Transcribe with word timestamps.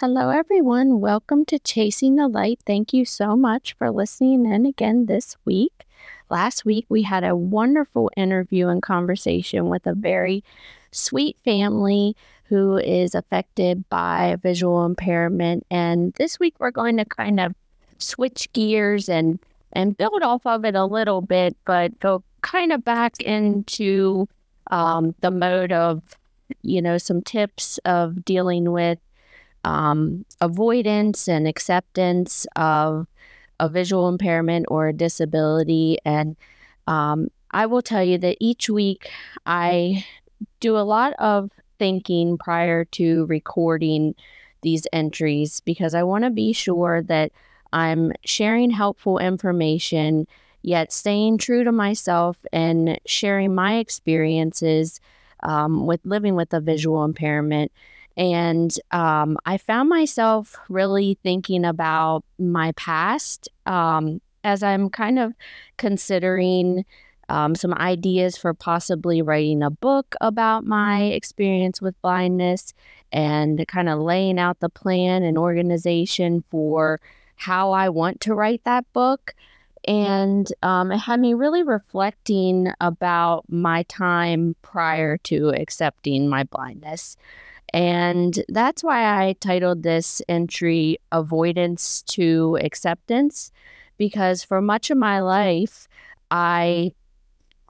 Hello, 0.00 0.28
everyone. 0.28 1.00
Welcome 1.00 1.46
to 1.46 1.58
Chasing 1.58 2.16
the 2.16 2.28
Light. 2.28 2.60
Thank 2.66 2.92
you 2.92 3.06
so 3.06 3.34
much 3.34 3.72
for 3.78 3.90
listening 3.90 4.44
in 4.44 4.66
again 4.66 5.06
this 5.06 5.38
week. 5.46 5.86
Last 6.28 6.66
week, 6.66 6.84
we 6.90 7.00
had 7.04 7.24
a 7.24 7.34
wonderful 7.34 8.10
interview 8.14 8.68
and 8.68 8.82
conversation 8.82 9.70
with 9.70 9.86
a 9.86 9.94
very 9.94 10.44
sweet 10.92 11.38
family 11.46 12.14
who 12.50 12.76
is 12.76 13.14
affected 13.14 13.88
by 13.88 14.36
visual 14.42 14.84
impairment. 14.84 15.64
And 15.70 16.12
this 16.18 16.38
week, 16.38 16.56
we're 16.58 16.72
going 16.72 16.98
to 16.98 17.06
kind 17.06 17.40
of 17.40 17.54
switch 17.96 18.52
gears 18.52 19.08
and 19.08 19.38
and 19.72 19.96
build 19.96 20.22
off 20.22 20.44
of 20.44 20.66
it 20.66 20.74
a 20.74 20.84
little 20.84 21.22
bit, 21.22 21.56
but 21.64 21.98
go 22.00 22.22
kind 22.42 22.70
of 22.70 22.84
back 22.84 23.18
into 23.22 24.28
um, 24.70 25.14
the 25.20 25.30
mode 25.30 25.72
of, 25.72 26.02
you 26.60 26.82
know, 26.82 26.98
some 26.98 27.22
tips 27.22 27.78
of 27.86 28.26
dealing 28.26 28.72
with 28.72 28.98
um, 29.66 30.24
avoidance 30.40 31.28
and 31.28 31.46
acceptance 31.48 32.46
of 32.54 33.08
a 33.58 33.68
visual 33.68 34.08
impairment 34.08 34.66
or 34.68 34.88
a 34.88 34.92
disability. 34.92 35.98
And 36.04 36.36
um, 36.86 37.28
I 37.50 37.66
will 37.66 37.82
tell 37.82 38.04
you 38.04 38.16
that 38.18 38.36
each 38.40 38.70
week 38.70 39.10
I 39.44 40.04
do 40.60 40.76
a 40.78 40.86
lot 40.86 41.14
of 41.14 41.50
thinking 41.80 42.38
prior 42.38 42.84
to 42.84 43.26
recording 43.26 44.14
these 44.62 44.86
entries 44.92 45.60
because 45.60 45.94
I 45.94 46.04
want 46.04 46.22
to 46.24 46.30
be 46.30 46.52
sure 46.52 47.02
that 47.02 47.32
I'm 47.72 48.12
sharing 48.24 48.70
helpful 48.70 49.18
information, 49.18 50.28
yet 50.62 50.92
staying 50.92 51.38
true 51.38 51.64
to 51.64 51.72
myself 51.72 52.38
and 52.52 53.00
sharing 53.04 53.52
my 53.52 53.78
experiences 53.78 55.00
um, 55.42 55.86
with 55.86 56.00
living 56.04 56.36
with 56.36 56.54
a 56.54 56.60
visual 56.60 57.04
impairment 57.04 57.72
and 58.16 58.74
um, 58.92 59.36
I 59.44 59.58
found 59.58 59.88
myself 59.88 60.56
really 60.68 61.18
thinking 61.22 61.64
about 61.64 62.24
my 62.38 62.72
past 62.72 63.48
um, 63.66 64.20
as 64.42 64.62
I'm 64.62 64.88
kind 64.88 65.18
of 65.18 65.34
considering 65.76 66.84
um, 67.28 67.54
some 67.54 67.74
ideas 67.74 68.36
for 68.36 68.54
possibly 68.54 69.20
writing 69.20 69.62
a 69.62 69.70
book 69.70 70.14
about 70.20 70.64
my 70.64 71.02
experience 71.04 71.82
with 71.82 72.00
blindness 72.00 72.72
and 73.12 73.66
kind 73.68 73.88
of 73.88 73.98
laying 73.98 74.38
out 74.38 74.60
the 74.60 74.68
plan 74.68 75.22
and 75.22 75.36
organization 75.36 76.44
for 76.50 77.00
how 77.34 77.72
I 77.72 77.88
want 77.88 78.20
to 78.22 78.34
write 78.34 78.62
that 78.64 78.90
book. 78.92 79.34
And 79.86 80.50
um, 80.62 80.90
it 80.90 80.98
had 80.98 81.20
me 81.20 81.34
really 81.34 81.62
reflecting 81.62 82.72
about 82.80 83.44
my 83.48 83.82
time 83.84 84.56
prior 84.62 85.16
to 85.18 85.50
accepting 85.50 86.28
my 86.28 86.44
blindness. 86.44 87.16
And 87.72 88.44
that's 88.48 88.82
why 88.82 89.22
I 89.22 89.34
titled 89.40 89.82
this 89.82 90.22
entry 90.28 90.98
Avoidance 91.12 92.02
to 92.02 92.58
Acceptance, 92.62 93.50
because 93.98 94.42
for 94.42 94.62
much 94.62 94.90
of 94.90 94.98
my 94.98 95.20
life, 95.20 95.88
I 96.30 96.92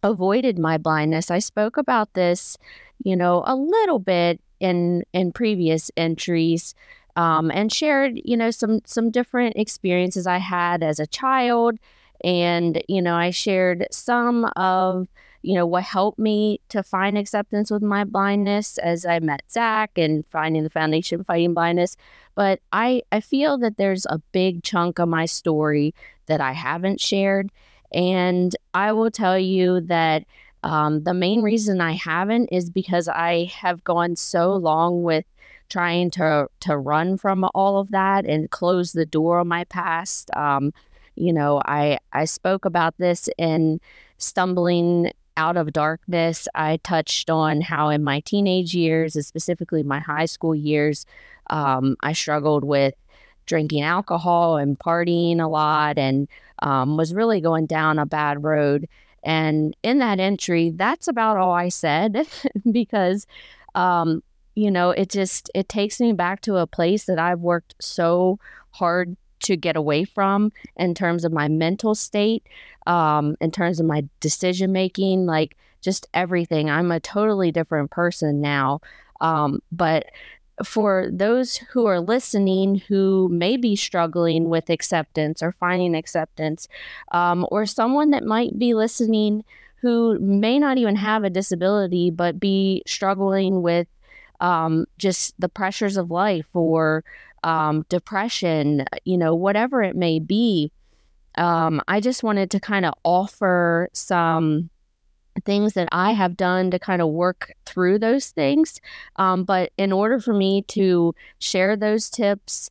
avoided 0.02 0.58
my 0.58 0.78
blindness. 0.78 1.30
I 1.30 1.38
spoke 1.38 1.76
about 1.76 2.12
this, 2.14 2.56
you 3.02 3.16
know, 3.16 3.42
a 3.46 3.56
little 3.56 3.98
bit 3.98 4.40
in 4.60 5.02
in 5.12 5.32
previous 5.32 5.90
entries. 5.96 6.74
Um, 7.16 7.50
and 7.50 7.72
shared, 7.72 8.20
you 8.26 8.36
know, 8.36 8.50
some 8.50 8.80
some 8.84 9.10
different 9.10 9.56
experiences 9.56 10.26
I 10.26 10.36
had 10.36 10.82
as 10.82 11.00
a 11.00 11.06
child, 11.06 11.78
and 12.22 12.82
you 12.88 13.00
know, 13.00 13.14
I 13.14 13.30
shared 13.30 13.86
some 13.90 14.44
of 14.54 15.08
you 15.46 15.54
know, 15.54 15.64
what 15.64 15.84
helped 15.84 16.18
me 16.18 16.60
to 16.70 16.82
find 16.82 17.16
acceptance 17.16 17.70
with 17.70 17.80
my 17.80 18.02
blindness 18.02 18.78
as 18.78 19.06
I 19.06 19.20
met 19.20 19.42
Zach 19.48 19.96
and 19.96 20.26
finding 20.26 20.64
the 20.64 20.70
foundation 20.70 21.22
fighting 21.22 21.54
blindness. 21.54 21.96
But 22.34 22.58
I, 22.72 23.02
I 23.12 23.20
feel 23.20 23.56
that 23.58 23.76
there's 23.76 24.06
a 24.06 24.18
big 24.32 24.64
chunk 24.64 24.98
of 24.98 25.08
my 25.08 25.24
story 25.24 25.94
that 26.26 26.40
I 26.40 26.50
haven't 26.50 27.00
shared. 27.00 27.52
And 27.92 28.56
I 28.74 28.90
will 28.90 29.12
tell 29.12 29.38
you 29.38 29.82
that 29.82 30.24
um, 30.64 31.04
the 31.04 31.14
main 31.14 31.42
reason 31.42 31.80
I 31.80 31.92
haven't 31.92 32.48
is 32.50 32.68
because 32.68 33.06
I 33.06 33.44
have 33.54 33.84
gone 33.84 34.16
so 34.16 34.52
long 34.52 35.04
with 35.04 35.26
trying 35.68 36.10
to 36.10 36.48
to 36.60 36.76
run 36.76 37.18
from 37.18 37.48
all 37.54 37.78
of 37.78 37.92
that 37.92 38.26
and 38.26 38.50
close 38.50 38.92
the 38.92 39.06
door 39.06 39.38
on 39.38 39.46
my 39.46 39.62
past. 39.62 40.28
Um, 40.34 40.72
you 41.14 41.32
know, 41.32 41.62
I 41.64 41.98
I 42.12 42.24
spoke 42.24 42.64
about 42.64 42.94
this 42.98 43.28
in 43.38 43.80
stumbling 44.18 45.12
out 45.36 45.56
of 45.56 45.72
darkness, 45.72 46.48
I 46.54 46.78
touched 46.78 47.30
on 47.30 47.60
how 47.60 47.88
in 47.90 48.02
my 48.02 48.20
teenage 48.20 48.74
years, 48.74 49.16
and 49.16 49.24
specifically 49.24 49.82
my 49.82 50.00
high 50.00 50.26
school 50.26 50.54
years, 50.54 51.06
um, 51.48 51.96
I 52.00 52.12
struggled 52.12 52.64
with 52.64 52.94
drinking 53.46 53.82
alcohol 53.82 54.56
and 54.56 54.78
partying 54.78 55.40
a 55.40 55.46
lot 55.46 55.98
and 55.98 56.28
um, 56.60 56.96
was 56.96 57.14
really 57.14 57.40
going 57.40 57.66
down 57.66 57.98
a 57.98 58.06
bad 58.06 58.42
road. 58.42 58.88
And 59.22 59.76
in 59.82 59.98
that 59.98 60.20
entry, 60.20 60.70
that's 60.70 61.08
about 61.08 61.36
all 61.36 61.52
I 61.52 61.68
said 61.68 62.26
because, 62.70 63.26
um, 63.74 64.22
you 64.54 64.70
know, 64.70 64.90
it 64.90 65.10
just 65.10 65.50
it 65.54 65.68
takes 65.68 66.00
me 66.00 66.12
back 66.12 66.40
to 66.42 66.56
a 66.56 66.66
place 66.66 67.04
that 67.04 67.18
I've 67.18 67.40
worked 67.40 67.74
so 67.80 68.38
hard 68.70 69.16
to 69.40 69.56
get 69.56 69.76
away 69.76 70.04
from 70.04 70.50
in 70.76 70.94
terms 70.94 71.24
of 71.24 71.32
my 71.32 71.48
mental 71.48 71.94
state, 71.94 72.46
um, 72.86 73.36
in 73.40 73.50
terms 73.50 73.80
of 73.80 73.86
my 73.86 74.04
decision 74.20 74.72
making, 74.72 75.26
like 75.26 75.56
just 75.80 76.06
everything. 76.14 76.70
I'm 76.70 76.90
a 76.90 77.00
totally 77.00 77.52
different 77.52 77.90
person 77.90 78.40
now. 78.40 78.80
Um, 79.20 79.60
but 79.72 80.06
for 80.64 81.08
those 81.12 81.56
who 81.56 81.86
are 81.86 82.00
listening 82.00 82.76
who 82.88 83.28
may 83.30 83.56
be 83.56 83.76
struggling 83.76 84.48
with 84.48 84.70
acceptance 84.70 85.42
or 85.42 85.52
finding 85.52 85.94
acceptance, 85.94 86.66
um, 87.12 87.46
or 87.50 87.66
someone 87.66 88.10
that 88.10 88.24
might 88.24 88.58
be 88.58 88.74
listening 88.74 89.44
who 89.82 90.18
may 90.18 90.58
not 90.58 90.78
even 90.78 90.96
have 90.96 91.24
a 91.24 91.30
disability 91.30 92.10
but 92.10 92.40
be 92.40 92.82
struggling 92.86 93.62
with 93.62 93.86
um, 94.40 94.86
just 94.98 95.38
the 95.38 95.48
pressures 95.48 95.96
of 95.96 96.10
life 96.10 96.46
or 96.54 97.04
um, 97.44 97.84
depression, 97.88 98.84
you 99.04 99.16
know, 99.16 99.34
whatever 99.34 99.82
it 99.82 99.94
may 99.94 100.18
be. 100.18 100.72
Um, 101.36 101.80
I 101.88 102.00
just 102.00 102.22
wanted 102.22 102.50
to 102.52 102.60
kind 102.60 102.86
of 102.86 102.94
offer 103.04 103.88
some 103.92 104.70
things 105.44 105.74
that 105.74 105.88
I 105.92 106.12
have 106.12 106.36
done 106.36 106.70
to 106.70 106.78
kind 106.78 107.02
of 107.02 107.08
work 107.08 107.52
through 107.66 107.98
those 107.98 108.28
things. 108.30 108.80
Um, 109.16 109.44
but 109.44 109.70
in 109.76 109.92
order 109.92 110.18
for 110.18 110.32
me 110.32 110.62
to 110.68 111.14
share 111.38 111.76
those 111.76 112.08
tips, 112.08 112.70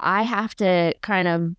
I 0.00 0.22
have 0.22 0.54
to 0.56 0.94
kind 1.02 1.28
of 1.28 1.56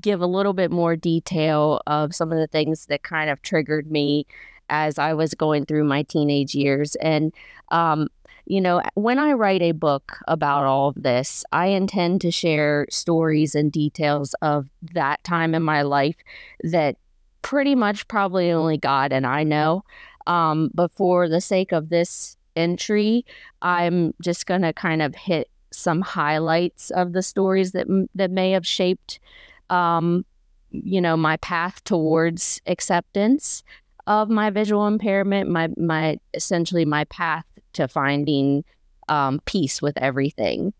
give 0.00 0.20
a 0.20 0.26
little 0.26 0.52
bit 0.52 0.70
more 0.70 0.96
detail 0.96 1.80
of 1.86 2.14
some 2.14 2.32
of 2.32 2.38
the 2.38 2.46
things 2.46 2.86
that 2.86 3.02
kind 3.02 3.30
of 3.30 3.42
triggered 3.42 3.90
me 3.90 4.26
as 4.70 4.98
I 4.98 5.14
was 5.14 5.34
going 5.34 5.64
through 5.64 5.84
my 5.84 6.02
teenage 6.02 6.54
years. 6.54 6.94
And 6.96 7.32
um, 7.70 8.08
you 8.48 8.62
know, 8.62 8.80
when 8.94 9.18
I 9.18 9.32
write 9.32 9.60
a 9.60 9.72
book 9.72 10.18
about 10.26 10.64
all 10.64 10.88
of 10.88 11.02
this, 11.02 11.44
I 11.52 11.66
intend 11.66 12.22
to 12.22 12.30
share 12.30 12.86
stories 12.88 13.54
and 13.54 13.70
details 13.70 14.34
of 14.40 14.70
that 14.94 15.22
time 15.22 15.54
in 15.54 15.62
my 15.62 15.82
life 15.82 16.16
that 16.62 16.96
pretty 17.42 17.74
much 17.74 18.08
probably 18.08 18.50
only 18.50 18.78
God 18.78 19.12
and 19.12 19.26
I 19.26 19.44
know. 19.44 19.84
Um, 20.26 20.70
but 20.72 20.90
for 20.92 21.28
the 21.28 21.42
sake 21.42 21.72
of 21.72 21.90
this 21.90 22.38
entry, 22.56 23.26
I'm 23.60 24.14
just 24.22 24.46
going 24.46 24.62
to 24.62 24.72
kind 24.72 25.02
of 25.02 25.14
hit 25.14 25.50
some 25.70 26.00
highlights 26.00 26.90
of 26.90 27.12
the 27.12 27.22
stories 27.22 27.72
that 27.72 27.86
that 28.14 28.30
may 28.30 28.52
have 28.52 28.66
shaped, 28.66 29.20
um, 29.68 30.24
you 30.70 31.02
know, 31.02 31.18
my 31.18 31.36
path 31.36 31.84
towards 31.84 32.62
acceptance 32.66 33.62
of 34.06 34.30
my 34.30 34.48
visual 34.48 34.86
impairment, 34.86 35.50
my 35.50 35.68
my 35.76 36.18
essentially 36.32 36.86
my 36.86 37.04
path 37.04 37.44
to 37.74 37.88
finding 37.88 38.64
um, 39.08 39.40
peace 39.44 39.80
with 39.80 39.96
everything. 39.98 40.72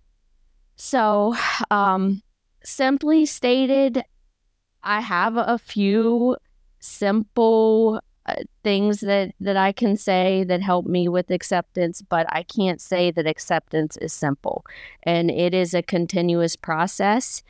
So, 0.76 1.35
um, 1.70 2.23
simply 2.62 3.26
stated, 3.26 4.02
I 4.82 5.00
have 5.00 5.37
a 5.37 5.58
few 5.58 6.37
simple 6.81 8.00
uh, 8.26 8.35
things 8.62 9.00
that 9.00 9.32
that 9.40 9.56
I 9.56 9.73
can 9.73 9.96
say 9.96 10.44
that 10.44 10.61
help 10.61 10.87
me 10.87 11.08
with 11.08 11.31
acceptance, 11.31 12.02
but 12.02 12.26
I 12.29 12.43
can't 12.43 12.81
say 12.81 13.11
that 13.11 13.26
acceptance 13.26 13.96
is 13.96 14.12
simple, 14.12 14.64
and 15.02 15.31
it 15.31 15.55
is 15.55 15.75
a 15.75 15.82
continuous 15.82 16.55
process. 16.55 17.43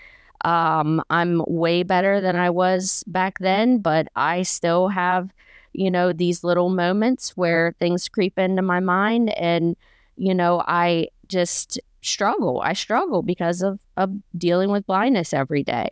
Um, 0.44 1.02
I'm 1.10 1.42
way 1.48 1.82
better 1.82 2.20
than 2.20 2.36
I 2.36 2.50
was 2.50 3.02
back 3.08 3.40
then, 3.40 3.78
but 3.78 4.06
I 4.14 4.42
still 4.42 4.88
have 4.88 5.32
you 5.72 5.90
know, 5.90 6.12
these 6.12 6.44
little 6.44 6.68
moments 6.68 7.36
where 7.36 7.74
things 7.78 8.08
creep 8.08 8.38
into 8.38 8.62
my 8.62 8.80
mind 8.80 9.30
and, 9.38 9.76
you 10.16 10.34
know, 10.34 10.62
I 10.66 11.08
just 11.28 11.80
struggle. 12.00 12.60
I 12.64 12.72
struggle 12.72 13.22
because 13.22 13.62
of, 13.62 13.80
of 13.96 14.10
dealing 14.36 14.70
with 14.70 14.86
blindness 14.86 15.32
every 15.32 15.62
day. 15.62 15.90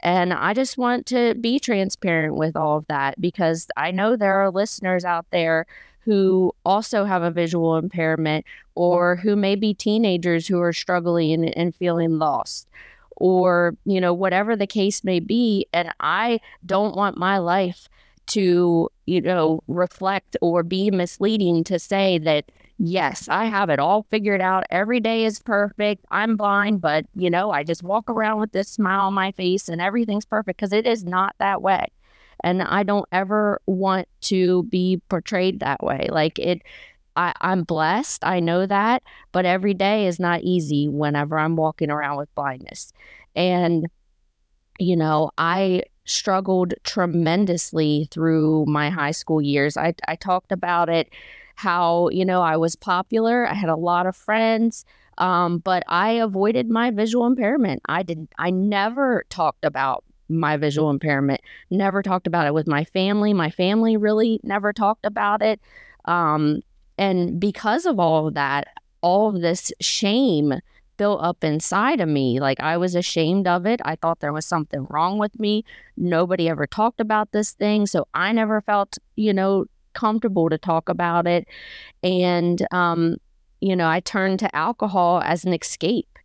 And 0.00 0.32
I 0.32 0.54
just 0.54 0.78
want 0.78 1.06
to 1.06 1.34
be 1.34 1.58
transparent 1.58 2.36
with 2.36 2.56
all 2.56 2.78
of 2.78 2.86
that 2.86 3.20
because 3.20 3.66
I 3.76 3.90
know 3.90 4.16
there 4.16 4.34
are 4.34 4.50
listeners 4.50 5.04
out 5.04 5.26
there 5.30 5.66
who 6.00 6.54
also 6.64 7.04
have 7.04 7.22
a 7.22 7.30
visual 7.30 7.76
impairment 7.76 8.46
or 8.74 9.16
who 9.16 9.36
may 9.36 9.54
be 9.54 9.74
teenagers 9.74 10.46
who 10.46 10.60
are 10.60 10.72
struggling 10.72 11.44
and, 11.44 11.56
and 11.56 11.74
feeling 11.74 12.18
lost 12.18 12.66
or 13.20 13.76
you 13.84 14.00
know 14.00 14.12
whatever 14.14 14.56
the 14.56 14.66
case 14.66 15.04
may 15.04 15.20
be 15.20 15.66
and 15.72 15.90
i 16.00 16.40
don't 16.64 16.96
want 16.96 17.16
my 17.16 17.38
life 17.38 17.88
to 18.26 18.88
you 19.10 19.20
know 19.20 19.60
reflect 19.66 20.36
or 20.40 20.62
be 20.62 20.90
misleading 20.90 21.64
to 21.64 21.78
say 21.78 22.16
that 22.18 22.50
yes 22.78 23.28
i 23.28 23.44
have 23.46 23.68
it 23.68 23.80
all 23.80 24.06
figured 24.10 24.40
out 24.40 24.64
every 24.70 25.00
day 25.00 25.24
is 25.24 25.40
perfect 25.40 26.04
i'm 26.10 26.36
blind 26.36 26.80
but 26.80 27.04
you 27.16 27.28
know 27.28 27.50
i 27.50 27.64
just 27.64 27.82
walk 27.82 28.08
around 28.08 28.38
with 28.38 28.52
this 28.52 28.68
smile 28.68 29.06
on 29.06 29.14
my 29.14 29.32
face 29.32 29.68
and 29.68 29.80
everything's 29.80 30.24
perfect 30.24 30.56
because 30.58 30.72
it 30.72 30.86
is 30.86 31.04
not 31.04 31.34
that 31.38 31.60
way 31.60 31.84
and 32.44 32.62
i 32.62 32.82
don't 32.84 33.08
ever 33.10 33.60
want 33.66 34.06
to 34.20 34.62
be 34.64 35.02
portrayed 35.08 35.60
that 35.60 35.82
way 35.82 36.08
like 36.10 36.38
it 36.38 36.62
I, 37.16 37.34
I'm 37.40 37.64
blessed. 37.64 38.24
I 38.24 38.38
know 38.38 38.66
that, 38.66 39.02
but 39.32 39.44
every 39.44 39.74
day 39.74 40.06
is 40.06 40.20
not 40.20 40.42
easy 40.42 40.88
whenever 40.88 41.38
I'm 41.38 41.56
walking 41.56 41.90
around 41.90 42.18
with 42.18 42.32
blindness. 42.36 42.92
And, 43.34 43.88
you 44.78 44.96
know, 44.96 45.32
I 45.36 45.82
struggled 46.04 46.74
tremendously 46.84 48.08
through 48.10 48.66
my 48.66 48.90
high 48.90 49.10
school 49.10 49.40
years. 49.40 49.76
I, 49.76 49.94
I 50.08 50.16
talked 50.16 50.52
about 50.52 50.88
it 50.88 51.10
how, 51.56 52.08
you 52.08 52.24
know, 52.24 52.40
I 52.42 52.56
was 52.56 52.74
popular, 52.74 53.46
I 53.46 53.54
had 53.54 53.68
a 53.68 53.76
lot 53.76 54.06
of 54.06 54.16
friends. 54.16 54.84
Um, 55.18 55.58
but 55.58 55.82
I 55.86 56.12
avoided 56.12 56.70
my 56.70 56.90
visual 56.90 57.26
impairment. 57.26 57.82
I 57.86 58.02
did 58.02 58.26
I 58.38 58.48
never 58.48 59.26
talked 59.28 59.66
about 59.66 60.02
my 60.30 60.56
visual 60.56 60.88
impairment. 60.88 61.42
Never 61.70 62.02
talked 62.02 62.26
about 62.26 62.46
it 62.46 62.54
with 62.54 62.66
my 62.66 62.84
family. 62.84 63.34
My 63.34 63.50
family 63.50 63.98
really 63.98 64.40
never 64.42 64.72
talked 64.72 65.04
about 65.04 65.42
it. 65.42 65.60
Um, 66.06 66.62
and 66.96 67.38
because 67.38 67.84
of 67.84 67.98
all 67.98 68.28
of 68.28 68.34
that, 68.34 68.68
all 69.02 69.28
of 69.28 69.42
this 69.42 69.72
shame 69.80 70.54
built 71.00 71.22
up 71.22 71.42
inside 71.42 71.98
of 71.98 72.10
me. 72.10 72.38
Like 72.40 72.60
I 72.60 72.76
was 72.76 72.94
ashamed 72.94 73.48
of 73.48 73.64
it. 73.64 73.80
I 73.86 73.96
thought 73.96 74.20
there 74.20 74.34
was 74.34 74.44
something 74.44 74.86
wrong 74.90 75.16
with 75.16 75.40
me. 75.40 75.64
Nobody 75.96 76.46
ever 76.46 76.66
talked 76.66 77.00
about 77.00 77.32
this 77.32 77.52
thing. 77.52 77.86
So 77.86 78.06
I 78.12 78.32
never 78.32 78.60
felt, 78.60 78.98
you 79.16 79.32
know, 79.32 79.64
comfortable 79.94 80.50
to 80.50 80.58
talk 80.58 80.90
about 80.90 81.26
it. 81.26 81.48
And, 82.02 82.66
um, 82.70 83.16
you 83.62 83.74
know, 83.74 83.88
I 83.88 84.00
turned 84.00 84.40
to 84.40 84.54
alcohol 84.54 85.22
as 85.24 85.46
an 85.46 85.54
escape. 85.54 86.18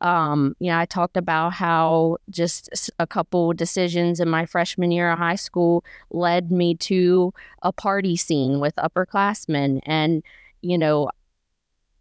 Um, 0.00 0.54
you 0.60 0.70
know, 0.70 0.78
I 0.78 0.86
talked 0.86 1.16
about 1.16 1.54
how 1.54 2.18
just 2.30 2.92
a 3.00 3.08
couple 3.08 3.52
decisions 3.54 4.20
in 4.20 4.28
my 4.28 4.46
freshman 4.46 4.92
year 4.92 5.10
of 5.10 5.18
high 5.18 5.34
school 5.34 5.84
led 6.10 6.52
me 6.52 6.76
to 6.76 7.34
a 7.62 7.72
party 7.72 8.14
scene 8.14 8.60
with 8.60 8.76
upperclassmen. 8.76 9.80
And, 9.84 10.22
you 10.60 10.78
know, 10.78 11.10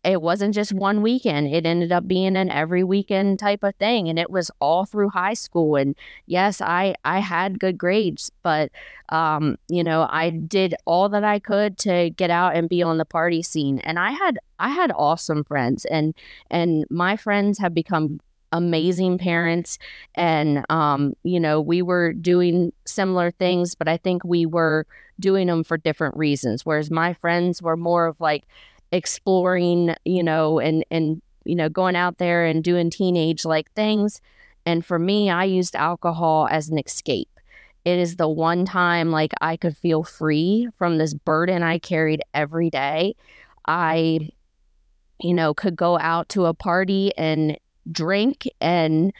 it 0.03 0.21
wasn't 0.21 0.55
just 0.55 0.73
one 0.73 1.03
weekend. 1.03 1.53
It 1.53 1.65
ended 1.65 1.91
up 1.91 2.07
being 2.07 2.35
an 2.35 2.49
every 2.49 2.83
weekend 2.83 3.37
type 3.37 3.63
of 3.63 3.75
thing. 3.75 4.09
And 4.09 4.17
it 4.17 4.31
was 4.31 4.49
all 4.59 4.85
through 4.85 5.09
high 5.09 5.35
school. 5.35 5.75
And 5.75 5.95
yes, 6.25 6.59
I, 6.59 6.95
I 7.05 7.19
had 7.19 7.59
good 7.59 7.77
grades, 7.77 8.31
but, 8.41 8.71
um, 9.09 9.57
you 9.69 9.83
know, 9.83 10.07
I 10.09 10.31
did 10.31 10.73
all 10.85 11.07
that 11.09 11.23
I 11.23 11.37
could 11.37 11.77
to 11.79 12.09
get 12.09 12.31
out 12.31 12.55
and 12.55 12.67
be 12.67 12.81
on 12.81 12.97
the 12.97 13.05
party 13.05 13.43
scene. 13.43 13.79
And 13.79 13.99
I 13.99 14.11
had, 14.11 14.39
I 14.59 14.69
had 14.69 14.91
awesome 14.95 15.43
friends 15.43 15.85
and, 15.85 16.15
and 16.49 16.85
my 16.89 17.15
friends 17.15 17.59
have 17.59 17.73
become 17.73 18.19
amazing 18.53 19.17
parents 19.17 19.77
and 20.15 20.65
um 20.69 21.13
you 21.23 21.39
know 21.39 21.61
we 21.61 21.81
were 21.81 22.11
doing 22.11 22.73
similar 22.85 23.31
things 23.31 23.75
but 23.75 23.87
i 23.87 23.95
think 23.95 24.25
we 24.25 24.45
were 24.45 24.85
doing 25.21 25.47
them 25.47 25.63
for 25.63 25.77
different 25.77 26.17
reasons 26.17 26.65
whereas 26.65 26.91
my 26.91 27.13
friends 27.13 27.61
were 27.61 27.77
more 27.77 28.07
of 28.07 28.19
like 28.19 28.43
exploring, 28.91 29.95
you 30.05 30.23
know, 30.23 30.59
and 30.59 30.85
and 30.91 31.21
you 31.43 31.55
know, 31.55 31.69
going 31.69 31.95
out 31.95 32.17
there 32.17 32.45
and 32.45 32.63
doing 32.63 32.89
teenage 32.89 33.45
like 33.45 33.71
things. 33.73 34.21
And 34.65 34.85
for 34.85 34.99
me, 34.99 35.29
I 35.29 35.45
used 35.45 35.75
alcohol 35.75 36.47
as 36.51 36.69
an 36.69 36.77
escape. 36.77 37.29
It 37.83 37.97
is 37.97 38.17
the 38.17 38.29
one 38.29 38.65
time 38.65 39.09
like 39.11 39.33
I 39.41 39.57
could 39.57 39.75
feel 39.75 40.03
free 40.03 40.67
from 40.77 40.97
this 40.97 41.15
burden 41.15 41.63
I 41.63 41.79
carried 41.79 42.21
every 42.33 42.69
day. 42.69 43.15
I, 43.65 44.29
you 45.19 45.33
know, 45.33 45.53
could 45.55 45.75
go 45.75 45.97
out 45.97 46.29
to 46.29 46.45
a 46.45 46.53
party 46.53 47.11
and 47.17 47.57
drink 47.91 48.47
and 48.59 49.11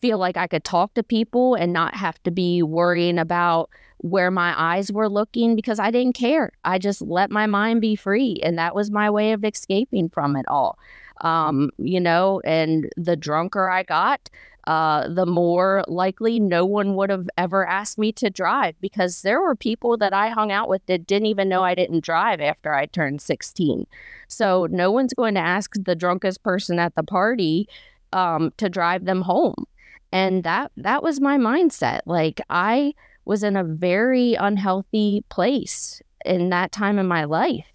feel 0.00 0.18
like 0.18 0.36
I 0.36 0.48
could 0.48 0.64
talk 0.64 0.94
to 0.94 1.02
people 1.04 1.54
and 1.54 1.72
not 1.72 1.94
have 1.94 2.20
to 2.24 2.32
be 2.32 2.62
worrying 2.62 3.18
about 3.18 3.70
where 4.02 4.30
my 4.30 4.54
eyes 4.56 4.90
were 4.90 5.08
looking 5.08 5.54
because 5.54 5.78
I 5.78 5.90
didn't 5.90 6.14
care. 6.14 6.52
I 6.64 6.78
just 6.78 7.02
let 7.02 7.30
my 7.30 7.46
mind 7.46 7.80
be 7.80 7.96
free. 7.96 8.40
And 8.42 8.58
that 8.58 8.74
was 8.74 8.90
my 8.90 9.10
way 9.10 9.32
of 9.32 9.44
escaping 9.44 10.08
from 10.08 10.36
it 10.36 10.46
all. 10.48 10.78
Um, 11.20 11.70
you 11.76 12.00
know, 12.00 12.40
and 12.44 12.88
the 12.96 13.14
drunker 13.14 13.68
I 13.68 13.82
got, 13.82 14.30
uh, 14.66 15.08
the 15.08 15.26
more 15.26 15.84
likely 15.86 16.40
no 16.40 16.64
one 16.64 16.94
would 16.96 17.10
have 17.10 17.28
ever 17.36 17.66
asked 17.66 17.98
me 17.98 18.10
to 18.12 18.30
drive 18.30 18.74
because 18.80 19.20
there 19.20 19.40
were 19.40 19.54
people 19.54 19.98
that 19.98 20.14
I 20.14 20.30
hung 20.30 20.50
out 20.50 20.68
with 20.68 20.84
that 20.86 21.06
didn't 21.06 21.26
even 21.26 21.48
know 21.48 21.62
I 21.62 21.74
didn't 21.74 22.04
drive 22.04 22.40
after 22.40 22.72
I 22.72 22.86
turned 22.86 23.20
16. 23.20 23.86
So 24.28 24.66
no 24.70 24.90
one's 24.90 25.12
going 25.12 25.34
to 25.34 25.40
ask 25.40 25.72
the 25.74 25.94
drunkest 25.94 26.42
person 26.42 26.78
at 26.78 26.94
the 26.94 27.02
party 27.02 27.68
um, 28.14 28.52
to 28.56 28.70
drive 28.70 29.04
them 29.04 29.22
home. 29.22 29.66
And 30.12 30.42
that 30.44 30.72
that 30.76 31.02
was 31.02 31.20
my 31.20 31.36
mindset. 31.38 32.00
Like 32.04 32.40
I 32.50 32.94
was 33.24 33.42
in 33.42 33.56
a 33.56 33.64
very 33.64 34.34
unhealthy 34.34 35.24
place 35.28 36.02
in 36.24 36.50
that 36.50 36.72
time 36.72 36.98
in 36.98 37.06
my 37.06 37.24
life. 37.24 37.66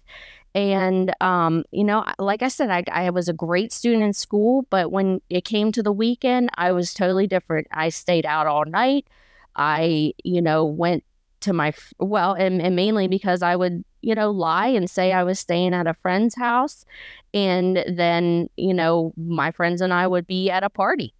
And, 0.54 1.14
um, 1.20 1.64
you 1.70 1.84
know, 1.84 2.04
like 2.18 2.42
I 2.42 2.48
said, 2.48 2.70
I, 2.70 2.84
I 2.90 3.10
was 3.10 3.28
a 3.28 3.34
great 3.34 3.72
student 3.72 4.02
in 4.02 4.12
school, 4.14 4.66
but 4.70 4.90
when 4.90 5.20
it 5.28 5.44
came 5.44 5.70
to 5.72 5.82
the 5.82 5.92
weekend, 5.92 6.48
I 6.54 6.72
was 6.72 6.94
totally 6.94 7.26
different. 7.26 7.66
I 7.72 7.90
stayed 7.90 8.24
out 8.24 8.46
all 8.46 8.64
night. 8.64 9.06
I, 9.54 10.14
you 10.24 10.40
know, 10.40 10.64
went 10.64 11.04
to 11.40 11.52
my, 11.52 11.74
well, 11.98 12.32
and, 12.32 12.62
and 12.62 12.74
mainly 12.74 13.06
because 13.06 13.42
I 13.42 13.54
would, 13.54 13.84
you 14.00 14.14
know, 14.14 14.30
lie 14.30 14.68
and 14.68 14.88
say 14.88 15.12
I 15.12 15.24
was 15.24 15.38
staying 15.38 15.74
at 15.74 15.86
a 15.86 15.92
friend's 15.92 16.34
house. 16.34 16.86
And 17.34 17.84
then, 17.86 18.48
you 18.56 18.72
know, 18.72 19.12
my 19.16 19.50
friends 19.50 19.82
and 19.82 19.92
I 19.92 20.06
would 20.06 20.26
be 20.26 20.50
at 20.50 20.64
a 20.64 20.70
party 20.70 21.12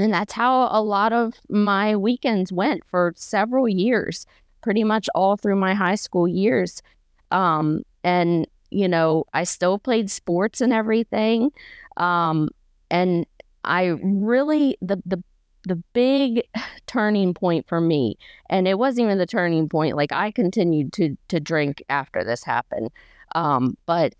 and 0.00 0.12
that's 0.12 0.32
how 0.32 0.68
a 0.70 0.82
lot 0.82 1.12
of 1.12 1.34
my 1.48 1.94
weekends 1.94 2.52
went 2.52 2.84
for 2.86 3.12
several 3.16 3.68
years, 3.68 4.26
pretty 4.62 4.82
much 4.84 5.08
all 5.14 5.36
through 5.36 5.56
my 5.56 5.74
high 5.74 5.94
school 5.94 6.26
years. 6.26 6.82
Um, 7.30 7.82
and, 8.02 8.46
you 8.70 8.88
know, 8.88 9.24
I 9.34 9.44
still 9.44 9.78
played 9.78 10.10
sports 10.10 10.60
and 10.60 10.72
everything. 10.72 11.50
Um, 11.96 12.48
and 12.90 13.26
I 13.64 13.98
really, 14.02 14.78
the, 14.80 15.02
the, 15.04 15.22
the 15.64 15.76
big 15.92 16.42
turning 16.86 17.34
point 17.34 17.68
for 17.68 17.80
me, 17.80 18.16
and 18.48 18.66
it 18.66 18.78
wasn't 18.78 19.04
even 19.04 19.18
the 19.18 19.26
turning 19.26 19.68
point, 19.68 19.96
like 19.96 20.12
I 20.12 20.30
continued 20.30 20.92
to, 20.94 21.16
to 21.28 21.40
drink 21.40 21.82
after 21.90 22.24
this 22.24 22.42
happened. 22.42 22.90
Um, 23.34 23.76
but 23.86 24.14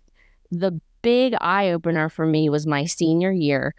the 0.51 0.79
big 1.01 1.33
eye 1.41 1.71
opener 1.71 2.07
for 2.09 2.25
me 2.25 2.49
was 2.49 2.67
my 2.67 2.85
senior 2.85 3.31
year. 3.31 3.73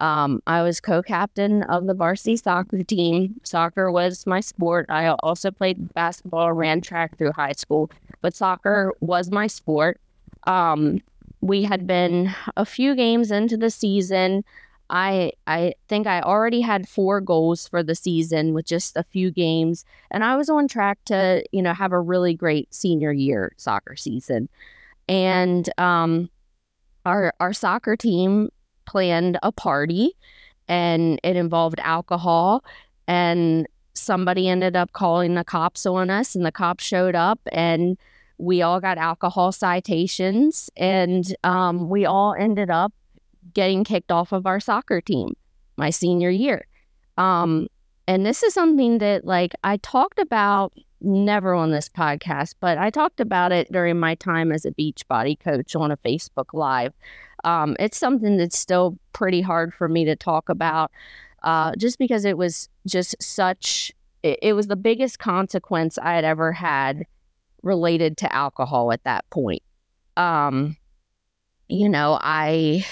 Um, 0.00 0.42
I 0.46 0.62
was 0.62 0.80
co 0.80 1.02
captain 1.02 1.62
of 1.64 1.86
the 1.86 1.94
varsity 1.94 2.36
soccer 2.36 2.82
team. 2.82 3.38
Soccer 3.44 3.90
was 3.92 4.26
my 4.26 4.40
sport. 4.40 4.86
I 4.88 5.08
also 5.22 5.50
played 5.50 5.92
basketball, 5.94 6.52
ran 6.52 6.80
track 6.80 7.18
through 7.18 7.32
high 7.32 7.52
school, 7.52 7.90
but 8.22 8.34
soccer 8.34 8.92
was 9.00 9.30
my 9.30 9.46
sport. 9.46 10.00
Um, 10.44 11.00
we 11.42 11.62
had 11.64 11.86
been 11.86 12.34
a 12.56 12.64
few 12.64 12.94
games 12.94 13.30
into 13.30 13.56
the 13.56 13.70
season. 13.70 14.42
I 14.88 15.32
I 15.46 15.74
think 15.88 16.06
I 16.06 16.20
already 16.22 16.62
had 16.62 16.88
four 16.88 17.20
goals 17.20 17.68
for 17.68 17.82
the 17.82 17.94
season 17.94 18.54
with 18.54 18.66
just 18.66 18.96
a 18.96 19.04
few 19.04 19.30
games, 19.30 19.84
and 20.10 20.24
I 20.24 20.36
was 20.36 20.48
on 20.48 20.66
track 20.66 20.98
to 21.06 21.44
you 21.52 21.62
know 21.62 21.74
have 21.74 21.92
a 21.92 22.00
really 22.00 22.34
great 22.34 22.72
senior 22.74 23.12
year 23.12 23.52
soccer 23.56 23.96
season. 23.96 24.48
And 25.08 25.68
um, 25.78 26.30
our 27.04 27.34
our 27.38 27.52
soccer 27.52 27.96
team 27.96 28.50
planned 28.84 29.38
a 29.42 29.52
party 29.52 30.12
and 30.68 31.20
it 31.22 31.36
involved 31.36 31.80
alcohol 31.80 32.64
and 33.08 33.66
somebody 33.94 34.48
ended 34.48 34.76
up 34.76 34.92
calling 34.92 35.34
the 35.34 35.44
cops 35.44 35.84
on 35.84 36.10
us 36.10 36.34
and 36.34 36.46
the 36.46 36.52
cops 36.52 36.84
showed 36.84 37.14
up 37.14 37.40
and 37.52 37.98
we 38.38 38.62
all 38.62 38.80
got 38.80 38.96
alcohol 38.96 39.52
citations 39.52 40.70
and 40.76 41.34
um, 41.44 41.90
we 41.90 42.06
all 42.06 42.34
ended 42.38 42.70
up 42.70 42.92
getting 43.52 43.84
kicked 43.84 44.12
off 44.12 44.32
of 44.32 44.46
our 44.46 44.60
soccer 44.60 45.00
team 45.00 45.34
my 45.76 45.90
senior 45.90 46.30
year. 46.30 46.66
Um, 47.16 47.68
and 48.10 48.26
this 48.26 48.42
is 48.42 48.52
something 48.52 48.98
that 48.98 49.24
like 49.24 49.52
i 49.62 49.76
talked 49.78 50.18
about 50.18 50.72
never 51.00 51.54
on 51.54 51.70
this 51.70 51.88
podcast 51.88 52.54
but 52.60 52.76
i 52.76 52.90
talked 52.90 53.20
about 53.20 53.52
it 53.52 53.70
during 53.70 53.98
my 53.98 54.14
time 54.16 54.50
as 54.50 54.64
a 54.64 54.72
Beachbody 54.72 55.38
coach 55.38 55.76
on 55.76 55.92
a 55.92 55.96
facebook 55.98 56.52
live 56.52 56.92
um, 57.44 57.76
it's 57.78 57.98
something 57.98 58.36
that's 58.36 58.58
still 58.58 58.98
pretty 59.12 59.40
hard 59.40 59.74
for 59.74 59.88
me 59.88 60.04
to 60.04 60.16
talk 60.16 60.48
about 60.48 60.90
uh, 61.42 61.72
just 61.76 61.98
because 61.98 62.24
it 62.24 62.36
was 62.36 62.68
just 62.86 63.16
such, 63.20 63.92
it, 64.22 64.38
it 64.42 64.52
was 64.52 64.66
the 64.66 64.76
biggest 64.76 65.18
consequence 65.18 65.98
I 65.98 66.14
had 66.14 66.24
ever 66.24 66.52
had 66.52 67.04
related 67.62 68.16
to 68.18 68.34
alcohol 68.34 68.92
at 68.92 69.04
that 69.04 69.28
point. 69.30 69.62
Um, 70.16 70.76
you 71.68 71.88
know, 71.88 72.18
I 72.20 72.84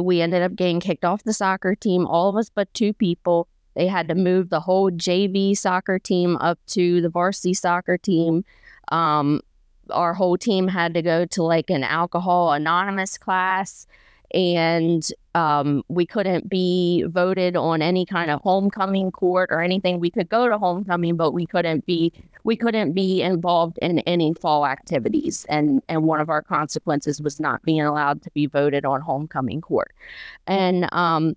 we 0.00 0.22
ended 0.22 0.42
up 0.42 0.54
getting 0.54 0.80
kicked 0.80 1.04
off 1.04 1.24
the 1.24 1.34
soccer 1.34 1.74
team, 1.74 2.06
all 2.06 2.28
of 2.28 2.36
us 2.36 2.50
but 2.54 2.72
two 2.72 2.92
people. 2.92 3.46
They 3.74 3.86
had 3.86 4.08
to 4.08 4.14
move 4.14 4.48
the 4.48 4.60
whole 4.60 4.90
JV 4.90 5.56
soccer 5.56 5.98
team 5.98 6.36
up 6.36 6.58
to 6.68 7.02
the 7.02 7.10
varsity 7.10 7.52
soccer 7.52 7.98
team. 7.98 8.42
Um, 8.90 9.42
our 9.90 10.14
whole 10.14 10.36
team 10.36 10.68
had 10.68 10.94
to 10.94 11.02
go 11.02 11.24
to 11.26 11.42
like 11.42 11.70
an 11.70 11.84
alcohol 11.84 12.52
anonymous 12.52 13.18
class 13.18 13.86
and 14.36 15.08
um, 15.34 15.82
we 15.88 16.04
couldn't 16.04 16.50
be 16.50 17.04
voted 17.08 17.56
on 17.56 17.80
any 17.80 18.04
kind 18.04 18.30
of 18.30 18.42
homecoming 18.42 19.10
court 19.10 19.48
or 19.50 19.62
anything. 19.62 19.98
We 19.98 20.10
could 20.10 20.28
go 20.28 20.46
to 20.46 20.58
homecoming, 20.58 21.16
but 21.16 21.32
we 21.32 21.46
couldn't 21.46 21.86
be 21.86 22.12
we 22.44 22.54
couldn't 22.54 22.92
be 22.92 23.22
involved 23.22 23.78
in 23.80 24.00
any 24.00 24.34
fall 24.34 24.66
activities. 24.66 25.46
And 25.48 25.82
and 25.88 26.04
one 26.04 26.20
of 26.20 26.28
our 26.28 26.42
consequences 26.42 27.22
was 27.22 27.40
not 27.40 27.62
being 27.62 27.80
allowed 27.80 28.22
to 28.22 28.30
be 28.32 28.44
voted 28.44 28.84
on 28.84 29.00
homecoming 29.00 29.62
court. 29.62 29.94
And 30.46 30.86
um, 30.92 31.34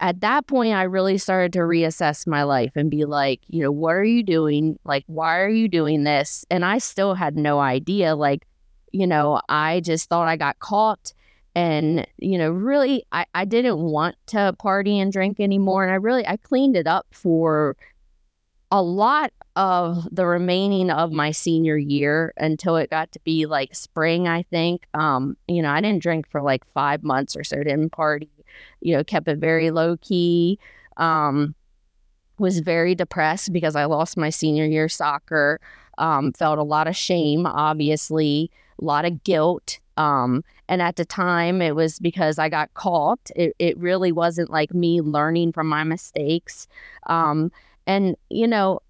at 0.00 0.20
that 0.20 0.46
point, 0.46 0.74
I 0.74 0.82
really 0.82 1.16
started 1.16 1.54
to 1.54 1.60
reassess 1.60 2.26
my 2.26 2.42
life 2.42 2.72
and 2.76 2.90
be 2.90 3.06
like, 3.06 3.40
you 3.48 3.62
know, 3.62 3.72
what 3.72 3.94
are 3.94 4.04
you 4.04 4.22
doing? 4.22 4.78
Like, 4.84 5.04
why 5.06 5.38
are 5.38 5.48
you 5.48 5.68
doing 5.68 6.04
this? 6.04 6.44
And 6.50 6.66
I 6.66 6.76
still 6.76 7.14
had 7.14 7.34
no 7.34 7.60
idea. 7.60 8.14
Like, 8.14 8.46
you 8.92 9.06
know, 9.06 9.40
I 9.48 9.80
just 9.80 10.10
thought 10.10 10.28
I 10.28 10.36
got 10.36 10.58
caught 10.58 11.14
and 11.54 12.06
you 12.18 12.38
know 12.38 12.50
really 12.50 13.04
I, 13.12 13.26
I 13.34 13.44
didn't 13.44 13.78
want 13.78 14.16
to 14.28 14.54
party 14.58 14.98
and 14.98 15.12
drink 15.12 15.40
anymore 15.40 15.82
and 15.82 15.92
i 15.92 15.96
really 15.96 16.26
i 16.26 16.36
cleaned 16.36 16.76
it 16.76 16.86
up 16.86 17.06
for 17.12 17.76
a 18.70 18.82
lot 18.82 19.32
of 19.54 20.08
the 20.10 20.24
remaining 20.24 20.90
of 20.90 21.12
my 21.12 21.30
senior 21.30 21.76
year 21.76 22.32
until 22.38 22.76
it 22.76 22.88
got 22.88 23.12
to 23.12 23.20
be 23.20 23.44
like 23.44 23.74
spring 23.74 24.26
i 24.26 24.42
think. 24.44 24.86
Um 24.94 25.36
you 25.46 25.60
know 25.62 25.70
i 25.70 25.80
didn't 25.80 26.02
drink 26.02 26.26
for 26.28 26.40
like 26.40 26.64
five 26.72 27.02
months 27.02 27.36
or 27.36 27.44
so 27.44 27.56
didn't 27.56 27.90
party 27.90 28.30
you 28.80 28.96
know 28.96 29.04
kept 29.04 29.28
it 29.28 29.38
very 29.38 29.70
low 29.70 29.96
key 29.98 30.58
um 30.96 31.54
was 32.38 32.60
very 32.60 32.94
depressed 32.94 33.52
because 33.52 33.76
i 33.76 33.84
lost 33.84 34.16
my 34.16 34.30
senior 34.30 34.64
year 34.64 34.88
soccer. 34.88 35.60
Um 35.98 36.32
felt 36.32 36.58
a 36.58 36.62
lot 36.62 36.88
of 36.88 36.96
shame 36.96 37.44
obviously 37.44 38.50
a 38.80 38.84
lot 38.84 39.04
of 39.04 39.22
guilt 39.22 39.80
um, 39.96 40.44
and 40.68 40.80
at 40.80 40.96
the 40.96 41.04
time, 41.04 41.60
it 41.62 41.74
was 41.74 41.98
because 41.98 42.38
I 42.38 42.48
got 42.48 42.72
caught. 42.74 43.30
It, 43.36 43.54
it 43.58 43.76
really 43.78 44.12
wasn't 44.12 44.50
like 44.50 44.74
me 44.74 45.00
learning 45.00 45.52
from 45.52 45.68
my 45.68 45.84
mistakes. 45.84 46.66
Um, 47.06 47.52
and, 47.86 48.16
you 48.30 48.46
know, 48.46 48.80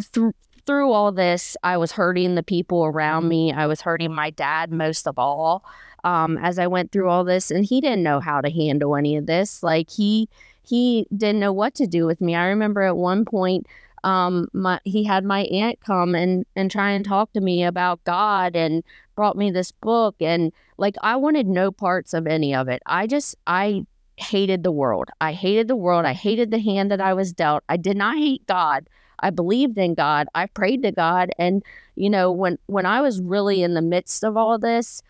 through 0.00 0.34
through 0.66 0.92
all 0.92 1.12
this, 1.12 1.58
I 1.62 1.76
was 1.76 1.92
hurting 1.92 2.36
the 2.36 2.42
people 2.42 2.86
around 2.86 3.28
me. 3.28 3.52
I 3.52 3.66
was 3.66 3.82
hurting 3.82 4.14
my 4.14 4.30
dad 4.30 4.72
most 4.72 5.06
of 5.06 5.18
all 5.18 5.62
um, 6.04 6.38
as 6.38 6.58
I 6.58 6.66
went 6.66 6.92
through 6.92 7.08
all 7.08 7.24
this, 7.24 7.50
and 7.50 7.64
he 7.64 7.80
didn't 7.80 8.02
know 8.02 8.20
how 8.20 8.40
to 8.40 8.50
handle 8.50 8.94
any 8.94 9.16
of 9.16 9.26
this. 9.26 9.62
Like 9.62 9.90
he 9.90 10.28
he 10.62 11.06
didn't 11.14 11.40
know 11.40 11.52
what 11.52 11.74
to 11.74 11.86
do 11.86 12.06
with 12.06 12.20
me. 12.20 12.34
I 12.34 12.46
remember 12.46 12.82
at 12.82 12.96
one 12.96 13.24
point 13.24 13.66
um, 14.04 14.48
my 14.52 14.78
he 14.84 15.04
had 15.04 15.24
my 15.24 15.44
aunt 15.44 15.80
come 15.80 16.14
and 16.14 16.44
and 16.54 16.70
try 16.70 16.90
and 16.90 17.04
talk 17.04 17.32
to 17.32 17.40
me 17.40 17.64
about 17.64 18.04
God 18.04 18.54
and 18.54 18.84
brought 19.16 19.36
me 19.36 19.50
this 19.50 19.72
book 19.72 20.14
and 20.20 20.52
like 20.76 20.94
I 21.02 21.16
wanted 21.16 21.48
no 21.48 21.72
parts 21.72 22.12
of 22.12 22.26
any 22.26 22.54
of 22.54 22.68
it. 22.68 22.82
I 22.86 23.06
just 23.06 23.34
I 23.46 23.86
hated 24.16 24.62
the 24.62 24.70
world. 24.70 25.08
I 25.20 25.32
hated 25.32 25.68
the 25.68 25.76
world. 25.76 26.04
I 26.04 26.12
hated 26.12 26.50
the 26.50 26.60
hand 26.60 26.90
that 26.90 27.00
I 27.00 27.14
was 27.14 27.32
dealt. 27.32 27.64
I 27.68 27.78
did 27.78 27.96
not 27.96 28.16
hate 28.18 28.46
God. 28.46 28.88
I 29.18 29.30
believed 29.30 29.78
in 29.78 29.94
God. 29.94 30.28
I 30.34 30.46
prayed 30.46 30.82
to 30.82 30.92
God 30.92 31.30
and 31.38 31.64
you 31.96 32.10
know 32.10 32.30
when 32.30 32.58
when 32.66 32.84
I 32.84 33.00
was 33.00 33.22
really 33.22 33.62
in 33.62 33.72
the 33.72 33.82
midst 33.82 34.22
of 34.22 34.36
all 34.36 34.58
this 34.58 35.02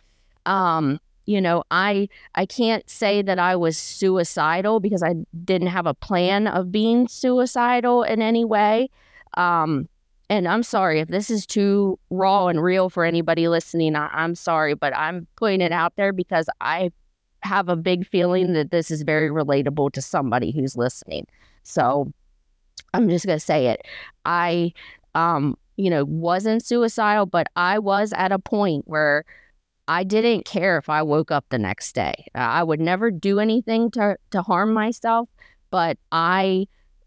um 0.46 1.00
you 1.26 1.40
know 1.40 1.62
i 1.70 2.08
i 2.34 2.44
can't 2.46 2.88
say 2.88 3.22
that 3.22 3.38
i 3.38 3.56
was 3.56 3.76
suicidal 3.76 4.80
because 4.80 5.02
i 5.02 5.14
didn't 5.44 5.68
have 5.68 5.86
a 5.86 5.94
plan 5.94 6.46
of 6.46 6.70
being 6.70 7.08
suicidal 7.08 8.02
in 8.02 8.20
any 8.22 8.44
way 8.44 8.88
um 9.36 9.88
and 10.28 10.46
i'm 10.48 10.62
sorry 10.62 11.00
if 11.00 11.08
this 11.08 11.30
is 11.30 11.46
too 11.46 11.98
raw 12.10 12.48
and 12.48 12.62
real 12.62 12.90
for 12.90 13.04
anybody 13.04 13.48
listening 13.48 13.96
I, 13.96 14.08
i'm 14.12 14.34
sorry 14.34 14.74
but 14.74 14.94
i'm 14.96 15.26
putting 15.36 15.60
it 15.60 15.72
out 15.72 15.94
there 15.96 16.12
because 16.12 16.48
i 16.60 16.90
have 17.44 17.68
a 17.68 17.76
big 17.76 18.06
feeling 18.06 18.54
that 18.54 18.70
this 18.70 18.90
is 18.90 19.02
very 19.02 19.28
relatable 19.28 19.92
to 19.92 20.00
somebody 20.00 20.50
who's 20.50 20.76
listening. 20.76 21.26
So 21.62 22.12
i'm 22.92 23.08
just 23.08 23.26
going 23.26 23.38
to 23.38 23.44
say 23.44 23.66
it. 23.66 23.82
I 24.24 24.72
um 25.14 25.56
you 25.76 25.90
know 25.90 26.04
wasn't 26.04 26.64
suicidal 26.64 27.26
but 27.26 27.48
i 27.56 27.78
was 27.78 28.12
at 28.12 28.30
a 28.30 28.38
point 28.38 28.84
where 28.86 29.24
I 29.86 30.04
didn't 30.04 30.44
care 30.44 30.78
if 30.78 30.88
I 30.88 31.02
woke 31.02 31.30
up 31.30 31.46
the 31.50 31.58
next 31.58 31.94
day. 31.94 32.26
I 32.34 32.62
would 32.62 32.80
never 32.80 33.10
do 33.10 33.38
anything 33.38 33.90
to 33.92 34.16
to 34.30 34.42
harm 34.42 34.72
myself, 34.72 35.28
but 35.70 35.98
I 36.10 36.66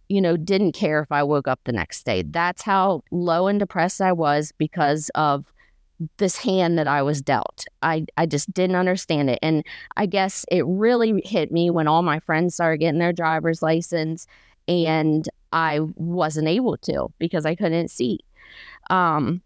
you 0.09 0.21
know 0.21 0.37
didn't 0.37 0.73
care 0.73 1.01
if 1.01 1.11
I 1.11 1.23
woke 1.23 1.47
up 1.47 1.59
the 1.63 1.71
next 1.71 2.05
day. 2.05 2.23
That's 2.23 2.61
how 2.61 3.03
low 3.11 3.47
and 3.47 3.59
depressed 3.59 4.01
I 4.01 4.11
was 4.11 4.51
because 4.57 5.09
of 5.15 5.45
this 6.17 6.37
hand 6.37 6.77
that 6.77 6.87
I 6.87 7.01
was 7.01 7.21
dealt. 7.21 7.65
I 7.81 8.05
I 8.17 8.27
just 8.27 8.53
didn't 8.53 8.75
understand 8.75 9.29
it 9.31 9.39
and 9.41 9.63
I 9.95 10.05
guess 10.05 10.45
it 10.51 10.63
really 10.67 11.21
hit 11.25 11.51
me 11.51 11.69
when 11.71 11.87
all 11.87 12.03
my 12.03 12.19
friends 12.19 12.53
started 12.55 12.77
getting 12.79 12.99
their 12.99 13.13
driver's 13.13 13.63
license 13.63 14.27
and 14.67 15.27
I 15.51 15.79
wasn't 15.95 16.47
able 16.47 16.77
to 16.77 17.07
because 17.17 17.45
I 17.45 17.55
couldn't 17.55 17.89
see. 17.89 18.19
Um 18.91 19.41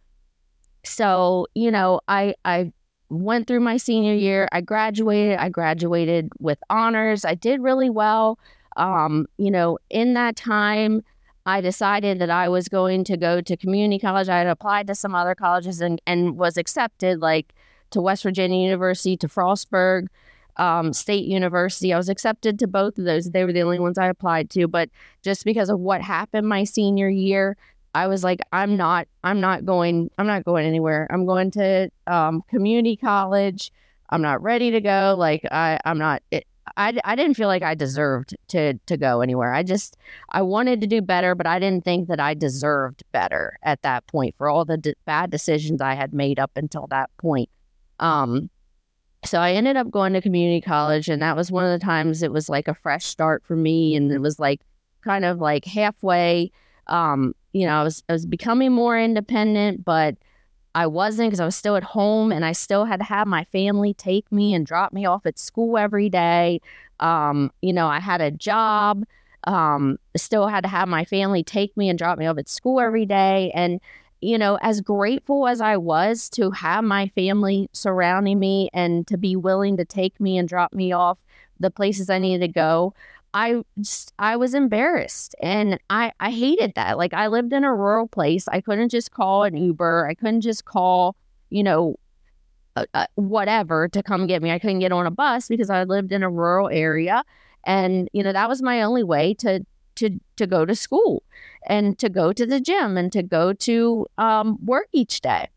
so, 0.83 1.47
you 1.55 1.71
know, 1.71 2.01
I 2.07 2.35
I 2.43 2.73
went 3.12 3.46
through 3.46 3.60
my 3.60 3.77
senior 3.77 4.13
year. 4.13 4.48
I 4.51 4.62
graduated. 4.62 5.38
I 5.38 5.50
graduated 5.50 6.30
with 6.39 6.60
honors. 6.70 7.25
I 7.25 7.36
did 7.36 7.62
really 7.62 7.89
well. 7.89 8.39
Um, 8.77 9.27
you 9.38 9.51
know, 9.51 9.77
in 9.89 10.13
that 10.13 10.38
time, 10.38 11.03
I 11.46 11.60
decided 11.60 12.20
that 12.20 12.30
I 12.30 12.48
was 12.48 12.70
going 12.70 13.03
to 13.06 13.18
go 13.18 13.41
to 13.41 13.58
community 13.58 14.00
college. 14.00 14.30
I 14.30 14.38
had 14.38 14.48
applied 14.48 14.88
to 14.88 14.96
some 14.96 15.13
other 15.13 15.36
colleges 15.36 15.82
and, 15.82 16.01
and 16.08 16.38
was 16.38 16.56
accepted, 16.56 17.20
like 17.20 17.53
to 17.89 18.01
West 18.01 18.24
Virginia 18.24 18.63
University, 18.63 19.18
to 19.18 19.27
Frostburg 19.27 20.08
um, 20.56 20.94
State 20.94 21.25
University. 21.25 21.91
I 21.91 21.98
was 21.98 22.10
accepted 22.10 22.60
to 22.60 22.68
both 22.68 22.98
of 22.98 23.03
those. 23.03 23.32
They 23.32 23.44
were 23.44 23.51
the 23.51 23.63
only 23.63 23.80
ones 23.80 23.98
I 23.98 24.08
applied 24.08 24.50
to. 24.51 24.68
But 24.68 24.89
just 25.22 25.44
because 25.44 25.70
of 25.70 25.80
what 25.80 26.01
happened 26.01 26.48
my 26.48 26.63
senior 26.63 27.10
year, 27.10 27.58
I 27.93 28.07
was 28.07 28.24
like, 28.24 28.39
I'm 28.51 28.77
not, 28.77 29.07
I'm 29.24 29.41
not 29.41 29.65
going, 29.65 30.10
I'm 30.17 30.27
not 30.27 30.45
going 30.45 30.65
anywhere. 30.65 31.07
I'm 31.12 31.25
going 31.25 31.51
to 31.51 31.89
um, 32.07 32.41
community 32.50 32.95
college. 32.95 33.71
I'm 34.10 34.21
not 34.21 34.41
ready 34.41 34.71
to 34.71 34.81
go. 34.81 35.15
Like 35.17 35.45
I, 35.51 35.79
I'm 35.86 35.98
not. 35.98 36.21
It, 36.31 36.45
I, 36.77 36.98
I 37.03 37.15
didn't 37.15 37.36
feel 37.36 37.48
like 37.48 37.63
I 37.63 37.75
deserved 37.75 38.36
to 38.50 38.74
to 38.86 38.98
go 38.98 39.21
anywhere. 39.21 39.53
I 39.53 39.63
just 39.63 39.98
I 40.29 40.41
wanted 40.41 40.81
to 40.81 40.88
do 40.88 41.01
better, 41.01 41.36
but 41.36 41.48
I 41.48 41.60
didn't 41.60 41.83
think 41.83 42.07
that 42.07 42.19
I 42.19 42.33
deserved 42.33 43.03
better 43.12 43.57
at 43.63 43.81
that 43.81 44.07
point 44.07 44.36
for 44.38 44.50
all 44.50 44.65
the 44.65 44.77
de- 44.77 44.95
bad 45.05 45.31
decisions 45.31 45.81
I 45.81 45.95
had 45.95 46.13
made 46.13 46.39
up 46.39 46.51
until 46.55 46.88
that 46.88 47.10
point. 47.17 47.50
Um, 48.00 48.50
so 49.24 49.39
I 49.39 49.53
ended 49.53 49.75
up 49.75 49.91
going 49.91 50.13
to 50.13 50.21
community 50.21 50.62
college, 50.62 51.10
and 51.10 51.21
that 51.21 51.36
was 51.36 51.51
one 51.51 51.65
of 51.65 51.77
the 51.77 51.83
times 51.83 52.24
it 52.24 52.31
was 52.31 52.50
like 52.50 52.67
a 52.67 52.75
fresh 52.75 53.05
start 53.05 53.43
for 53.45 53.55
me, 53.55 53.95
and 53.95 54.12
it 54.12 54.19
was 54.19 54.39
like 54.39 54.62
kind 55.03 55.25
of 55.25 55.39
like 55.39 55.65
halfway 55.65 56.51
um, 56.88 57.33
you 57.53 57.65
know, 57.65 57.81
I 57.81 57.84
was 57.84 58.03
I 58.10 58.13
was 58.13 58.25
becoming 58.25 58.72
more 58.72 59.00
independent, 59.00 59.84
but 59.84 60.15
I 60.74 60.88
wasn't 60.88 61.29
because 61.29 61.39
I 61.39 61.46
was 61.46 61.55
still 61.55 61.75
at 61.75 61.84
home 61.84 62.31
and 62.31 62.46
I 62.46 62.53
still 62.53 62.86
had 62.86 63.00
to 63.00 63.05
have 63.05 63.27
my 63.27 63.43
family 63.46 63.93
take 63.93 64.31
me 64.31 64.53
and 64.53 64.65
drop 64.65 64.93
me 64.93 65.05
off 65.05 65.25
at 65.25 65.38
school 65.38 65.77
every 65.77 66.10
day. 66.10 66.62
Um, 67.00 67.51
you 67.62 67.74
know, 67.74 67.88
I 67.88 68.00
had 68.00 68.22
a 68.22 68.31
job, 68.31 69.03
um, 69.46 69.98
still 70.15 70.48
had 70.48 70.62
to 70.63 70.70
have 70.70 70.88
my 70.88 71.03
family 71.03 71.43
take 71.43 71.75
me 71.75 71.89
and 71.89 71.98
drop 72.00 72.17
me 72.17 72.25
off 72.25 72.38
at 72.38 72.48
school 72.48 72.79
every 72.79 73.05
day. 73.05 73.51
And, 73.53 73.81
you 74.22 74.38
know, 74.38 74.58
as 74.62 74.79
grateful 74.79 75.48
as 75.48 75.60
I 75.60 75.75
was 75.75 76.29
to 76.31 76.51
have 76.51 76.84
my 76.86 77.08
family 77.15 77.70
surrounding 77.74 78.39
me 78.39 78.70
and 78.72 79.05
to 79.08 79.17
be 79.17 79.36
willing 79.36 79.75
to 79.77 79.86
take 79.86 80.20
me 80.22 80.38
and 80.38 80.48
drop 80.48 80.72
me 80.74 80.93
off 80.93 81.17
the 81.60 81.72
places 81.72 82.10
I 82.10 82.20
needed 82.20 82.46
to 82.48 82.53
go, 82.53 82.93
I 83.33 83.63
just, 83.79 84.13
I 84.19 84.35
was 84.35 84.53
embarrassed 84.53 85.35
and 85.41 85.79
I 85.89 86.11
I 86.19 86.31
hated 86.31 86.73
that. 86.75 86.97
Like 86.97 87.13
I 87.13 87.27
lived 87.27 87.53
in 87.53 87.63
a 87.63 87.73
rural 87.73 88.07
place. 88.07 88.47
I 88.47 88.61
couldn't 88.61 88.89
just 88.89 89.11
call 89.11 89.43
an 89.43 89.55
Uber. 89.55 90.07
I 90.07 90.13
couldn't 90.15 90.41
just 90.41 90.65
call, 90.65 91.15
you 91.50 91.63
know, 91.63 91.95
uh, 92.75 92.85
uh, 92.93 93.07
whatever 93.15 93.88
to 93.89 94.03
come 94.03 94.27
get 94.27 94.41
me. 94.41 94.51
I 94.51 94.59
couldn't 94.59 94.79
get 94.79 94.91
on 94.91 95.05
a 95.05 95.11
bus 95.11 95.47
because 95.47 95.69
I 95.69 95.83
lived 95.83 96.11
in 96.11 96.23
a 96.23 96.29
rural 96.29 96.69
area 96.69 97.23
and 97.65 98.09
you 98.13 98.23
know 98.23 98.33
that 98.33 98.50
was 98.50 98.61
my 98.61 98.81
only 98.81 99.03
way 99.03 99.33
to 99.35 99.65
to 99.95 100.19
to 100.38 100.47
go 100.47 100.65
to 100.65 100.75
school 100.75 101.23
and 101.67 101.97
to 102.00 102.09
go 102.09 102.33
to 102.33 102.45
the 102.45 102.59
gym 102.59 102.97
and 102.97 103.11
to 103.13 103.23
go 103.23 103.53
to 103.53 104.07
um, 104.17 104.57
work 104.65 104.88
each 104.93 105.21
day. 105.21 105.47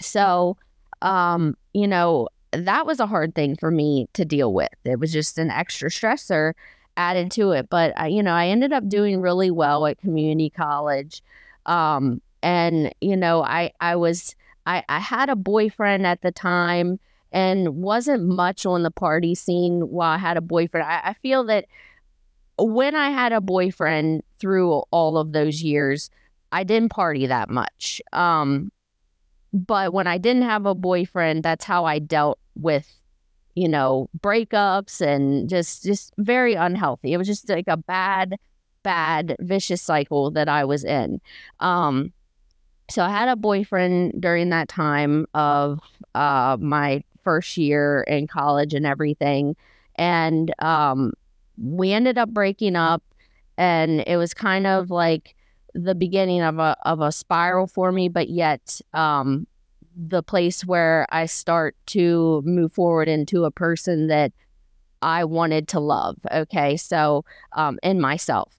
So, 0.00 0.56
um, 1.02 1.56
you 1.72 1.88
know, 1.88 2.28
that 2.52 2.86
was 2.86 3.00
a 3.00 3.06
hard 3.06 3.34
thing 3.34 3.56
for 3.56 3.70
me 3.70 4.08
to 4.14 4.24
deal 4.24 4.52
with. 4.52 4.68
It 4.84 5.00
was 5.00 5.12
just 5.12 5.38
an 5.38 5.50
extra 5.50 5.90
stressor 5.90 6.52
added 6.96 7.30
to 7.32 7.52
it. 7.52 7.68
But 7.68 7.92
I, 7.96 8.08
you 8.08 8.22
know, 8.22 8.34
I 8.34 8.48
ended 8.48 8.72
up 8.72 8.88
doing 8.88 9.20
really 9.20 9.50
well 9.50 9.86
at 9.86 9.98
community 9.98 10.50
college. 10.50 11.22
Um, 11.66 12.20
and 12.42 12.94
you 13.00 13.16
know, 13.16 13.42
I 13.42 13.72
I 13.80 13.96
was 13.96 14.34
I, 14.66 14.84
I 14.88 15.00
had 15.00 15.28
a 15.28 15.36
boyfriend 15.36 16.06
at 16.06 16.22
the 16.22 16.32
time 16.32 16.98
and 17.32 17.76
wasn't 17.76 18.24
much 18.24 18.66
on 18.66 18.82
the 18.82 18.90
party 18.90 19.34
scene 19.34 19.80
while 19.88 20.10
I 20.10 20.18
had 20.18 20.36
a 20.36 20.40
boyfriend. 20.40 20.86
I, 20.86 21.00
I 21.04 21.12
feel 21.14 21.44
that 21.44 21.66
when 22.58 22.94
I 22.94 23.10
had 23.10 23.32
a 23.32 23.40
boyfriend 23.40 24.22
through 24.38 24.82
all 24.90 25.18
of 25.18 25.32
those 25.32 25.62
years, 25.62 26.10
I 26.52 26.64
didn't 26.64 26.90
party 26.90 27.26
that 27.26 27.50
much. 27.50 28.00
Um, 28.12 28.72
but 29.52 29.92
when 29.92 30.06
I 30.06 30.18
didn't 30.18 30.42
have 30.42 30.66
a 30.66 30.74
boyfriend, 30.74 31.42
that's 31.42 31.64
how 31.64 31.84
I 31.84 31.98
dealt 31.98 32.38
with, 32.54 32.90
you 33.56 33.68
know, 33.68 34.08
breakups 34.20 35.00
and 35.00 35.48
just 35.48 35.82
just 35.82 36.12
very 36.18 36.54
unhealthy. 36.54 37.12
It 37.12 37.16
was 37.16 37.26
just 37.26 37.48
like 37.48 37.66
a 37.66 37.76
bad, 37.76 38.36
bad, 38.82 39.34
vicious 39.40 39.82
cycle 39.82 40.30
that 40.32 40.48
I 40.48 40.64
was 40.64 40.84
in. 40.84 41.20
Um, 41.58 42.12
so 42.88 43.02
I 43.02 43.08
had 43.08 43.28
a 43.28 43.34
boyfriend 43.34 44.20
during 44.20 44.50
that 44.50 44.68
time 44.68 45.26
of 45.34 45.80
uh, 46.14 46.56
my 46.60 47.02
first 47.24 47.56
year 47.56 48.02
in 48.02 48.28
college 48.28 48.74
and 48.74 48.86
everything. 48.86 49.56
And 49.96 50.54
um, 50.62 51.14
we 51.56 51.92
ended 51.92 52.18
up 52.18 52.28
breaking 52.28 52.76
up 52.76 53.02
and 53.58 54.04
it 54.06 54.18
was 54.18 54.34
kind 54.34 54.66
of 54.66 54.90
like 54.90 55.34
the 55.74 55.94
beginning 55.94 56.42
of 56.42 56.58
a 56.58 56.76
of 56.84 57.00
a 57.00 57.10
spiral 57.10 57.66
for 57.66 57.90
me, 57.90 58.08
but 58.08 58.28
yet 58.28 58.80
um, 58.92 59.46
the 59.96 60.22
place 60.22 60.64
where 60.64 61.06
I 61.10 61.26
start 61.26 61.74
to 61.86 62.42
move 62.44 62.72
forward 62.72 63.08
into 63.08 63.44
a 63.44 63.50
person 63.50 64.08
that 64.08 64.32
I 65.02 65.24
wanted 65.24 65.68
to 65.68 65.80
love. 65.80 66.16
Okay, 66.30 66.76
so 66.76 67.24
um, 67.52 67.78
in 67.82 68.00
myself. 68.00 68.58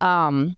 Um, 0.00 0.56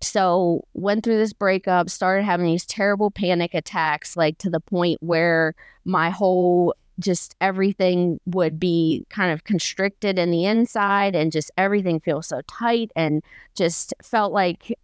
so 0.00 0.66
went 0.74 1.04
through 1.04 1.18
this 1.18 1.32
breakup, 1.32 1.88
started 1.88 2.24
having 2.24 2.46
these 2.46 2.66
terrible 2.66 3.10
panic 3.10 3.54
attacks, 3.54 4.16
like 4.16 4.38
to 4.38 4.50
the 4.50 4.60
point 4.60 4.98
where 5.00 5.54
my 5.84 6.10
whole 6.10 6.74
just 6.98 7.34
everything 7.40 8.20
would 8.26 8.60
be 8.60 9.06
kind 9.08 9.32
of 9.32 9.44
constricted 9.44 10.18
in 10.18 10.30
the 10.30 10.44
inside 10.44 11.14
and 11.14 11.32
just 11.32 11.50
everything 11.56 12.00
feels 12.00 12.26
so 12.26 12.40
tight 12.46 12.90
and 12.94 13.22
just 13.54 13.94
felt 14.02 14.32
like 14.32 14.76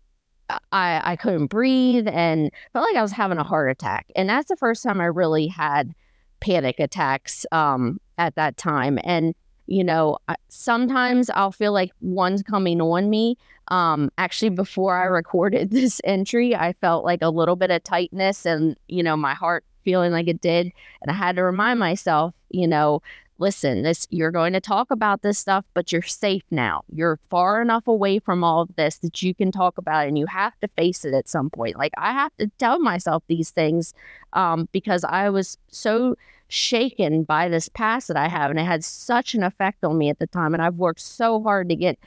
I 0.73 1.01
I 1.05 1.17
couldn't 1.17 1.47
breathe 1.47 2.09
and 2.09 2.51
felt 2.73 2.87
like 2.87 2.97
I 2.97 3.03
was 3.03 3.13
having 3.13 3.39
a 3.39 3.45
heart 3.45 3.71
attack. 3.71 4.07
And 4.17 4.29
that's 4.29 4.49
the 4.49 4.57
first 4.57 4.83
time 4.83 5.01
I 5.01 5.07
really 5.07 5.47
had 5.47 5.95
panic 6.41 6.79
attacks 6.79 7.45
um, 7.53 8.01
at 8.17 8.35
that 8.37 8.57
time. 8.57 8.99
And 9.05 9.35
you 9.69 9.85
know, 9.85 10.17
sometimes 10.49 11.29
I'll 11.29 11.53
feel 11.53 11.73
like 11.73 11.93
one's 12.01 12.43
coming 12.43 12.81
on 12.81 13.11
me. 13.11 13.37
Um, 13.69 14.11
actually, 14.17 14.49
before 14.49 14.97
I 14.99 15.05
recorded 15.05 15.71
this 15.73 16.01
entry, 16.05 16.57
I 16.57 16.73
felt 16.81 17.05
like 17.05 17.21
a 17.23 17.29
little 17.29 17.55
bit 17.55 17.71
of 17.71 17.85
tightness 17.85 18.47
and, 18.47 18.77
you 18.89 19.03
know, 19.03 19.17
my 19.17 19.35
heart 19.35 19.65
feeling 19.85 20.11
like 20.11 20.27
it 20.27 20.41
did. 20.41 20.73
And 21.03 21.11
I 21.11 21.15
had 21.15 21.37
to 21.37 21.43
remind 21.43 21.79
myself, 21.79 22.35
you 22.49 22.67
know, 22.67 23.03
listen, 23.39 23.83
this 23.83 24.07
you're 24.11 24.31
going 24.31 24.53
to 24.53 24.61
talk 24.61 24.91
about 24.91 25.23
this 25.23 25.39
stuff, 25.39 25.65
but 25.75 25.93
you're 25.93 26.03
safe 26.03 26.43
now. 26.51 26.83
You're 26.93 27.19
far 27.31 27.63
enough 27.63 27.87
away 27.87 28.19
from 28.19 28.45
all 28.45 28.63
of 28.63 28.77
this 28.77 28.99
that 28.99 29.23
you 29.23 29.35
can 29.35 29.53
talk 29.53 29.79
about 29.79 30.05
it 30.05 30.09
and 30.09 30.19
you 30.19 30.27
have 30.27 30.59
to 30.61 30.69
face 30.69 31.05
it 31.05 31.15
at 31.15 31.29
some 31.29 31.51
point. 31.51 31.77
Like 31.77 31.93
I 31.97 32.13
have 32.13 32.37
to 32.39 32.49
tell 32.59 32.79
myself 32.79 33.23
these 33.29 33.51
things 33.51 33.95
um, 34.33 34.69
because 34.73 35.05
I 35.05 35.31
was 35.31 35.59
so 35.69 36.17
shaken 36.49 37.23
by 37.23 37.49
this 37.49 37.69
past 37.69 38.09
that 38.09 38.17
I 38.17 38.29
have. 38.29 38.51
And 38.51 38.59
it 38.59 38.65
had 38.65 38.85
such 38.85 39.35
an 39.35 39.43
effect 39.43 39.85
on 39.85 39.99
me 39.99 40.09
at 40.09 40.19
the 40.19 40.27
time. 40.27 40.55
And 40.55 40.63
I've 40.63 40.77
worked 40.77 41.01
so 41.01 41.43
hard 41.43 41.69
to 41.69 41.77
get 41.77 41.99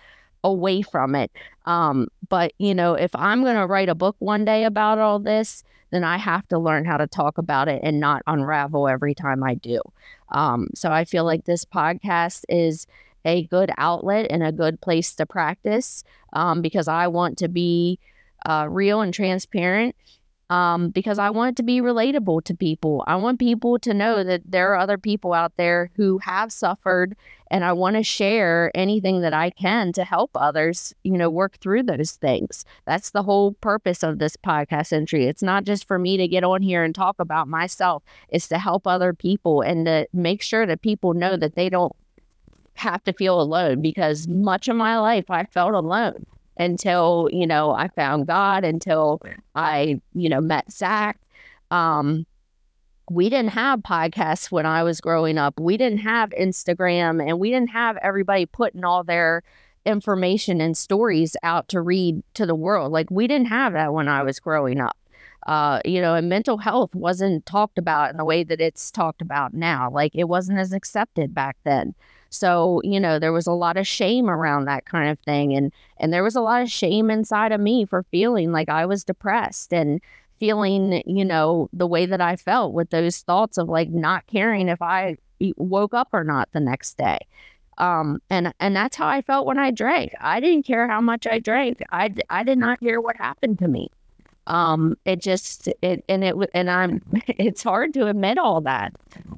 away 0.44 0.82
from 0.82 1.16
it. 1.16 1.32
Um, 1.66 2.08
but, 2.30 2.54
you 2.58 2.74
know, 2.74 2.94
if 2.96 3.16
I'm 3.16 3.44
going 3.44 3.56
to 3.56 3.66
write 3.66 3.90
a 3.90 3.96
book 3.96 4.16
one 4.20 4.46
day 4.46 4.64
about 4.64 4.98
all 5.00 5.20
this, 5.20 5.64
then 5.92 6.04
I 6.04 6.18
have 6.18 6.48
to 6.48 6.58
learn 6.58 6.86
how 6.86 6.98
to 6.98 7.08
talk 7.08 7.38
about 7.38 7.68
it 7.68 7.82
and 7.84 8.00
not 8.00 8.24
unravel 8.26 8.88
every 8.88 9.14
time 9.14 9.44
I 9.44 9.56
do. 9.56 9.82
Um, 10.30 10.70
so 10.74 10.92
I 10.92 11.06
feel 11.06 11.26
like 11.26 11.46
this 11.46 11.66
podcast 11.66 12.46
is 12.50 12.88
a 13.26 13.44
good 13.44 13.72
outlet 13.78 14.28
and 14.30 14.42
a 14.42 14.52
good 14.52 14.82
place 14.82 15.14
to 15.16 15.26
practice 15.26 16.04
um, 16.34 16.62
because 16.62 16.88
I 16.88 17.08
want 17.08 17.38
to 17.40 17.48
be 17.48 18.00
uh, 18.46 18.68
real 18.70 19.02
and 19.02 19.14
transparent 19.14 19.96
um, 20.52 20.90
because 20.90 21.18
I 21.18 21.30
want 21.30 21.52
it 21.52 21.56
to 21.58 21.64
be 21.64 21.80
relatable 21.80 22.44
to 22.44 22.54
people. 22.54 23.06
I 23.08 23.16
want 23.16 23.40
people 23.40 23.80
to 23.80 23.94
know 23.94 24.22
that 24.22 24.42
there 24.46 24.74
are 24.74 24.76
other 24.76 24.98
people 24.98 25.32
out 25.32 25.56
there 25.56 25.92
who 25.96 26.18
have 26.18 26.52
suffered, 26.52 27.16
and 27.50 27.64
I 27.64 27.72
want 27.72 27.96
to 27.96 28.04
share 28.04 28.70
anything 28.76 29.22
that 29.22 29.34
I 29.34 29.52
can 29.52 29.94
to 29.94 30.04
help 30.04 30.32
others, 30.36 30.94
you 31.04 31.14
know, 31.14 31.30
work 31.30 31.58
through 31.60 31.84
those 31.84 32.12
things. 32.12 32.66
That's 32.86 33.12
the 33.12 33.24
whole 33.24 33.54
purpose 33.54 34.04
of 34.04 34.20
this 34.20 34.36
podcast 34.36 34.92
entry. 34.92 35.26
It's 35.26 35.42
not 35.42 35.64
just 35.64 35.88
for 35.88 35.98
me 35.98 36.18
to 36.18 36.28
get 36.28 36.44
on 36.44 36.62
here 36.62 36.84
and 36.84 36.94
talk 36.94 37.16
about 37.20 37.48
myself, 37.48 38.04
it's 38.28 38.50
to 38.50 38.60
help 38.60 38.86
other 38.86 39.14
people 39.14 39.62
and 39.62 39.86
to 39.86 40.06
make 40.12 40.42
sure 40.42 40.66
that 40.66 40.82
people 40.82 41.14
know 41.14 41.38
that 41.38 41.56
they 41.56 41.70
don't 41.70 41.96
have 42.74 43.02
to 43.06 43.14
feel 43.14 43.40
alone 43.40 43.82
because 43.82 44.28
much 44.28 44.68
of 44.68 44.76
my 44.76 45.00
life 45.00 45.30
I 45.30 45.46
felt 45.46 45.74
alone 45.74 46.26
until, 46.62 47.28
you 47.32 47.48
know, 47.48 47.72
I 47.72 47.88
found 47.90 48.28
God, 48.28 48.64
until 48.64 49.22
I, 49.56 50.02
you 50.14 50.30
know, 50.30 50.42
met 50.42 50.72
Zach. 50.72 51.20
Um, 51.70 52.26
we 53.10 53.30
didn't 53.30 53.52
have 53.52 53.82
podcasts 53.82 54.52
when 54.52 54.66
I 54.66 54.84
was 54.84 55.02
growing 55.02 55.38
up. 55.38 55.60
We 55.60 55.76
didn't 55.76 56.00
have 56.00 56.30
Instagram 56.30 57.26
and 57.26 57.40
we 57.40 57.50
didn't 57.50 57.72
have 57.72 57.98
everybody 57.98 58.46
putting 58.46 58.86
all 58.86 59.04
their 59.04 59.44
information 59.86 60.62
and 60.62 60.78
stories 60.78 61.36
out 61.44 61.68
to 61.70 61.82
read 61.82 62.22
to 62.36 62.46
the 62.46 62.56
world. 62.56 62.92
Like 62.92 63.10
we 63.10 63.28
didn't 63.28 63.48
have 63.48 63.74
that 63.74 63.94
when 63.94 64.08
I 64.08 64.24
was 64.24 64.40
growing 64.40 64.80
up. 64.80 64.98
Uh, 65.48 65.82
you 65.84 66.00
know, 66.00 66.14
and 66.14 66.30
mental 66.30 66.60
health 66.60 66.94
wasn't 66.94 67.46
talked 67.48 67.80
about 67.80 68.12
in 68.12 68.18
the 68.18 68.26
way 68.26 68.44
that 68.44 68.62
it's 68.62 68.92
talked 68.92 69.22
about 69.22 69.54
now. 69.56 69.90
Like 69.90 70.12
it 70.14 70.26
wasn't 70.26 70.60
as 70.60 70.72
accepted 70.72 71.34
back 71.34 71.58
then. 71.64 71.96
So, 72.32 72.82
you 72.84 73.00
know, 73.00 73.20
there 73.20 73.34
was 73.34 73.46
a 73.46 73.52
lot 73.52 73.78
of 73.78 73.86
shame 73.86 74.30
around 74.30 74.66
that 74.66 74.86
kind 74.86 75.10
of 75.10 75.20
thing. 75.20 75.54
And 75.54 75.72
and 75.98 76.12
there 76.14 76.24
was 76.24 76.36
a 76.36 76.42
lot 76.42 76.62
of 76.62 76.72
shame 76.72 77.12
inside 77.12 77.52
of 77.52 77.62
me 77.62 77.86
for 77.86 78.04
feeling 78.04 78.52
like 78.52 78.70
I 78.70 78.86
was 78.86 79.04
depressed 79.04 79.74
and 79.74 80.02
feeling, 80.40 81.04
you 81.06 81.26
know, 81.26 81.70
the 81.74 81.86
way 81.88 82.06
that 82.06 82.22
I 82.22 82.36
felt 82.38 82.74
with 82.74 82.90
those 82.90 83.20
thoughts 83.20 83.58
of 83.58 83.70
like 83.70 83.90
not 83.90 84.26
caring 84.28 84.70
if 84.70 84.82
I 84.82 85.18
woke 85.58 85.94
up 85.94 86.10
or 86.14 86.24
not 86.24 86.50
the 86.54 86.60
next 86.60 86.98
day. 86.98 87.20
Um, 87.78 88.22
and 88.30 88.54
and 88.60 88.76
that's 88.76 88.96
how 88.96 89.08
I 89.08 89.22
felt 89.22 89.46
when 89.46 89.60
I 89.60 89.72
drank. 89.72 90.14
I 90.20 90.40
didn't 90.40 90.66
care 90.66 90.88
how 90.88 91.02
much 91.02 91.28
I 91.28 91.40
drank. 91.40 91.82
I, 91.92 92.14
I 92.30 92.44
did 92.44 92.58
not 92.58 92.80
care 92.80 93.02
what 93.02 93.18
happened 93.18 93.60
to 93.60 93.68
me 93.68 93.90
um 94.52 94.98
it 95.06 95.22
just 95.22 95.70
it 95.82 96.04
and 96.10 96.24
it 96.26 96.36
and 96.54 96.70
i'm 96.70 97.02
it's 97.28 97.64
hard 97.64 97.94
to 97.94 98.08
admit 98.08 98.38
all 98.38 98.60
that 98.60 98.94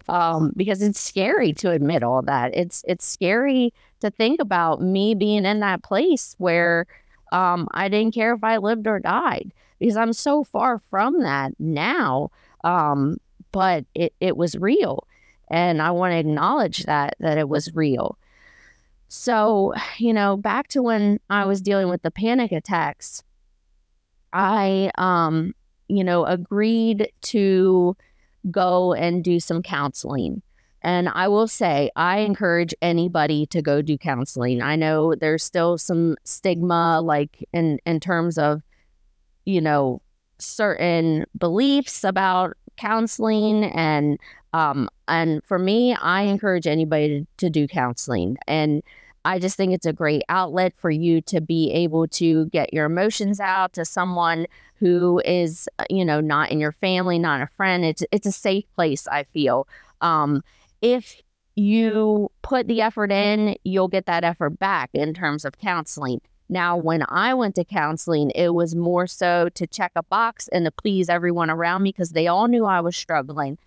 um 0.09 0.51
because 0.57 0.81
it's 0.81 0.99
scary 0.99 1.53
to 1.53 1.69
admit 1.71 2.03
all 2.03 2.21
that. 2.23 2.55
It's 2.55 2.83
it's 2.87 3.05
scary 3.05 3.73
to 4.01 4.09
think 4.09 4.41
about 4.41 4.81
me 4.81 5.15
being 5.15 5.45
in 5.45 5.59
that 5.61 5.83
place 5.83 6.35
where 6.39 6.87
um 7.31 7.67
i 7.71 7.87
didn't 7.87 8.13
care 8.13 8.33
if 8.33 8.43
i 8.43 8.57
lived 8.57 8.87
or 8.87 8.99
died 8.99 9.53
because 9.79 9.95
i'm 9.95 10.13
so 10.13 10.43
far 10.43 10.79
from 10.89 11.21
that 11.21 11.53
now 11.59 12.31
um 12.63 13.17
but 13.51 13.85
it 13.93 14.13
it 14.19 14.35
was 14.35 14.55
real. 14.55 15.07
And 15.49 15.81
i 15.81 15.91
want 15.91 16.13
to 16.13 16.17
acknowledge 16.17 16.83
that 16.85 17.15
that 17.19 17.37
it 17.37 17.47
was 17.47 17.73
real. 17.75 18.17
So 19.09 19.73
you 19.99 20.11
know 20.11 20.37
back 20.37 20.67
to 20.69 20.81
when 20.81 21.19
i 21.29 21.45
was 21.45 21.61
dealing 21.61 21.89
with 21.89 22.01
the 22.01 22.11
panic 22.11 22.51
attacks 22.51 23.23
I, 24.33 24.91
um, 24.97 25.53
you 25.87 26.03
know, 26.03 26.25
agreed 26.25 27.11
to 27.21 27.95
go 28.51 28.93
and 28.93 29.23
do 29.23 29.39
some 29.39 29.61
counseling. 29.61 30.41
And 30.81 31.07
I 31.07 31.29
will 31.29 31.47
say, 31.47 31.91
I 31.95 32.19
encourage 32.19 32.73
anybody 32.81 33.45
to 33.47 33.61
go 33.61 33.81
do 33.81 33.97
counseling. 33.97 34.61
I 34.61 34.75
know 34.75 35.15
there's 35.15 35.43
still 35.43 35.77
some 35.77 36.17
stigma, 36.25 36.99
like 37.01 37.47
in 37.53 37.79
in 37.85 38.01
terms 38.01 38.37
of, 38.37 38.61
you 39.45 39.61
know, 39.61 40.01
certain 40.39 41.25
beliefs 41.37 42.03
about 42.03 42.57
counseling, 42.75 43.63
and 43.63 44.19
um, 44.51 44.89
and 45.07 45.41
for 45.45 45.57
me, 45.57 45.93
I 45.93 46.23
encourage 46.23 46.67
anybody 46.67 47.21
to, 47.21 47.27
to 47.45 47.49
do 47.49 47.67
counseling. 47.67 48.37
And 48.45 48.83
I 49.25 49.39
just 49.39 49.55
think 49.55 49.73
it's 49.73 49.85
a 49.85 49.93
great 49.93 50.23
outlet 50.27 50.73
for 50.77 50.91
you 50.91 51.21
to 51.21 51.39
be 51.39 51.71
able 51.71 52.07
to 52.09 52.47
get 52.47 52.73
your 52.73 52.85
emotions 52.85 53.39
out 53.39 53.73
to 53.73 53.85
someone 53.85 54.47
who 54.75 55.21
is, 55.23 55.69
uh, 55.79 55.85
you 55.89 56.03
know, 56.03 56.19
not 56.19 56.51
in 56.51 56.59
your 56.59 56.73
family, 56.73 57.17
not 57.17 57.41
a 57.41 57.47
friend. 57.47 57.85
It's 57.85 58.03
it's 58.11 58.27
a 58.27 58.31
safe 58.31 58.65
place. 58.75 59.07
I 59.07 59.23
feel. 59.23 59.67
Um, 60.01 60.43
if 60.81 61.21
you 61.55 62.29
put 62.41 62.67
the 62.67 62.81
effort 62.81 63.11
in, 63.11 63.55
you'll 63.63 63.87
get 63.87 64.05
that 64.07 64.23
effort 64.23 64.59
back 64.59 64.89
in 64.93 65.13
terms 65.13 65.45
of 65.45 65.57
counseling. 65.57 66.19
Now, 66.49 66.75
when 66.75 67.05
I 67.07 67.33
went 67.33 67.55
to 67.55 67.63
counseling, 67.63 68.31
it 68.31 68.53
was 68.53 68.75
more 68.75 69.07
so 69.07 69.49
to 69.55 69.65
check 69.65 69.93
a 69.95 70.03
box 70.03 70.49
and 70.49 70.65
to 70.65 70.71
please 70.71 71.09
everyone 71.09 71.49
around 71.49 71.83
me 71.83 71.89
because 71.91 72.11
they 72.11 72.27
all 72.27 72.47
knew 72.47 72.65
I 72.65 72.81
was 72.81 72.97
struggling. 72.97 73.57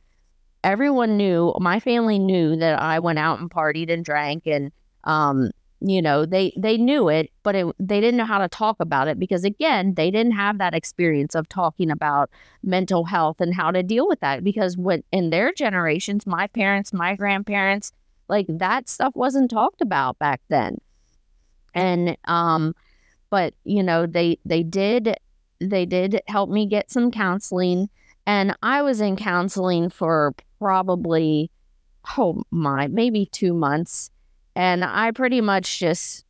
Everyone 0.62 1.16
knew, 1.16 1.54
my 1.58 1.80
family 1.80 2.18
knew 2.18 2.56
that 2.56 2.80
I 2.80 2.98
went 2.98 3.18
out 3.18 3.40
and 3.40 3.50
partied 3.50 3.90
and 3.90 4.04
drank 4.04 4.46
and 4.46 4.72
um, 5.06 5.50
you 5.80 6.00
know 6.00 6.24
they 6.24 6.52
they 6.56 6.76
knew 6.76 7.08
it 7.08 7.30
but 7.42 7.54
it, 7.54 7.66
they 7.78 8.00
didn't 8.00 8.16
know 8.16 8.24
how 8.24 8.38
to 8.38 8.48
talk 8.48 8.76
about 8.80 9.08
it 9.08 9.18
because 9.18 9.44
again 9.44 9.92
they 9.94 10.10
didn't 10.10 10.32
have 10.32 10.56
that 10.56 10.74
experience 10.74 11.34
of 11.34 11.48
talking 11.48 11.90
about 11.90 12.30
mental 12.62 13.04
health 13.04 13.40
and 13.40 13.54
how 13.54 13.70
to 13.70 13.82
deal 13.82 14.08
with 14.08 14.20
that 14.20 14.42
because 14.42 14.76
when 14.76 15.02
in 15.12 15.28
their 15.28 15.52
generations 15.52 16.26
my 16.26 16.46
parents 16.46 16.94
my 16.94 17.14
grandparents 17.14 17.92
like 18.28 18.46
that 18.48 18.88
stuff 18.88 19.14
wasn't 19.14 19.50
talked 19.50 19.80
about 19.80 20.18
back 20.18 20.40
then. 20.48 20.78
And 21.74 22.16
um 22.24 22.74
but 23.30 23.54
you 23.64 23.82
know 23.82 24.06
they 24.06 24.38
they 24.44 24.62
did 24.62 25.16
they 25.60 25.84
did 25.84 26.20
help 26.26 26.48
me 26.48 26.66
get 26.66 26.90
some 26.90 27.10
counseling 27.10 27.88
and 28.26 28.54
i 28.62 28.82
was 28.82 29.00
in 29.00 29.16
counseling 29.16 29.88
for 29.88 30.34
probably 30.58 31.50
oh 32.18 32.42
my 32.50 32.86
maybe 32.86 33.26
2 33.26 33.54
months 33.54 34.10
and 34.56 34.84
I 34.84 35.10
pretty 35.12 35.40
much 35.40 35.78
just 35.78 36.24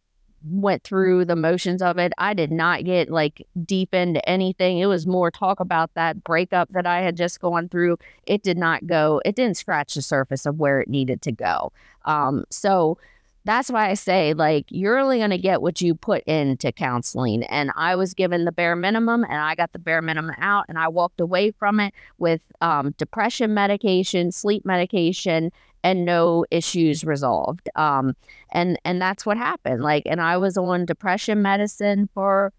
went 0.48 0.84
through 0.84 1.24
the 1.24 1.36
motions 1.36 1.80
of 1.80 1.98
it. 1.98 2.12
I 2.18 2.34
did 2.34 2.52
not 2.52 2.84
get 2.84 3.08
like 3.08 3.46
deep 3.64 3.94
into 3.94 4.26
anything. 4.28 4.78
It 4.78 4.86
was 4.86 5.06
more 5.06 5.30
talk 5.30 5.60
about 5.60 5.94
that 5.94 6.22
breakup 6.22 6.68
that 6.72 6.86
I 6.86 7.00
had 7.00 7.16
just 7.16 7.40
gone 7.40 7.68
through. 7.68 7.98
It 8.26 8.42
did 8.42 8.58
not 8.58 8.86
go, 8.86 9.20
it 9.24 9.34
didn't 9.34 9.56
scratch 9.56 9.94
the 9.94 10.02
surface 10.02 10.44
of 10.44 10.58
where 10.58 10.80
it 10.80 10.88
needed 10.88 11.22
to 11.22 11.32
go. 11.32 11.72
Um, 12.04 12.44
so 12.50 12.98
that's 13.44 13.70
why 13.70 13.90
I 13.90 13.94
say, 13.94 14.34
like, 14.34 14.66
you're 14.70 14.98
only 14.98 15.18
going 15.18 15.30
to 15.30 15.38
get 15.38 15.62
what 15.62 15.80
you 15.80 15.94
put 15.94 16.24
into 16.24 16.72
counseling. 16.72 17.44
And 17.44 17.70
I 17.76 17.94
was 17.94 18.12
given 18.12 18.44
the 18.44 18.50
bare 18.50 18.74
minimum 18.74 19.22
and 19.22 19.36
I 19.36 19.54
got 19.54 19.72
the 19.72 19.78
bare 19.78 20.02
minimum 20.02 20.34
out 20.38 20.64
and 20.68 20.76
I 20.76 20.88
walked 20.88 21.20
away 21.20 21.52
from 21.52 21.78
it 21.78 21.94
with 22.18 22.40
um, 22.60 22.92
depression 22.98 23.54
medication, 23.54 24.32
sleep 24.32 24.64
medication, 24.64 25.52
and 25.86 26.04
no 26.04 26.44
issues 26.50 27.04
resolved. 27.04 27.68
Um, 27.76 28.16
and 28.50 28.76
and 28.84 29.00
that's 29.00 29.24
what 29.24 29.36
happened. 29.36 29.82
Like, 29.84 30.02
and 30.04 30.20
I 30.20 30.36
was 30.36 30.58
on 30.58 30.84
depression 30.84 31.42
medicine 31.42 32.08
for 32.12 32.52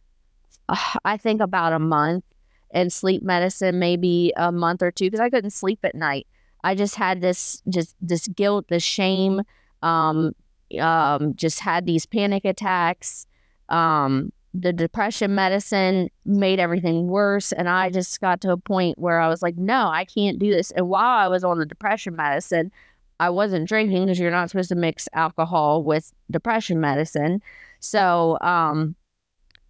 uh, 0.69 0.95
I 1.03 1.17
think 1.17 1.41
about 1.41 1.73
a 1.73 1.79
month, 1.79 2.23
and 2.71 2.91
sleep 2.91 3.21
medicine 3.21 3.79
maybe 3.79 4.31
a 4.37 4.49
month 4.53 4.81
or 4.81 4.91
two 4.91 5.07
because 5.07 5.19
I 5.19 5.29
couldn't 5.29 5.51
sleep 5.51 5.79
at 5.83 5.93
night. 5.93 6.25
I 6.63 6.73
just 6.73 6.95
had 6.95 7.19
this 7.19 7.61
just 7.67 7.95
this 8.01 8.29
guilt, 8.29 8.69
this 8.69 8.83
shame. 8.83 9.41
Um, 9.83 10.33
um, 10.79 11.35
just 11.35 11.59
had 11.59 11.85
these 11.85 12.05
panic 12.05 12.45
attacks. 12.45 13.27
Um, 13.67 14.31
the 14.53 14.71
depression 14.71 15.35
medicine 15.35 16.09
made 16.25 16.59
everything 16.59 17.07
worse. 17.07 17.51
And 17.51 17.67
I 17.69 17.89
just 17.89 18.19
got 18.21 18.41
to 18.41 18.51
a 18.51 18.57
point 18.57 18.97
where 18.97 19.19
I 19.19 19.27
was 19.27 19.41
like, 19.41 19.57
no, 19.57 19.89
I 19.89 20.05
can't 20.05 20.39
do 20.39 20.49
this. 20.49 20.71
And 20.71 20.87
while 20.89 21.19
I 21.19 21.27
was 21.27 21.43
on 21.43 21.59
the 21.59 21.65
depression 21.65 22.15
medicine, 22.15 22.71
I 23.19 23.29
wasn't 23.29 23.67
drinking 23.67 24.05
because 24.05 24.19
you're 24.19 24.31
not 24.31 24.49
supposed 24.49 24.69
to 24.69 24.75
mix 24.75 25.07
alcohol 25.13 25.83
with 25.83 26.13
depression 26.29 26.79
medicine. 26.79 27.41
So, 27.79 28.37
um, 28.41 28.95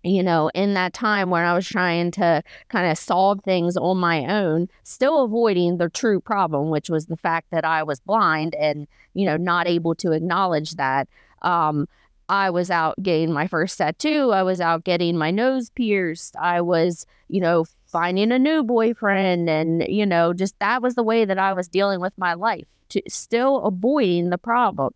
you 0.04 0.24
know, 0.24 0.50
in 0.54 0.74
that 0.76 0.94
time 0.94 1.30
when 1.30 1.44
I 1.44 1.54
was 1.54 1.68
trying 1.68 2.12
to 2.12 2.44
kind 2.70 2.90
of 2.90 2.98
solve 2.98 3.42
things 3.44 3.76
on 3.76 3.98
my 3.98 4.26
own, 4.26 4.70
still 4.84 5.24
avoiding 5.24 5.78
the 5.78 5.90
true 5.90 6.20
problem, 6.20 6.70
which 6.70 6.90
was 6.90 7.08
the 7.08 7.18
fact 7.18 7.48
that 7.52 7.66
I 7.66 7.84
was 7.84 8.00
blind 8.00 8.56
and, 8.56 8.88
you 9.14 9.26
know, 9.26 9.38
not 9.38 9.68
able 9.68 9.96
to 9.96 10.12
acknowledge 10.12 10.72
that. 10.72 11.08
Um, 11.42 11.88
I 12.30 12.50
was 12.50 12.70
out 12.70 13.02
getting 13.02 13.32
my 13.32 13.48
first 13.48 13.78
tattoo. 13.78 14.32
I 14.32 14.44
was 14.44 14.60
out 14.60 14.84
getting 14.84 15.18
my 15.18 15.32
nose 15.32 15.70
pierced. 15.70 16.36
I 16.38 16.62
was, 16.62 17.06
you 17.30 17.40
know, 17.40 17.66
finding 17.86 18.32
a 18.32 18.40
new 18.40 18.64
boyfriend. 18.64 19.50
And, 19.50 19.86
you 19.88 20.06
know, 20.06 20.34
just 20.34 20.58
that 20.60 20.82
was 20.82 20.96
the 20.96 21.04
way 21.04 21.24
that 21.26 21.38
I 21.40 21.54
was 21.54 21.70
dealing 21.70 22.02
with 22.02 22.14
my 22.18 22.34
life 22.34 22.68
to 22.90 23.02
still 23.08 23.64
avoiding 23.64 24.30
the 24.30 24.38
problem, 24.38 24.94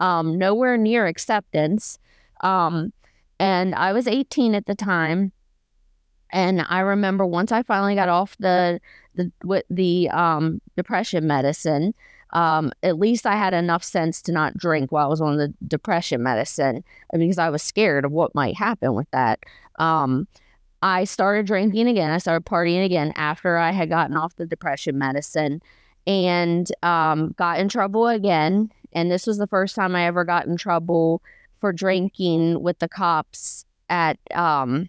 um, 0.00 0.38
nowhere 0.38 0.76
near 0.76 1.06
acceptance. 1.06 1.98
Um, 2.42 2.92
and 3.38 3.74
I 3.74 3.92
was 3.92 4.06
18 4.06 4.54
at 4.54 4.66
the 4.66 4.74
time. 4.74 5.32
And 6.30 6.64
I 6.68 6.80
remember 6.80 7.26
once 7.26 7.52
I 7.52 7.62
finally 7.62 7.94
got 7.94 8.08
off 8.08 8.36
the 8.38 8.80
the 9.14 9.30
with 9.44 9.64
the 9.68 10.08
um, 10.08 10.62
depression 10.76 11.26
medicine, 11.26 11.92
um, 12.32 12.72
at 12.82 12.98
least 12.98 13.26
I 13.26 13.36
had 13.36 13.52
enough 13.52 13.84
sense 13.84 14.22
to 14.22 14.32
not 14.32 14.56
drink 14.56 14.90
while 14.90 15.06
I 15.06 15.08
was 15.08 15.20
on 15.20 15.36
the 15.36 15.52
depression 15.66 16.22
medicine 16.22 16.84
because 17.12 17.38
I 17.38 17.50
was 17.50 17.62
scared 17.62 18.06
of 18.06 18.12
what 18.12 18.34
might 18.34 18.56
happen 18.56 18.94
with 18.94 19.10
that. 19.10 19.40
Um, 19.78 20.26
I 20.82 21.04
started 21.04 21.46
drinking 21.46 21.86
again. 21.88 22.10
I 22.10 22.18
started 22.18 22.44
partying 22.44 22.84
again 22.84 23.12
after 23.16 23.56
I 23.56 23.70
had 23.70 23.88
gotten 23.88 24.16
off 24.16 24.36
the 24.36 24.46
depression 24.46 24.98
medicine 24.98 25.60
and 26.06 26.70
um, 26.82 27.34
got 27.36 27.58
in 27.58 27.68
trouble 27.68 28.08
again. 28.08 28.70
And 28.92 29.10
this 29.10 29.26
was 29.26 29.38
the 29.38 29.46
first 29.46 29.74
time 29.74 29.96
I 29.96 30.06
ever 30.06 30.24
got 30.24 30.46
in 30.46 30.56
trouble 30.56 31.22
for 31.60 31.72
drinking 31.72 32.62
with 32.62 32.78
the 32.78 32.88
cops 32.88 33.64
at, 33.88 34.18
um, 34.34 34.88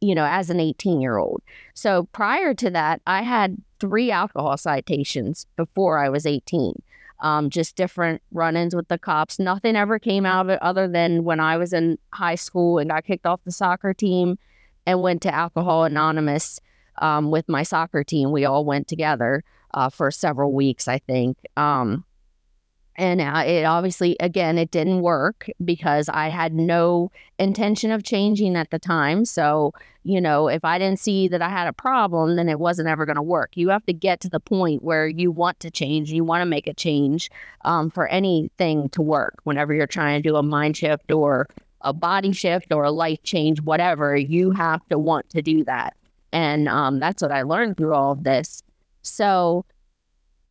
you 0.00 0.14
know, 0.14 0.24
as 0.24 0.50
an 0.50 0.60
18 0.60 1.00
year 1.00 1.18
old. 1.18 1.42
So 1.74 2.04
prior 2.12 2.54
to 2.54 2.70
that, 2.70 3.00
I 3.06 3.22
had 3.22 3.56
three 3.80 4.10
alcohol 4.10 4.56
citations 4.56 5.46
before 5.56 5.98
I 5.98 6.08
was 6.08 6.26
18. 6.26 6.74
Um, 7.20 7.48
just 7.48 7.76
different 7.76 8.22
run 8.32 8.56
ins 8.56 8.74
with 8.74 8.88
the 8.88 8.98
cops. 8.98 9.38
Nothing 9.38 9.76
ever 9.76 9.98
came 9.98 10.26
out 10.26 10.46
of 10.46 10.50
it 10.50 10.62
other 10.62 10.88
than 10.88 11.24
when 11.24 11.40
I 11.40 11.56
was 11.56 11.72
in 11.72 11.98
high 12.12 12.34
school 12.34 12.78
and 12.78 12.90
got 12.90 13.04
kicked 13.04 13.26
off 13.26 13.40
the 13.44 13.52
soccer 13.52 13.94
team 13.94 14.38
and 14.86 15.00
went 15.00 15.22
to 15.22 15.34
Alcohol 15.34 15.84
Anonymous 15.84 16.60
um, 16.98 17.30
with 17.30 17.48
my 17.48 17.62
soccer 17.62 18.04
team. 18.04 18.30
We 18.30 18.44
all 18.44 18.64
went 18.64 18.88
together 18.88 19.42
uh, 19.74 19.90
for 19.90 20.10
several 20.10 20.52
weeks, 20.52 20.88
I 20.88 20.98
think. 20.98 21.36
Um, 21.56 22.04
and 22.96 23.20
uh, 23.20 23.42
it 23.44 23.64
obviously, 23.64 24.16
again, 24.20 24.56
it 24.56 24.70
didn't 24.70 25.00
work 25.00 25.50
because 25.64 26.08
I 26.08 26.28
had 26.28 26.54
no 26.54 27.10
intention 27.40 27.90
of 27.90 28.04
changing 28.04 28.54
at 28.54 28.70
the 28.70 28.78
time. 28.78 29.24
So, 29.24 29.72
you 30.04 30.20
know, 30.20 30.46
if 30.46 30.64
I 30.64 30.78
didn't 30.78 31.00
see 31.00 31.26
that 31.28 31.42
I 31.42 31.48
had 31.48 31.66
a 31.66 31.72
problem, 31.72 32.36
then 32.36 32.48
it 32.48 32.60
wasn't 32.60 32.88
ever 32.88 33.04
going 33.04 33.16
to 33.16 33.22
work. 33.22 33.50
You 33.56 33.70
have 33.70 33.84
to 33.86 33.92
get 33.92 34.20
to 34.20 34.28
the 34.28 34.38
point 34.38 34.84
where 34.84 35.08
you 35.08 35.32
want 35.32 35.58
to 35.60 35.72
change, 35.72 36.12
you 36.12 36.22
want 36.22 36.42
to 36.42 36.46
make 36.46 36.68
a 36.68 36.74
change 36.74 37.30
um, 37.64 37.90
for 37.90 38.06
anything 38.06 38.88
to 38.90 39.02
work. 39.02 39.34
Whenever 39.42 39.74
you're 39.74 39.88
trying 39.88 40.22
to 40.22 40.28
do 40.28 40.36
a 40.36 40.42
mind 40.42 40.76
shift 40.76 41.10
or 41.10 41.48
a 41.80 41.92
body 41.92 42.32
shift 42.32 42.72
or 42.72 42.84
a 42.84 42.92
life 42.92 43.22
change, 43.24 43.60
whatever, 43.60 44.16
you 44.16 44.52
have 44.52 44.86
to 44.88 44.98
want 44.98 45.28
to 45.30 45.42
do 45.42 45.64
that. 45.64 45.96
And 46.32 46.68
um, 46.68 47.00
that's 47.00 47.22
what 47.22 47.32
I 47.32 47.42
learned 47.42 47.76
through 47.76 47.94
all 47.94 48.12
of 48.12 48.24
this. 48.24 48.62
So, 49.04 49.64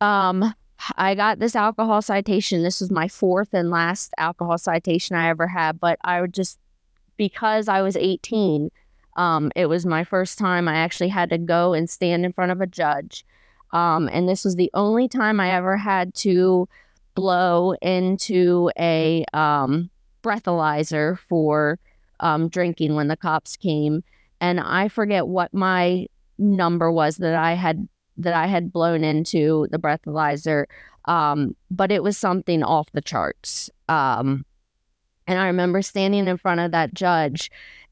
um, 0.00 0.54
I 0.96 1.14
got 1.14 1.38
this 1.38 1.56
alcohol 1.56 2.02
citation. 2.02 2.62
This 2.62 2.80
was 2.80 2.90
my 2.90 3.08
fourth 3.08 3.54
and 3.54 3.70
last 3.70 4.12
alcohol 4.18 4.58
citation 4.58 5.16
I 5.16 5.28
ever 5.28 5.46
had, 5.48 5.80
but 5.80 5.98
I 6.04 6.20
would 6.20 6.34
just 6.34 6.58
because 7.16 7.68
I 7.68 7.80
was 7.82 7.96
18, 7.96 8.70
um, 9.16 9.52
it 9.54 9.66
was 9.66 9.86
my 9.86 10.04
first 10.04 10.38
time 10.38 10.68
I 10.68 10.76
actually 10.76 11.08
had 11.08 11.30
to 11.30 11.38
go 11.38 11.72
and 11.72 11.88
stand 11.88 12.24
in 12.24 12.32
front 12.32 12.52
of 12.52 12.60
a 12.60 12.66
judge. 12.66 13.24
Um, 13.72 14.08
and 14.12 14.28
this 14.28 14.44
was 14.44 14.56
the 14.56 14.70
only 14.74 15.08
time 15.08 15.40
I 15.40 15.52
ever 15.52 15.76
had 15.76 16.14
to 16.16 16.68
blow 17.14 17.72
into 17.80 18.70
a 18.78 19.24
um, 19.32 19.90
breathalyzer 20.22 21.18
for 21.28 21.78
um, 22.20 22.48
drinking 22.48 22.94
when 22.94 23.08
the 23.08 23.16
cops 23.16 23.56
came. 23.56 24.02
And 24.40 24.60
I 24.60 24.88
forget 24.88 25.26
what 25.26 25.54
my 25.54 26.06
number 26.38 26.90
was 26.90 27.16
that 27.18 27.34
I 27.34 27.54
had 27.54 27.88
that 28.16 28.34
I 28.34 28.46
had 28.46 28.72
blown 28.72 29.04
into 29.04 29.66
the 29.70 29.78
breathalyzer, 29.78 30.64
um, 31.06 31.54
but 31.70 31.90
it 31.90 32.02
was 32.02 32.16
something 32.16 32.62
off 32.62 32.90
the 32.92 33.00
charts. 33.00 33.70
Um, 33.88 34.44
and 35.26 35.38
I 35.38 35.46
remember 35.46 35.82
standing 35.82 36.28
in 36.28 36.36
front 36.36 36.60
of 36.60 36.72
that 36.72 36.94
judge 36.94 37.50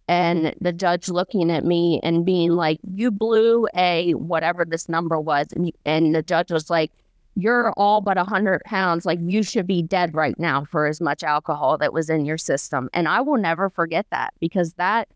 and 0.08 0.54
the 0.60 0.72
judge 0.72 1.08
looking 1.08 1.50
at 1.50 1.64
me 1.64 2.00
and 2.02 2.24
being 2.24 2.50
like, 2.52 2.80
You 2.82 3.10
blew 3.10 3.66
a 3.74 4.12
whatever 4.12 4.64
this 4.64 4.88
number 4.88 5.20
was. 5.20 5.46
And, 5.52 5.72
and 5.84 6.14
the 6.14 6.22
judge 6.22 6.50
was 6.50 6.68
like, 6.68 6.92
You're 7.34 7.72
all 7.76 8.00
but 8.00 8.16
100 8.16 8.62
pounds. 8.64 9.06
Like, 9.06 9.20
you 9.22 9.42
should 9.42 9.66
be 9.66 9.82
dead 9.82 10.14
right 10.14 10.38
now 10.38 10.64
for 10.64 10.86
as 10.86 11.00
much 11.00 11.22
alcohol 11.22 11.78
that 11.78 11.92
was 11.92 12.10
in 12.10 12.24
your 12.24 12.38
system. 12.38 12.90
And 12.92 13.08
I 13.08 13.20
will 13.20 13.38
never 13.38 13.70
forget 13.70 14.06
that 14.10 14.34
because 14.40 14.74
that 14.74 15.08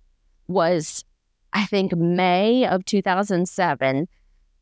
was, 0.47 1.05
I 1.53 1.67
think, 1.67 1.95
May 1.95 2.67
of 2.67 2.85
2007. 2.85 4.09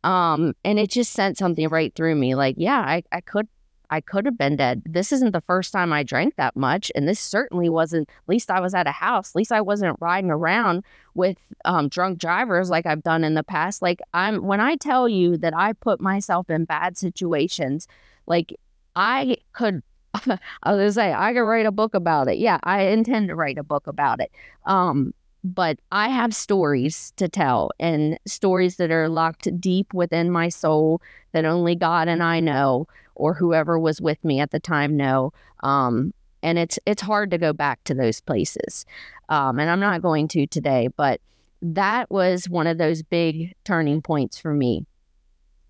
Um, 0.04 0.54
and 0.64 0.78
it 0.78 0.90
just 0.90 1.12
sent 1.12 1.38
something 1.38 1.68
right 1.68 1.94
through 1.94 2.14
me. 2.14 2.34
Like, 2.34 2.56
yeah, 2.58 2.78
I, 2.78 3.02
I 3.10 3.20
could 3.20 3.48
I 3.90 4.00
could 4.00 4.24
have 4.24 4.38
been 4.38 4.56
dead. 4.56 4.82
This 4.86 5.12
isn't 5.12 5.32
the 5.32 5.42
first 5.42 5.72
time 5.72 5.92
I 5.92 6.02
drank 6.02 6.36
that 6.36 6.56
much. 6.56 6.90
And 6.94 7.06
this 7.06 7.20
certainly 7.20 7.68
wasn't, 7.68 8.08
at 8.08 8.28
least 8.28 8.50
I 8.50 8.58
was 8.58 8.74
at 8.74 8.86
a 8.86 8.92
house. 8.92 9.30
At 9.30 9.36
least 9.36 9.52
I 9.52 9.60
wasn't 9.60 9.98
riding 10.00 10.30
around 10.30 10.84
with 11.14 11.36
um, 11.64 11.88
drunk 11.88 12.18
drivers 12.18 12.70
like 12.70 12.86
I've 12.86 13.02
done 13.02 13.24
in 13.24 13.34
the 13.34 13.44
past. 13.44 13.82
Like, 13.82 14.00
I'm, 14.12 14.42
when 14.42 14.60
I 14.60 14.76
tell 14.76 15.08
you 15.08 15.36
that 15.36 15.54
I 15.54 15.74
put 15.74 16.00
myself 16.00 16.50
in 16.50 16.64
bad 16.64 16.96
situations, 16.96 17.86
like, 18.26 18.56
I 18.96 19.36
could, 19.52 19.82
I 20.14 20.20
was 20.26 20.38
gonna 20.64 20.92
say, 20.92 21.12
I 21.12 21.32
could 21.32 21.44
write 21.44 21.66
a 21.66 21.72
book 21.72 21.94
about 21.94 22.28
it. 22.28 22.38
Yeah, 22.38 22.58
I 22.64 22.84
intend 22.84 23.28
to 23.28 23.36
write 23.36 23.58
a 23.58 23.62
book 23.64 23.86
about 23.86 24.20
it. 24.20 24.32
Um, 24.64 25.12
but 25.44 25.78
I 25.92 26.08
have 26.08 26.34
stories 26.34 27.12
to 27.16 27.28
tell 27.28 27.70
and 27.78 28.18
stories 28.26 28.76
that 28.76 28.90
are 28.90 29.10
locked 29.10 29.60
deep 29.60 29.92
within 29.92 30.30
my 30.30 30.48
soul 30.48 31.02
that 31.32 31.44
only 31.44 31.76
God 31.76 32.08
and 32.08 32.22
I 32.22 32.40
know, 32.40 32.88
or 33.14 33.34
whoever 33.34 33.78
was 33.78 34.00
with 34.00 34.24
me 34.24 34.40
at 34.40 34.50
the 34.50 34.58
time 34.58 34.96
know. 34.96 35.32
Um, 35.62 36.14
and 36.42 36.58
it's 36.58 36.78
it's 36.86 37.02
hard 37.02 37.30
to 37.30 37.38
go 37.38 37.52
back 37.52 37.84
to 37.84 37.94
those 37.94 38.22
places. 38.22 38.86
Um, 39.28 39.58
and 39.58 39.70
I'm 39.70 39.80
not 39.80 40.00
going 40.02 40.28
to 40.28 40.46
today, 40.46 40.88
but 40.96 41.20
that 41.60 42.10
was 42.10 42.48
one 42.48 42.66
of 42.66 42.78
those 42.78 43.02
big 43.02 43.54
turning 43.64 44.00
points 44.00 44.38
for 44.38 44.54
me. 44.54 44.86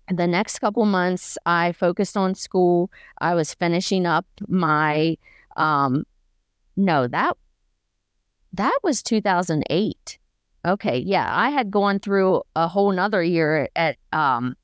The 0.09 0.27
next 0.27 0.59
couple 0.59 0.85
months, 0.85 1.37
I 1.45 1.73
focused 1.73 2.15
on 2.15 2.35
school. 2.35 2.91
I 3.19 3.33
was 3.35 3.53
finishing 3.53 4.05
up 4.05 4.25
my 4.47 5.17
um, 5.57 6.05
no 6.77 7.07
that 7.07 7.37
that 8.57 8.77
was 8.83 9.03
2008. 9.03 10.19
Okay, 10.65 10.97
yeah, 10.97 11.27
I 11.29 11.49
had 11.49 11.69
gone 11.69 11.99
through 11.99 12.41
a 12.55 12.67
whole 12.67 12.91
nother 12.91 13.23
year 13.23 13.69
at 13.75 13.97
um, 14.11 14.55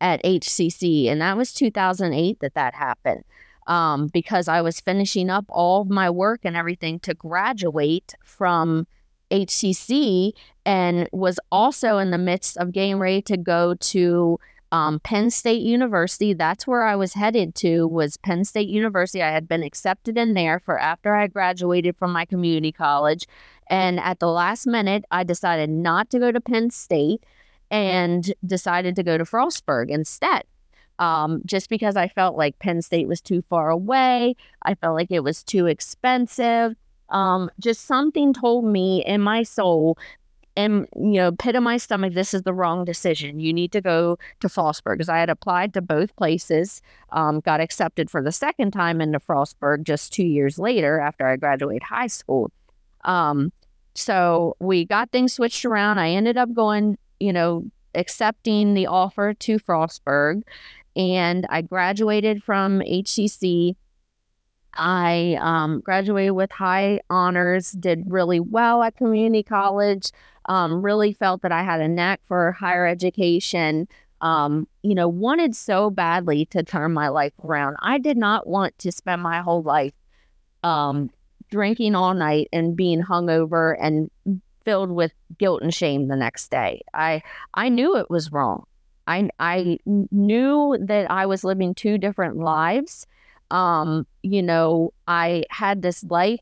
at 0.00 0.22
HCC, 0.22 1.08
and 1.08 1.20
that 1.20 1.36
was 1.36 1.52
2008 1.52 2.38
that 2.40 2.54
that 2.54 2.74
happened. 2.74 3.24
Um, 3.66 4.08
because 4.08 4.46
I 4.46 4.60
was 4.60 4.78
finishing 4.78 5.30
up 5.30 5.46
all 5.48 5.84
my 5.86 6.10
work 6.10 6.40
and 6.44 6.54
everything 6.54 7.00
to 7.00 7.14
graduate 7.14 8.14
from 8.22 8.86
HCC 9.30 10.32
and 10.66 11.08
was 11.12 11.40
also 11.50 11.96
in 11.96 12.10
the 12.10 12.18
midst 12.18 12.58
of 12.58 12.72
getting 12.72 12.98
ready 12.98 13.22
to 13.22 13.38
go 13.38 13.74
to 13.74 14.38
um, 14.74 14.98
Penn 14.98 15.30
State 15.30 15.62
University. 15.62 16.32
That's 16.34 16.66
where 16.66 16.82
I 16.82 16.96
was 16.96 17.14
headed 17.14 17.54
to 17.56 17.86
was 17.86 18.16
Penn 18.16 18.44
State 18.44 18.68
University. 18.68 19.22
I 19.22 19.30
had 19.30 19.46
been 19.46 19.62
accepted 19.62 20.18
in 20.18 20.34
there 20.34 20.58
for 20.58 20.80
after 20.80 21.14
I 21.14 21.28
graduated 21.28 21.96
from 21.96 22.10
my 22.10 22.24
community 22.24 22.72
college. 22.72 23.28
And 23.68 24.00
at 24.00 24.18
the 24.18 24.26
last 24.26 24.66
minute, 24.66 25.04
I 25.12 25.22
decided 25.22 25.70
not 25.70 26.10
to 26.10 26.18
go 26.18 26.32
to 26.32 26.40
Penn 26.40 26.70
State 26.70 27.22
and 27.70 28.34
decided 28.44 28.96
to 28.96 29.04
go 29.04 29.16
to 29.16 29.22
Frostburg 29.22 29.90
instead. 29.90 30.42
Um, 30.98 31.42
just 31.46 31.68
because 31.70 31.94
I 31.94 32.08
felt 32.08 32.36
like 32.36 32.58
Penn 32.58 32.82
State 32.82 33.06
was 33.06 33.20
too 33.20 33.42
far 33.48 33.70
away. 33.70 34.34
I 34.62 34.74
felt 34.74 34.96
like 34.96 35.12
it 35.12 35.22
was 35.22 35.44
too 35.44 35.66
expensive. 35.66 36.74
Um, 37.10 37.48
just 37.60 37.82
something 37.82 38.32
told 38.32 38.64
me 38.64 39.04
in 39.04 39.20
my 39.20 39.44
soul 39.44 39.96
and 40.56 40.86
you 40.94 41.14
know 41.14 41.32
pit 41.32 41.56
of 41.56 41.62
my 41.62 41.76
stomach 41.76 42.14
this 42.14 42.34
is 42.34 42.42
the 42.42 42.52
wrong 42.52 42.84
decision. 42.84 43.40
You 43.40 43.52
need 43.52 43.72
to 43.72 43.80
go 43.80 44.18
to 44.40 44.48
frostburg 44.48 44.94
because 44.94 45.08
i 45.08 45.18
had 45.18 45.30
applied 45.30 45.74
to 45.74 45.82
both 45.82 46.14
places 46.16 46.80
um, 47.10 47.40
got 47.40 47.60
accepted 47.60 48.10
for 48.10 48.22
the 48.22 48.32
second 48.32 48.72
time 48.72 49.00
into 49.00 49.18
frostburg 49.18 49.82
just 49.84 50.12
two 50.12 50.26
years 50.26 50.58
later 50.58 51.00
after 51.00 51.26
i 51.26 51.36
graduated 51.36 51.84
high 51.84 52.06
school. 52.06 52.50
Um, 53.04 53.52
so 53.94 54.56
we 54.60 54.84
got 54.84 55.10
things 55.12 55.34
switched 55.34 55.64
around. 55.64 55.98
I 55.98 56.10
ended 56.10 56.36
up 56.36 56.52
going 56.54 56.98
you 57.20 57.32
know 57.32 57.64
accepting 57.94 58.74
the 58.74 58.86
offer 58.86 59.34
to 59.34 59.56
frostburg 59.60 60.42
and 60.96 61.46
i 61.48 61.62
graduated 61.62 62.42
from 62.42 62.80
hcc 62.80 63.76
I 64.76 65.38
um, 65.40 65.80
graduated 65.80 66.32
with 66.32 66.50
high 66.50 67.00
honors, 67.10 67.72
did 67.72 68.04
really 68.08 68.40
well 68.40 68.82
at 68.82 68.96
community 68.96 69.42
college, 69.42 70.10
um, 70.46 70.82
really 70.82 71.12
felt 71.12 71.42
that 71.42 71.52
I 71.52 71.62
had 71.62 71.80
a 71.80 71.88
knack 71.88 72.20
for 72.26 72.52
higher 72.52 72.86
education. 72.86 73.88
Um, 74.20 74.66
you 74.82 74.94
know, 74.94 75.08
wanted 75.08 75.54
so 75.54 75.90
badly 75.90 76.46
to 76.46 76.62
turn 76.62 76.92
my 76.92 77.08
life 77.08 77.32
around. 77.44 77.76
I 77.80 77.98
did 77.98 78.16
not 78.16 78.46
want 78.46 78.78
to 78.78 78.92
spend 78.92 79.22
my 79.22 79.40
whole 79.40 79.62
life 79.62 79.92
um, 80.62 81.10
drinking 81.50 81.94
all 81.94 82.14
night 82.14 82.48
and 82.52 82.76
being 82.76 83.02
hungover 83.02 83.76
and 83.78 84.10
filled 84.64 84.90
with 84.90 85.12
guilt 85.38 85.62
and 85.62 85.74
shame 85.74 86.08
the 86.08 86.16
next 86.16 86.50
day. 86.50 86.82
I 86.94 87.22
I 87.52 87.68
knew 87.68 87.96
it 87.96 88.08
was 88.08 88.32
wrong. 88.32 88.64
I 89.06 89.28
I 89.38 89.78
knew 89.84 90.78
that 90.80 91.10
I 91.10 91.26
was 91.26 91.44
living 91.44 91.74
two 91.74 91.98
different 91.98 92.36
lives 92.36 93.06
um, 93.50 94.06
you 94.22 94.42
know, 94.42 94.92
I 95.06 95.44
had 95.50 95.82
this 95.82 96.02
life 96.04 96.40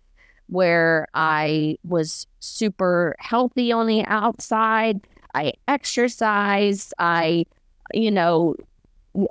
where 0.52 1.08
I 1.14 1.78
was 1.82 2.26
super 2.40 3.16
healthy 3.18 3.72
on 3.72 3.86
the 3.86 4.04
outside. 4.04 5.00
I 5.34 5.54
exercised. 5.66 6.92
I, 6.98 7.46
you 7.94 8.10
know, 8.10 8.56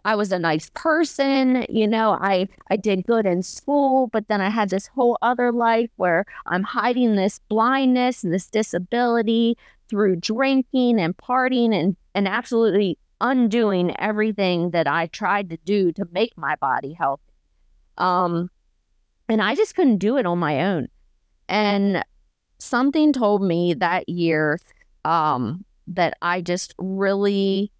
I 0.04 0.16
was 0.16 0.32
a 0.32 0.40
nice 0.40 0.72
person, 0.74 1.66
you 1.70 1.88
know, 1.88 2.18
I 2.20 2.48
I 2.70 2.76
did 2.76 3.06
good 3.06 3.26
in 3.26 3.42
school, 3.44 4.08
but 4.08 4.28
then 4.28 4.42
I 4.42 4.50
had 4.50 4.70
this 4.70 4.88
whole 4.88 5.18
other 5.22 5.52
life 5.52 5.90
where 5.96 6.26
I'm 6.46 6.64
hiding 6.64 7.16
this 7.16 7.40
blindness 7.50 8.24
and 8.24 8.34
this 8.34 8.48
disability 8.48 9.58
through 9.90 10.18
drinking 10.18 11.00
and 11.00 11.18
partying 11.18 11.74
and 11.74 11.96
and 12.14 12.28
absolutely 12.28 12.98
undoing 13.20 13.96
everything 14.00 14.72
that 14.72 14.88
I 14.88 15.08
tried 15.08 15.50
to 15.52 15.58
do 15.58 15.92
to 15.94 16.08
make 16.12 16.38
my 16.38 16.56
body 16.56 16.94
healthy. 16.94 17.24
Um, 17.98 18.50
and 19.30 19.42
I 19.42 19.56
just 19.56 19.76
couldn't 19.76 19.98
do 19.98 20.18
it 20.18 20.26
on 20.26 20.40
my 20.40 20.64
own. 20.64 20.90
And 21.52 22.04
something 22.60 23.12
told 23.12 23.44
me 23.44 23.74
that 23.76 24.08
year 24.08 24.58
um, 25.04 25.66
that 25.88 26.18
I 26.22 26.42
just 26.42 26.74
really, 26.78 27.72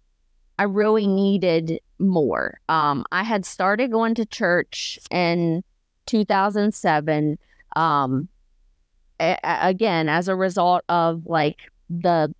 I 0.58 0.64
really 0.64 1.06
needed 1.06 1.80
more. 1.98 2.60
Um, 2.68 3.04
I 3.10 3.22
had 3.22 3.46
started 3.46 3.90
going 3.90 4.14
to 4.16 4.26
church 4.26 4.98
in 5.10 5.64
2007. 6.06 7.38
Um, 7.74 8.28
a- 9.18 9.38
again, 9.42 10.08
as 10.08 10.28
a 10.28 10.36
result 10.36 10.84
of 10.88 11.26
like 11.26 11.62
the 11.88 12.34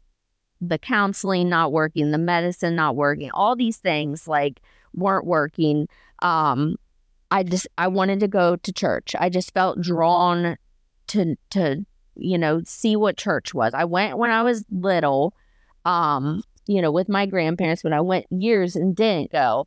the 0.60 0.78
counseling 0.78 1.48
not 1.48 1.72
working, 1.72 2.10
the 2.12 2.18
medicine 2.18 2.76
not 2.76 2.94
working, 2.94 3.30
all 3.32 3.56
these 3.56 3.78
things 3.78 4.28
like 4.28 4.60
weren't 4.94 5.26
working. 5.26 5.88
Um, 6.20 6.76
I 7.30 7.42
just 7.42 7.66
I 7.78 7.88
wanted 7.88 8.20
to 8.20 8.28
go 8.28 8.56
to 8.56 8.72
church. 8.72 9.14
I 9.18 9.30
just 9.30 9.54
felt 9.54 9.80
drawn 9.80 10.56
to 11.12 11.37
to 11.51 11.85
you 12.16 12.38
know 12.38 12.62
see 12.64 12.96
what 12.96 13.16
church 13.16 13.55
was. 13.55 13.75
I 13.75 13.85
went 13.85 14.18
when 14.18 14.31
I 14.31 14.42
was 14.42 14.64
little, 14.70 15.35
um, 15.85 16.42
you 16.66 16.83
know, 16.83 16.92
with 16.92 17.09
my 17.09 17.27
grandparents. 17.27 17.85
When 17.85 17.92
I 17.92 18.01
went 18.01 18.27
years 18.31 18.77
and 18.77 18.94
didn't 18.96 19.33
go, 19.33 19.66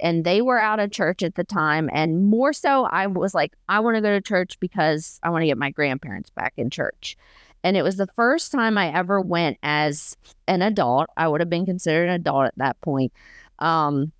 and 0.00 0.24
they 0.24 0.42
were 0.42 0.58
out 0.58 0.80
of 0.80 0.90
church 0.90 1.22
at 1.22 1.34
the 1.34 1.44
time. 1.44 1.88
And 1.92 2.26
more 2.26 2.52
so, 2.52 2.84
I 2.84 3.06
was 3.06 3.34
like, 3.34 3.54
I 3.68 3.80
want 3.80 3.96
to 3.96 4.00
go 4.00 4.10
to 4.10 4.20
church 4.20 4.58
because 4.60 5.20
I 5.22 5.30
want 5.30 5.42
to 5.42 5.46
get 5.46 5.58
my 5.58 5.70
grandparents 5.70 6.30
back 6.30 6.54
in 6.56 6.70
church. 6.70 7.16
And 7.64 7.76
it 7.76 7.82
was 7.82 7.96
the 7.96 8.06
first 8.08 8.52
time 8.52 8.78
I 8.78 8.92
ever 8.92 9.20
went 9.20 9.58
as 9.62 10.16
an 10.46 10.62
adult. 10.62 11.08
I 11.16 11.26
would 11.26 11.40
have 11.40 11.50
been 11.50 11.66
considered 11.66 12.08
an 12.08 12.14
adult 12.14 12.46
at 12.46 12.58
that 12.58 12.80
point. 12.80 13.12
Um, 13.58 14.12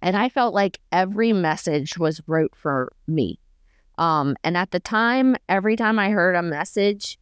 and 0.00 0.16
I 0.16 0.28
felt 0.28 0.54
like 0.54 0.80
every 0.92 1.32
message 1.32 1.98
was 1.98 2.22
wrote 2.26 2.54
for 2.54 2.92
me. 3.06 3.38
Um, 3.98 4.36
and 4.42 4.56
at 4.56 4.70
the 4.70 4.80
time, 4.80 5.36
every 5.48 5.76
time 5.76 5.98
I 5.98 6.10
heard 6.10 6.34
a 6.34 6.42
message, 6.42 7.18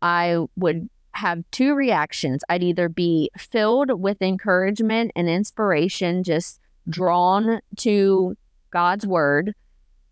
I 0.00 0.38
would 0.56 0.88
have 1.12 1.44
two 1.50 1.74
reactions. 1.74 2.42
I'd 2.48 2.62
either 2.62 2.88
be 2.88 3.30
filled 3.36 4.00
with 4.00 4.22
encouragement 4.22 5.12
and 5.14 5.28
inspiration, 5.28 6.22
just 6.22 6.60
drawn 6.88 7.60
to 7.78 8.36
God's 8.70 9.06
word 9.06 9.54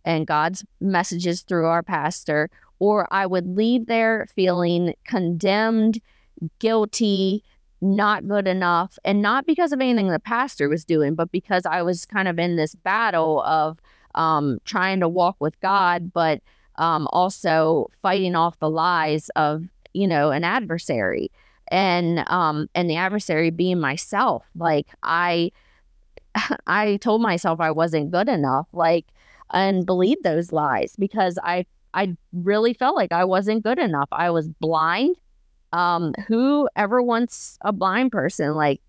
and 0.05 0.27
God's 0.27 0.65
messages 0.81 1.43
through 1.43 1.67
our 1.67 1.83
pastor, 1.83 2.51
or 2.79 3.07
I 3.13 3.27
would 3.27 3.57
leave 3.57 3.87
there 3.87 4.27
feeling 4.35 4.95
condemned, 5.05 6.01
guilty, 6.59 7.45
not 7.81 8.29
good 8.29 8.47
enough 8.47 8.99
and 9.05 9.23
not 9.23 9.47
because 9.47 9.73
of 9.73 9.81
anything 9.81 10.09
the 10.09 10.21
pastor 10.21 10.69
was 10.69 10.85
doing 10.85 11.15
but 11.15 11.33
because 11.33 11.65
i 11.65 11.81
was 11.81 12.05
kind 12.05 12.29
of 12.29 12.39
in 12.39 12.57
this 12.57 12.75
battle 12.75 13.41
of 13.43 13.79
um, 14.15 14.59
trying 14.65 15.01
to 15.01 15.09
walk 15.09 15.37
with 15.41 15.59
god 15.61 16.13
but 16.13 16.41
um, 16.77 17.07
also 17.13 17.91
fighting 18.01 18.35
off 18.35 18.59
the 18.59 18.71
lies 18.71 19.29
of 19.37 19.65
you 19.93 20.07
know 20.07 20.31
an 20.31 20.45
adversary. 20.45 21.31
And 21.73 22.25
um 22.27 22.69
and 22.75 22.91
the 22.91 22.97
adversary 22.97 23.51
being 23.51 23.79
myself 23.79 24.45
like 24.57 24.89
i 25.05 25.53
i 26.67 26.97
told 26.97 27.23
myself 27.23 27.61
i 27.61 27.71
wasn't 27.71 28.11
good 28.11 28.29
enough 28.29 28.67
like 28.73 29.07
and 29.53 29.87
believed 29.87 30.25
those 30.25 30.51
lies 30.51 30.97
because 30.99 31.39
i 31.45 31.65
i 31.95 32.17
really 32.33 32.75
felt 32.75 32.97
like 32.97 33.13
i 33.13 33.25
wasn't 33.25 33.63
good 33.63 33.79
enough. 33.79 34.09
I 34.11 34.31
was 34.31 34.49
blind. 34.49 35.15
Um, 35.73 36.13
who 36.27 36.69
ever 36.75 37.01
wants 37.01 37.57
a 37.61 37.73
blind 37.73 38.11
person? 38.11 38.55
Like, 38.55 38.81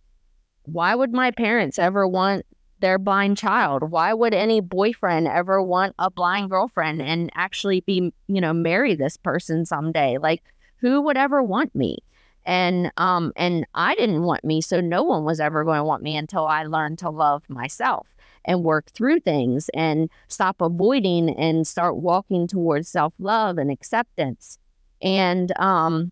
why 0.64 0.96
would 0.96 1.14
my 1.14 1.30
parents 1.30 1.78
ever 1.78 2.08
want 2.08 2.46
their 2.82 3.00
blind 3.00 3.38
child? 3.38 3.90
Why 3.92 4.14
would 4.14 4.34
any 4.34 4.60
boyfriend 4.60 5.28
ever 5.28 5.62
want 5.62 5.96
a 5.98 6.12
blind 6.12 6.50
girlfriend 6.50 7.02
and 7.02 7.32
actually 7.36 7.82
be, 7.82 8.14
you 8.28 8.42
know, 8.42 8.54
marry 8.54 8.96
this 8.96 9.18
person 9.18 9.66
someday? 9.66 10.18
Like, 10.18 10.44
who 10.78 11.02
would 11.02 11.18
ever 11.18 11.42
want 11.42 11.74
me? 11.76 12.00
And 12.44 12.92
um 12.98 13.34
and 13.36 13.66
I 13.76 13.96
didn't 13.96 14.24
want 14.24 14.44
me, 14.44 14.62
so 14.62 14.82
no 14.82 15.04
one 15.04 15.24
was 15.24 15.40
ever 15.40 15.64
going 15.64 15.78
to 15.78 15.84
want 15.84 16.04
me 16.04 16.18
until 16.18 16.48
I 16.48 16.64
learned 16.64 17.00
to 17.00 17.10
love 17.10 17.44
myself 17.48 18.08
and 18.44 18.64
work 18.64 18.90
through 18.92 19.20
things 19.20 19.70
and 19.76 20.10
stop 20.28 20.60
avoiding 20.60 21.30
and 21.30 21.68
start 21.68 21.98
walking 21.98 22.48
towards 22.48 22.90
self-love 22.90 23.60
and 23.60 23.70
acceptance. 23.70 24.58
And 25.02 25.58
um 25.60 26.12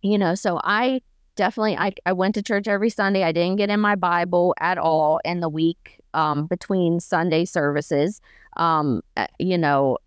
you 0.00 0.18
know, 0.18 0.34
so 0.34 0.60
I 0.64 1.02
definitely 1.36 1.76
I, 1.76 1.92
I 2.06 2.12
went 2.12 2.34
to 2.36 2.42
church 2.42 2.68
every 2.68 2.90
Sunday. 2.90 3.24
I 3.24 3.32
didn't 3.32 3.56
get 3.56 3.70
in 3.70 3.80
my 3.80 3.94
Bible 3.94 4.54
at 4.60 4.78
all 4.78 5.20
in 5.24 5.40
the 5.40 5.48
week 5.48 6.00
um, 6.14 6.46
between 6.46 7.00
Sunday 7.00 7.44
services. 7.44 8.20
Um, 8.56 9.02
uh, 9.16 9.26
you 9.38 9.56
know, 9.56 9.98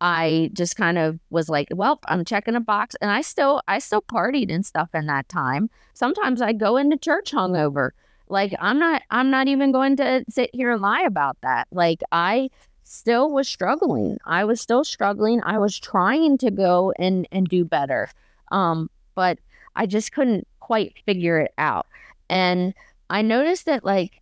I 0.00 0.50
just 0.52 0.76
kind 0.76 0.96
of 0.98 1.18
was 1.30 1.48
like, 1.48 1.68
well, 1.72 2.00
I'm 2.06 2.24
checking 2.24 2.56
a 2.56 2.60
box 2.60 2.96
and 3.00 3.10
I 3.10 3.20
still 3.20 3.60
I 3.68 3.78
still 3.78 4.02
partied 4.02 4.52
and 4.52 4.64
stuff 4.64 4.88
in 4.94 5.06
that 5.06 5.28
time. 5.28 5.68
Sometimes 5.94 6.40
I 6.40 6.52
go 6.52 6.76
into 6.76 6.96
church 6.96 7.32
hungover. 7.32 7.90
Like 8.28 8.54
I'm 8.60 8.78
not 8.78 9.02
I'm 9.10 9.30
not 9.30 9.48
even 9.48 9.72
going 9.72 9.96
to 9.96 10.24
sit 10.28 10.50
here 10.54 10.70
and 10.70 10.80
lie 10.80 11.02
about 11.02 11.36
that. 11.42 11.68
Like 11.70 12.00
I 12.12 12.48
still 12.84 13.30
was 13.30 13.48
struggling. 13.48 14.18
I 14.24 14.44
was 14.44 14.60
still 14.60 14.84
struggling. 14.84 15.42
I 15.44 15.58
was 15.58 15.78
trying 15.78 16.38
to 16.38 16.50
go 16.50 16.92
and 16.98 17.28
and 17.30 17.46
do 17.46 17.64
better. 17.64 18.08
Um 18.50 18.88
but 19.14 19.38
I 19.76 19.86
just 19.86 20.12
couldn't 20.12 20.46
quite 20.70 20.94
figure 21.04 21.40
it 21.40 21.52
out. 21.58 21.88
And 22.28 22.74
I 23.10 23.22
noticed 23.22 23.66
that 23.66 23.84
like 23.84 24.20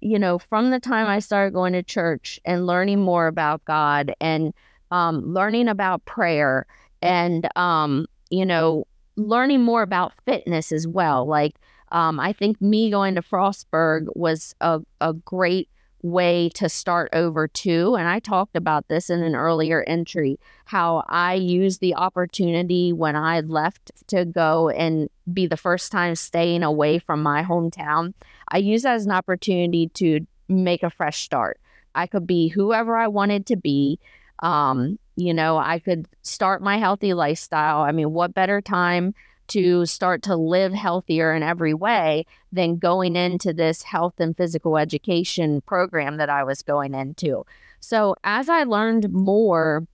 you 0.00 0.16
know, 0.16 0.38
from 0.38 0.70
the 0.70 0.78
time 0.78 1.08
I 1.08 1.18
started 1.18 1.52
going 1.54 1.72
to 1.72 1.82
church 1.82 2.38
and 2.44 2.64
learning 2.66 3.00
more 3.00 3.26
about 3.26 3.64
God 3.64 4.14
and 4.20 4.54
um, 4.92 5.34
learning 5.34 5.66
about 5.66 6.04
prayer 6.04 6.66
and, 7.02 7.48
um, 7.56 8.06
you 8.30 8.46
know, 8.46 8.86
learning 9.16 9.62
more 9.62 9.82
about 9.82 10.12
fitness 10.24 10.70
as 10.70 10.86
well. 10.86 11.26
Like, 11.26 11.56
um, 11.90 12.20
I 12.20 12.32
think 12.32 12.60
me 12.60 12.88
going 12.88 13.16
to 13.16 13.22
Frostburg 13.22 14.06
was 14.14 14.54
a, 14.60 14.80
a 15.00 15.14
great 15.14 15.68
way 16.02 16.48
to 16.50 16.68
start 16.68 17.10
over 17.12 17.48
too. 17.48 17.96
And 17.96 18.08
I 18.08 18.20
talked 18.20 18.56
about 18.56 18.88
this 18.88 19.10
in 19.10 19.22
an 19.22 19.34
earlier 19.34 19.82
entry 19.86 20.38
how 20.66 21.04
I 21.08 21.34
used 21.34 21.80
the 21.80 21.94
opportunity 21.94 22.92
when 22.92 23.16
I 23.16 23.40
left 23.40 23.92
to 24.08 24.24
go 24.24 24.68
and 24.68 25.08
be 25.32 25.46
the 25.46 25.56
first 25.56 25.92
time 25.92 26.14
staying 26.16 26.62
away 26.62 26.98
from 26.98 27.22
my 27.22 27.42
hometown. 27.42 28.14
I 28.48 28.58
used 28.58 28.84
that 28.84 28.94
as 28.94 29.06
an 29.06 29.12
opportunity 29.12 29.88
to 29.94 30.26
make 30.48 30.82
a 30.82 30.90
fresh 30.90 31.22
start. 31.22 31.60
I 31.94 32.06
could 32.06 32.26
be 32.26 32.48
whoever 32.48 32.96
I 32.96 33.08
wanted 33.08 33.46
to 33.46 33.56
be. 33.56 33.98
Um, 34.40 34.98
you 35.16 35.32
know, 35.32 35.56
I 35.56 35.78
could 35.78 36.06
start 36.22 36.62
my 36.62 36.76
healthy 36.78 37.14
lifestyle. 37.14 37.80
I 37.80 37.92
mean, 37.92 38.12
what 38.12 38.34
better 38.34 38.60
time 38.60 39.14
to 39.48 39.86
start 39.86 40.22
to 40.22 40.36
live 40.36 40.72
healthier 40.72 41.34
in 41.34 41.42
every 41.42 41.74
way 41.74 42.26
than 42.52 42.78
going 42.78 43.16
into 43.16 43.52
this 43.52 43.82
health 43.82 44.14
and 44.18 44.36
physical 44.36 44.76
education 44.78 45.60
program 45.62 46.16
that 46.16 46.30
I 46.30 46.44
was 46.44 46.62
going 46.62 46.94
into. 46.94 47.44
So, 47.80 48.16
as 48.24 48.48
I 48.48 48.64
learned 48.64 49.12
more 49.12 49.86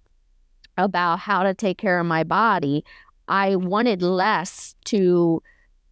about 0.78 1.18
how 1.18 1.42
to 1.42 1.54
take 1.54 1.78
care 1.78 2.00
of 2.00 2.06
my 2.06 2.24
body, 2.24 2.84
I 3.28 3.56
wanted 3.56 4.02
less 4.02 4.74
to 4.86 5.42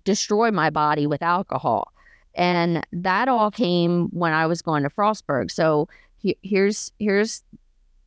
destroy 0.05 0.51
my 0.51 0.70
body 0.70 1.07
with 1.07 1.23
alcohol. 1.23 1.92
And 2.35 2.87
that 2.92 3.29
all 3.29 3.51
came 3.51 4.09
when 4.09 4.33
I 4.33 4.46
was 4.46 4.62
going 4.62 4.85
to 4.85 4.90
Frostburg. 4.90 5.51
So, 5.51 5.88
he- 6.20 6.38
here's 6.42 6.92
here's 6.99 7.42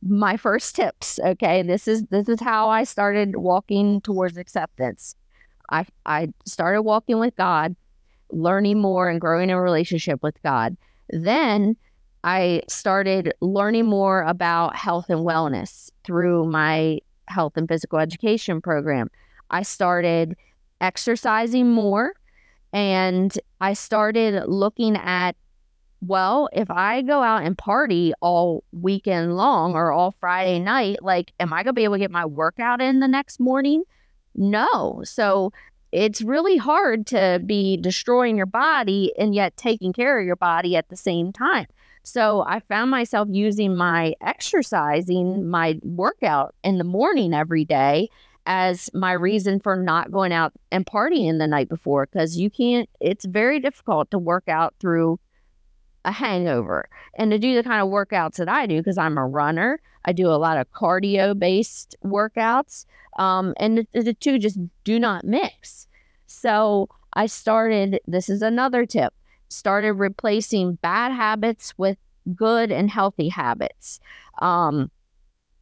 my 0.02 0.36
first 0.46 0.76
tips 0.76 1.18
okay 1.24 1.62
this 1.62 1.88
is 1.88 2.04
this 2.04 2.28
is 2.28 2.40
how 2.40 2.68
i 2.68 2.84
started 2.84 3.36
walking 3.36 4.00
towards 4.00 4.36
acceptance 4.36 5.16
I 5.70 5.86
I 6.06 6.28
started 6.44 6.82
walking 6.82 7.18
with 7.18 7.36
God, 7.36 7.74
learning 8.30 8.80
more 8.80 9.08
and 9.08 9.20
growing 9.20 9.50
a 9.50 9.60
relationship 9.60 10.22
with 10.22 10.40
God. 10.42 10.76
Then 11.10 11.76
I 12.22 12.62
started 12.68 13.34
learning 13.40 13.86
more 13.86 14.22
about 14.22 14.76
health 14.76 15.10
and 15.10 15.20
wellness 15.20 15.90
through 16.04 16.46
my 16.46 17.00
health 17.28 17.56
and 17.56 17.68
physical 17.68 17.98
education 17.98 18.60
program. 18.60 19.10
I 19.50 19.62
started 19.62 20.36
exercising 20.80 21.70
more 21.70 22.14
and 22.72 23.36
I 23.60 23.74
started 23.74 24.44
looking 24.46 24.96
at 24.96 25.36
well, 26.06 26.50
if 26.52 26.70
I 26.70 27.00
go 27.00 27.22
out 27.22 27.44
and 27.44 27.56
party 27.56 28.12
all 28.20 28.62
weekend 28.72 29.36
long 29.36 29.74
or 29.74 29.90
all 29.90 30.14
Friday 30.20 30.58
night, 30.58 31.02
like, 31.02 31.32
am 31.40 31.50
I 31.52 31.62
going 31.62 31.66
to 31.66 31.72
be 31.72 31.84
able 31.84 31.94
to 31.94 32.00
get 32.00 32.10
my 32.10 32.26
workout 32.26 32.82
in 32.82 33.00
the 33.00 33.08
next 33.08 33.40
morning? 33.40 33.84
No. 34.34 35.02
So 35.04 35.52
it's 35.92 36.22
really 36.22 36.56
hard 36.56 37.06
to 37.08 37.40
be 37.46 37.76
destroying 37.76 38.36
your 38.36 38.46
body 38.46 39.12
and 39.16 39.34
yet 39.34 39.56
taking 39.56 39.92
care 39.92 40.18
of 40.18 40.26
your 40.26 40.36
body 40.36 40.76
at 40.76 40.88
the 40.88 40.96
same 40.96 41.32
time. 41.32 41.66
So 42.02 42.44
I 42.46 42.60
found 42.60 42.90
myself 42.90 43.28
using 43.30 43.76
my 43.76 44.14
exercising, 44.20 45.48
my 45.48 45.78
workout 45.82 46.54
in 46.62 46.78
the 46.78 46.84
morning 46.84 47.32
every 47.32 47.64
day 47.64 48.08
as 48.44 48.90
my 48.92 49.12
reason 49.12 49.58
for 49.60 49.76
not 49.76 50.10
going 50.10 50.32
out 50.32 50.52
and 50.70 50.84
partying 50.84 51.38
the 51.38 51.46
night 51.46 51.68
before 51.68 52.06
because 52.06 52.36
you 52.36 52.50
can't, 52.50 52.90
it's 53.00 53.24
very 53.24 53.58
difficult 53.58 54.10
to 54.10 54.18
work 54.18 54.48
out 54.48 54.74
through 54.80 55.18
a 56.04 56.12
hangover 56.12 56.88
and 57.16 57.30
to 57.30 57.38
do 57.38 57.54
the 57.54 57.62
kind 57.62 57.80
of 57.80 57.88
workouts 57.88 58.36
that 58.36 58.48
I 58.48 58.66
do 58.66 58.78
because 58.78 58.98
I'm 58.98 59.16
a 59.16 59.26
runner. 59.26 59.80
I 60.04 60.12
do 60.12 60.28
a 60.28 60.36
lot 60.36 60.58
of 60.58 60.70
cardio 60.70 61.38
based 61.38 61.96
workouts. 62.04 62.84
Um, 63.18 63.54
and 63.58 63.86
the, 63.92 64.02
the 64.02 64.14
two 64.14 64.38
just 64.38 64.58
do 64.84 64.98
not 64.98 65.24
mix. 65.24 65.86
So 66.26 66.88
I 67.12 67.26
started, 67.26 68.00
this 68.06 68.28
is 68.28 68.42
another 68.42 68.86
tip, 68.86 69.14
started 69.48 69.94
replacing 69.94 70.74
bad 70.76 71.12
habits 71.12 71.74
with 71.78 71.98
good 72.34 72.72
and 72.72 72.90
healthy 72.90 73.28
habits. 73.28 74.00
Um, 74.40 74.90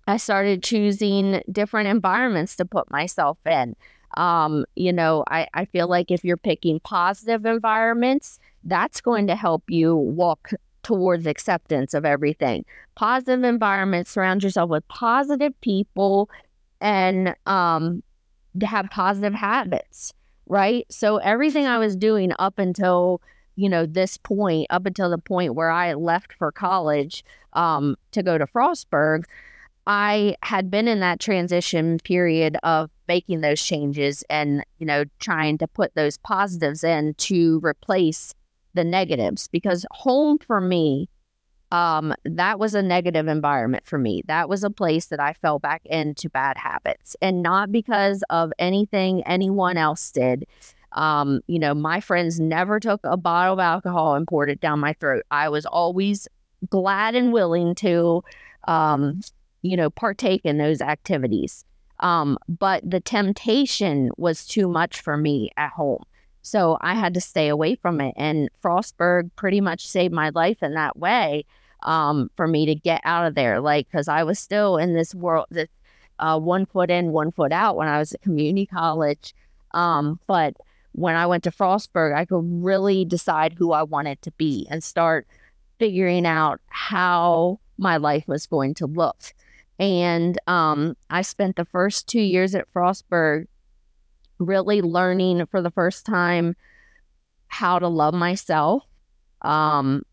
I 0.07 0.17
started 0.17 0.63
choosing 0.63 1.43
different 1.51 1.89
environments 1.89 2.57
to 2.57 2.65
put 2.65 2.91
myself 2.91 3.39
in. 3.47 3.77
Um, 4.17 4.65
you 4.75 4.93
know, 4.93 5.25
I, 5.29 5.47
I 5.55 5.65
feel 5.65 5.89
like 5.89 6.11
if 6.11 6.25
you're 6.25 6.37
picking 6.37 6.81
positive 6.81 7.47
environments, 7.47 8.39
that's 8.65 9.01
going 9.01 9.27
to 9.29 9.37
help 9.37 9.65
you 9.69 9.97
walk 9.97 10.53
towards 10.83 11.27
acceptance 11.27 11.95
of 11.95 12.05
everything. 12.05 12.65
Positive 12.95 13.45
environments, 13.45 14.11
surround 14.11 14.43
yourself 14.43 14.69
with 14.69 14.87
positive 14.89 15.59
people 15.61 16.29
and 16.83 17.35
um, 17.47 18.03
to 18.61 18.67
have 18.67 18.91
positive 18.91 19.33
habits, 19.33 20.13
right? 20.47 20.85
So 20.91 21.17
everything 21.17 21.67
I 21.67 21.79
was 21.79 21.97
doing 21.97 22.33
up 22.39 22.59
until 22.59 23.23
you 23.57 23.69
know 23.69 23.87
this 23.87 24.17
point, 24.19 24.67
up 24.71 24.85
until 24.85 25.09
the 25.09 25.19
point 25.19 25.55
where 25.55 25.71
I 25.71 25.95
left 25.95 26.33
for 26.35 26.53
college 26.53 27.25
um, 27.53 27.97
to 28.11 28.23
go 28.23 28.37
to 28.37 28.47
Frostburg, 28.47 29.25
I 29.87 30.37
had 30.43 30.71
been 30.71 30.89
in 30.89 31.01
that 31.01 31.21
transition 31.21 31.99
period 31.99 32.57
of 32.63 32.91
making 33.09 33.41
those 33.41 33.63
changes 33.63 34.25
and 34.29 34.65
you 34.79 34.87
know 34.87 35.05
trying 35.21 35.59
to 35.59 35.69
put 35.69 35.95
those 35.95 36.19
positives 36.19 36.83
in 36.83 37.15
to 37.15 37.61
replace 37.63 38.35
the 38.75 38.85
negatives 38.85 39.49
because 39.49 39.87
home 39.93 40.39
for 40.39 40.61
me 40.61 41.09
um, 41.73 42.15
that 42.27 42.59
was 42.59 42.75
a 42.75 42.83
negative 42.83 43.27
environment 43.27 43.87
for 43.87 43.99
me. 43.99 44.23
That 44.27 44.47
was 44.47 44.63
a 44.63 44.69
place 44.69 45.07
that 45.07 45.21
I 45.21 45.33
fell 45.33 45.59
back 45.59 45.81
into 45.87 46.29
bad 46.29 46.59
habits 46.59 47.17
and 47.23 47.43
not 47.43 47.73
because 47.73 48.23
of 48.29 48.53
anything 48.59 49.23
anyone 49.23 49.79
else 49.79 50.11
did. 50.13 50.47
Um, 50.93 51.41
you 51.47 51.59
know, 51.59 51.73
my 51.73 52.01
friends 52.01 52.39
never 52.39 52.79
took 52.79 53.01
a 53.05 53.17
bottle 53.17 53.55
of 53.55 53.59
alcohol 53.59 54.15
and 54.15 54.29
poured 54.29 54.51
it 54.51 54.61
down 54.61 54.81
my 54.81 54.93
throat. 54.93 55.25
I 55.31 55.49
was 55.49 55.65
always 55.65 56.29
glad 56.69 57.15
and 57.15 57.33
willing 57.33 57.75
to, 57.77 58.23
um, 58.69 59.23
you 59.63 59.79
know, 59.79 59.89
partake 59.89 60.43
in 60.45 60.59
those 60.59 60.83
activities. 60.83 61.65
Um, 62.01 62.37
but 62.47 62.89
the 62.89 63.01
temptation 63.01 64.11
was 64.19 64.47
too 64.47 64.69
much 64.69 65.01
for 65.01 65.17
me 65.17 65.53
at 65.57 65.71
home. 65.71 66.05
So 66.43 66.77
I 66.83 66.97
had 66.97 67.15
to 67.15 67.21
stay 67.23 67.49
away 67.49 67.77
from 67.77 67.99
it. 68.03 68.13
And 68.19 68.51
Frostburg 68.63 69.31
pretty 69.37 69.63
much 69.63 69.87
saved 69.87 70.13
my 70.13 70.29
life 70.35 70.63
in 70.63 70.75
that 70.75 70.99
way 70.99 71.47
um, 71.83 72.31
for 72.37 72.47
me 72.47 72.67
to 72.67 72.75
get 72.75 73.01
out 73.05 73.27
of 73.27 73.35
there. 73.35 73.61
Like, 73.61 73.89
because 73.91 74.09
I 74.09 74.25
was 74.25 74.39
still 74.39 74.77
in 74.77 74.95
this 74.95 75.15
world, 75.15 75.47
this 75.51 75.69
uh, 76.19 76.39
one 76.39 76.67
foot 76.67 76.91
in, 76.91 77.13
one 77.13 77.33
foot 77.33 77.53
out 77.53 77.77
when 77.77 77.89
I 77.89 77.99
was 77.99 78.13
at 78.13 78.23
community 78.23 78.67
college. 78.67 79.35
Um, 79.73 80.21
but 80.27 80.57
when 80.93 81.15
I 81.15 81.27
went 81.27 81.45
to 81.45 81.51
Frostburg, 81.51 82.15
I 82.15 82.25
could 82.25 82.45
really 82.45 83.05
decide 83.05 83.55
who 83.55 83.73
I 83.73 83.83
wanted 83.83 84.21
to 84.23 84.31
be 84.33 84.67
and 84.71 84.85
start 84.85 85.27
figuring 85.79 86.27
out 86.27 86.61
how 86.69 87.59
my 87.79 87.97
life 87.97 88.25
was 88.29 88.47
going 88.47 88.75
to 88.75 88.87
look. 88.87 89.35
And 89.79 90.39
um, 90.47 90.97
I 91.11 91.23
spent 91.23 91.57
the 91.57 91.65
first 91.65 92.07
two 92.07 92.21
years 92.21 92.55
at 92.55 92.73
Frostburg 92.73 93.47
really 94.39 94.83
learning 94.83 95.47
for 95.47 95.63
the 95.63 95.71
first 95.71 96.07
time 96.07 96.55
how 97.49 97.79
to 97.79 97.89
love 97.89 98.15
myself, 98.15 98.85
um, 99.43 100.05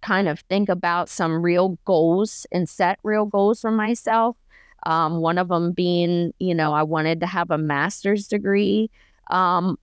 kind 0.00 0.28
of 0.28 0.40
think 0.40 0.68
about 0.68 1.08
some 1.08 1.42
real 1.42 1.78
goals 1.84 2.46
and 2.52 2.68
set 2.68 2.98
real 3.02 3.26
goals 3.26 3.60
for 3.60 3.70
myself. 3.70 4.36
Um, 4.84 5.20
one 5.20 5.38
of 5.38 5.48
them 5.48 5.72
being, 5.72 6.32
you 6.38 6.54
know, 6.54 6.72
I 6.72 6.82
wanted 6.82 7.20
to 7.20 7.26
have 7.26 7.50
a 7.50 7.58
master's 7.58 8.28
degree 8.28 8.90
um, 9.30 9.78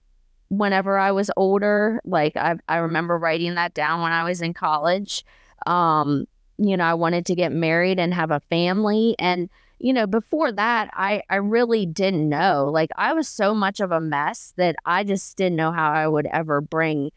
whenever 0.48 0.98
I 0.98 1.12
was 1.12 1.30
older. 1.36 2.00
Like 2.04 2.36
I, 2.36 2.56
I 2.68 2.76
remember 2.78 3.18
writing 3.18 3.54
that 3.56 3.74
down 3.74 4.00
when 4.00 4.12
I 4.12 4.24
was 4.24 4.40
in 4.40 4.54
college. 4.54 5.24
Um, 5.66 6.26
you 6.58 6.76
know, 6.76 6.84
I 6.84 6.94
wanted 6.94 7.26
to 7.26 7.34
get 7.34 7.52
married 7.52 7.98
and 7.98 8.14
have 8.14 8.30
a 8.30 8.40
family. 8.48 9.14
And 9.18 9.50
you 9.78 9.92
know, 9.92 10.06
before 10.06 10.52
that, 10.52 10.90
I, 10.94 11.22
I 11.28 11.36
really 11.36 11.84
didn't 11.84 12.28
know. 12.28 12.70
Like, 12.72 12.90
I 12.96 13.12
was 13.12 13.28
so 13.28 13.54
much 13.54 13.80
of 13.80 13.92
a 13.92 14.00
mess 14.00 14.54
that 14.56 14.76
I 14.86 15.04
just 15.04 15.36
didn't 15.36 15.56
know 15.56 15.70
how 15.70 15.90
I 15.90 16.08
would 16.08 16.26
ever 16.26 16.60
bring 16.60 17.10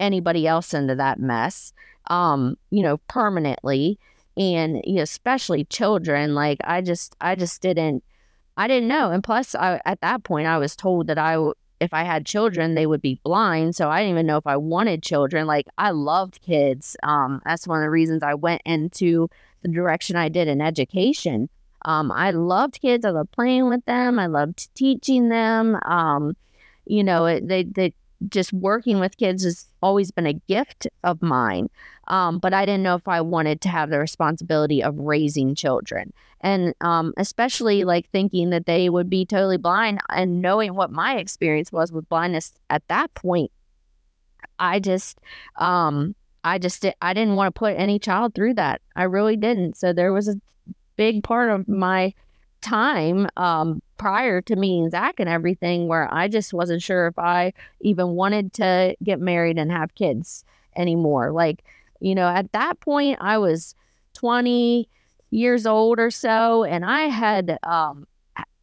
anybody 0.00 0.46
else 0.46 0.72
into 0.72 0.94
that 0.94 1.20
mess, 1.20 1.72
um, 2.08 2.56
you 2.70 2.82
know, 2.82 2.98
permanently. 3.08 3.98
and 4.36 4.82
especially 4.98 5.64
children. 5.64 6.34
Like 6.34 6.58
I 6.64 6.80
just, 6.82 7.16
I 7.20 7.34
just 7.34 7.62
didn't, 7.62 8.04
I 8.56 8.68
didn't 8.68 8.88
know. 8.88 9.10
And 9.10 9.22
plus, 9.24 9.54
I, 9.54 9.80
at 9.84 10.00
that 10.00 10.24
point, 10.24 10.46
I 10.46 10.58
was 10.58 10.76
told 10.76 11.06
that 11.06 11.18
I, 11.18 11.36
if 11.80 11.92
I 11.92 12.04
had 12.04 12.24
children, 12.26 12.74
they 12.74 12.86
would 12.86 13.02
be 13.02 13.20
blind. 13.22 13.76
So 13.76 13.90
I 13.90 14.00
didn't 14.00 14.12
even 14.12 14.26
know 14.26 14.38
if 14.38 14.46
I 14.46 14.56
wanted 14.56 15.02
children. 15.02 15.46
Like 15.46 15.66
I 15.78 15.90
loved 15.90 16.40
kids. 16.42 16.96
Um, 17.02 17.40
that's 17.44 17.66
one 17.66 17.78
of 17.78 17.84
the 17.84 17.90
reasons 17.90 18.22
I 18.22 18.34
went 18.34 18.62
into 18.64 19.28
the 19.62 19.68
direction 19.68 20.16
I 20.16 20.28
did 20.28 20.48
in 20.48 20.60
education. 20.60 21.48
Um, 21.84 22.10
I 22.10 22.30
loved 22.30 22.80
kids. 22.80 23.04
I 23.04 23.10
loved 23.10 23.32
playing 23.32 23.68
with 23.68 23.84
them. 23.84 24.18
I 24.18 24.26
loved 24.26 24.74
teaching 24.74 25.28
them. 25.28 25.78
Um, 25.84 26.36
you 26.86 27.04
know, 27.04 27.26
it, 27.26 27.46
they, 27.46 27.64
they 27.64 27.94
just 28.28 28.52
working 28.52 29.00
with 29.00 29.16
kids 29.16 29.44
has 29.44 29.66
always 29.82 30.10
been 30.10 30.26
a 30.26 30.32
gift 30.32 30.86
of 31.04 31.22
mine. 31.22 31.68
Um, 32.08 32.38
but 32.38 32.54
I 32.54 32.64
didn't 32.64 32.82
know 32.82 32.94
if 32.94 33.08
I 33.08 33.20
wanted 33.20 33.60
to 33.62 33.68
have 33.68 33.90
the 33.90 33.98
responsibility 33.98 34.82
of 34.82 34.98
raising 34.98 35.54
children. 35.54 36.12
And 36.40 36.74
um, 36.80 37.12
especially 37.16 37.84
like 37.84 38.08
thinking 38.10 38.50
that 38.50 38.66
they 38.66 38.88
would 38.88 39.10
be 39.10 39.24
totally 39.26 39.56
blind 39.56 40.00
and 40.08 40.40
knowing 40.40 40.74
what 40.74 40.90
my 40.90 41.16
experience 41.16 41.72
was 41.72 41.92
with 41.92 42.08
blindness 42.08 42.52
at 42.70 42.86
that 42.88 43.12
point, 43.14 43.50
I 44.58 44.78
just, 44.80 45.18
um, 45.56 46.14
I 46.44 46.58
just, 46.58 46.82
did, 46.82 46.94
I 47.02 47.12
didn't 47.14 47.36
want 47.36 47.54
to 47.54 47.58
put 47.58 47.76
any 47.76 47.98
child 47.98 48.34
through 48.34 48.54
that. 48.54 48.80
I 48.94 49.04
really 49.04 49.36
didn't. 49.36 49.76
So 49.76 49.92
there 49.92 50.12
was 50.12 50.28
a 50.28 50.40
big 50.96 51.24
part 51.24 51.50
of 51.50 51.68
my 51.68 52.14
time 52.66 53.28
um, 53.36 53.80
prior 53.96 54.40
to 54.42 54.56
meeting 54.56 54.90
Zach 54.90 55.20
and 55.20 55.28
everything 55.28 55.86
where 55.88 56.12
I 56.12 56.28
just 56.28 56.52
wasn't 56.52 56.82
sure 56.82 57.06
if 57.06 57.18
I 57.18 57.52
even 57.80 58.10
wanted 58.10 58.52
to 58.54 58.96
get 59.02 59.20
married 59.20 59.58
and 59.58 59.70
have 59.70 59.94
kids 59.94 60.44
anymore. 60.76 61.30
Like, 61.30 61.64
you 62.00 62.14
know, 62.14 62.28
at 62.28 62.52
that 62.52 62.80
point, 62.80 63.18
I 63.20 63.38
was 63.38 63.74
20 64.14 64.88
years 65.30 65.66
old 65.66 65.98
or 65.98 66.10
so, 66.10 66.64
and 66.64 66.84
I 66.84 67.02
had, 67.02 67.58
um, 67.62 68.06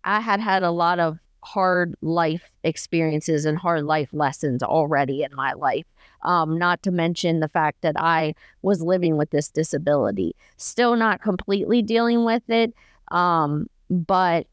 I 0.04 0.20
had 0.20 0.40
had 0.40 0.64
a 0.64 0.72
lot 0.72 1.00
of 1.00 1.20
hard 1.44 1.96
life 2.02 2.52
experiences 2.64 3.46
and 3.46 3.58
hard 3.58 3.84
life 3.84 4.10
lessons 4.14 4.64
already 4.64 5.24
in 5.24 5.34
my 5.36 5.54
life. 5.54 5.86
Um, 6.22 6.58
not 6.58 6.82
to 6.84 6.92
mention 6.92 7.42
the 7.42 7.50
fact 7.50 7.82
that 7.82 7.96
I 7.98 8.36
was 8.62 8.82
living 8.82 9.18
with 9.18 9.30
this 9.32 9.50
disability, 9.50 10.36
still 10.56 10.96
not 10.96 11.22
completely 11.22 11.82
dealing 11.82 12.24
with 12.24 12.50
it. 12.50 12.74
Um, 13.12 13.68
but 13.94 14.48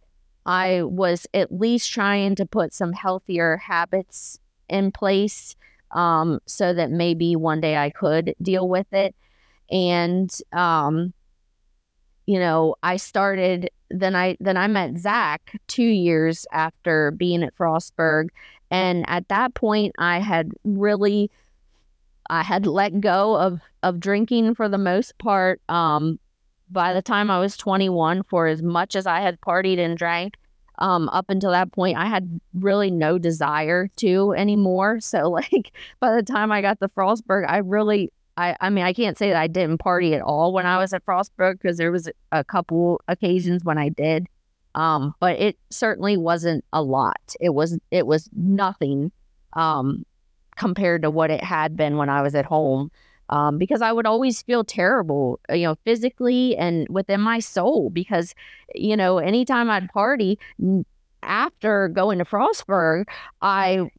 I 0.46 0.82
was 0.82 1.26
at 1.34 1.52
least 1.52 1.92
trying 1.92 2.34
to 2.36 2.46
put 2.46 2.74
some 2.74 2.92
healthier 2.92 3.56
habits 3.56 4.38
in 4.68 4.92
place 4.92 5.56
um, 5.90 6.40
so 6.46 6.72
that 6.72 6.90
maybe 6.90 7.36
one 7.36 7.60
day 7.60 7.76
I 7.76 7.90
could 7.90 8.34
deal 8.40 8.68
with 8.68 8.92
it. 8.92 9.14
And, 9.70 10.30
um, 10.52 11.12
you 12.26 12.38
know, 12.38 12.76
I 12.82 12.96
started 12.96 13.70
then 13.90 14.14
I 14.14 14.36
then 14.38 14.56
I 14.56 14.68
met 14.68 14.98
Zach 14.98 15.56
two 15.66 15.82
years 15.82 16.46
after 16.52 17.10
being 17.10 17.42
at 17.42 17.56
Frostburg, 17.56 18.28
and 18.70 19.04
at 19.08 19.26
that 19.28 19.54
point 19.54 19.94
I 19.98 20.20
had 20.20 20.52
really 20.62 21.30
I 22.28 22.42
had 22.42 22.66
let 22.66 23.00
go 23.00 23.36
of 23.36 23.60
of 23.82 23.98
drinking 23.98 24.54
for 24.54 24.68
the 24.68 24.78
most 24.78 25.18
part. 25.18 25.60
Um, 25.68 26.20
by 26.70 26.92
the 26.92 27.02
time 27.02 27.30
I 27.30 27.38
was 27.38 27.56
21, 27.56 28.22
for 28.24 28.46
as 28.46 28.62
much 28.62 28.94
as 28.94 29.06
I 29.06 29.20
had 29.20 29.40
partied 29.40 29.78
and 29.78 29.96
drank, 29.96 30.36
um, 30.78 31.08
up 31.10 31.26
until 31.28 31.50
that 31.50 31.72
point, 31.72 31.98
I 31.98 32.06
had 32.06 32.40
really 32.54 32.90
no 32.90 33.18
desire 33.18 33.88
to 33.96 34.32
anymore. 34.32 35.00
So, 35.00 35.30
like, 35.30 35.72
by 35.98 36.14
the 36.14 36.22
time 36.22 36.52
I 36.52 36.62
got 36.62 36.80
to 36.80 36.88
Frostburg, 36.88 37.46
I 37.48 37.58
really, 37.58 38.10
I, 38.36 38.56
I 38.60 38.70
mean, 38.70 38.84
I 38.84 38.92
can't 38.92 39.18
say 39.18 39.28
that 39.28 39.40
I 39.40 39.46
didn't 39.46 39.78
party 39.78 40.14
at 40.14 40.22
all 40.22 40.52
when 40.52 40.66
I 40.66 40.78
was 40.78 40.92
at 40.92 41.04
Frostburg 41.04 41.60
because 41.60 41.76
there 41.76 41.92
was 41.92 42.08
a 42.32 42.44
couple 42.44 43.00
occasions 43.08 43.64
when 43.64 43.78
I 43.78 43.90
did. 43.90 44.26
Um, 44.74 45.14
but 45.18 45.38
it 45.40 45.58
certainly 45.70 46.16
wasn't 46.16 46.64
a 46.72 46.80
lot. 46.80 47.34
It 47.40 47.50
was, 47.50 47.78
it 47.90 48.06
was 48.06 48.30
nothing, 48.32 49.10
um, 49.54 50.06
compared 50.56 51.02
to 51.02 51.10
what 51.10 51.30
it 51.30 51.42
had 51.42 51.76
been 51.76 51.96
when 51.96 52.08
I 52.08 52.22
was 52.22 52.34
at 52.34 52.44
home 52.44 52.90
um, 53.30 53.58
because 53.58 53.80
I 53.80 53.92
would 53.92 54.06
always 54.06 54.42
feel 54.42 54.64
terrible, 54.64 55.40
uh, 55.48 55.54
you 55.54 55.66
know, 55.66 55.76
physically 55.84 56.56
and 56.56 56.86
within 56.90 57.20
my 57.20 57.38
soul. 57.38 57.88
Because, 57.90 58.34
you 58.74 58.96
know, 58.96 59.18
anytime 59.18 59.70
I'd 59.70 59.88
party 59.88 60.38
after 61.22 61.88
going 61.88 62.18
to 62.18 62.24
Frostburg, 62.24 63.04
I 63.40 63.90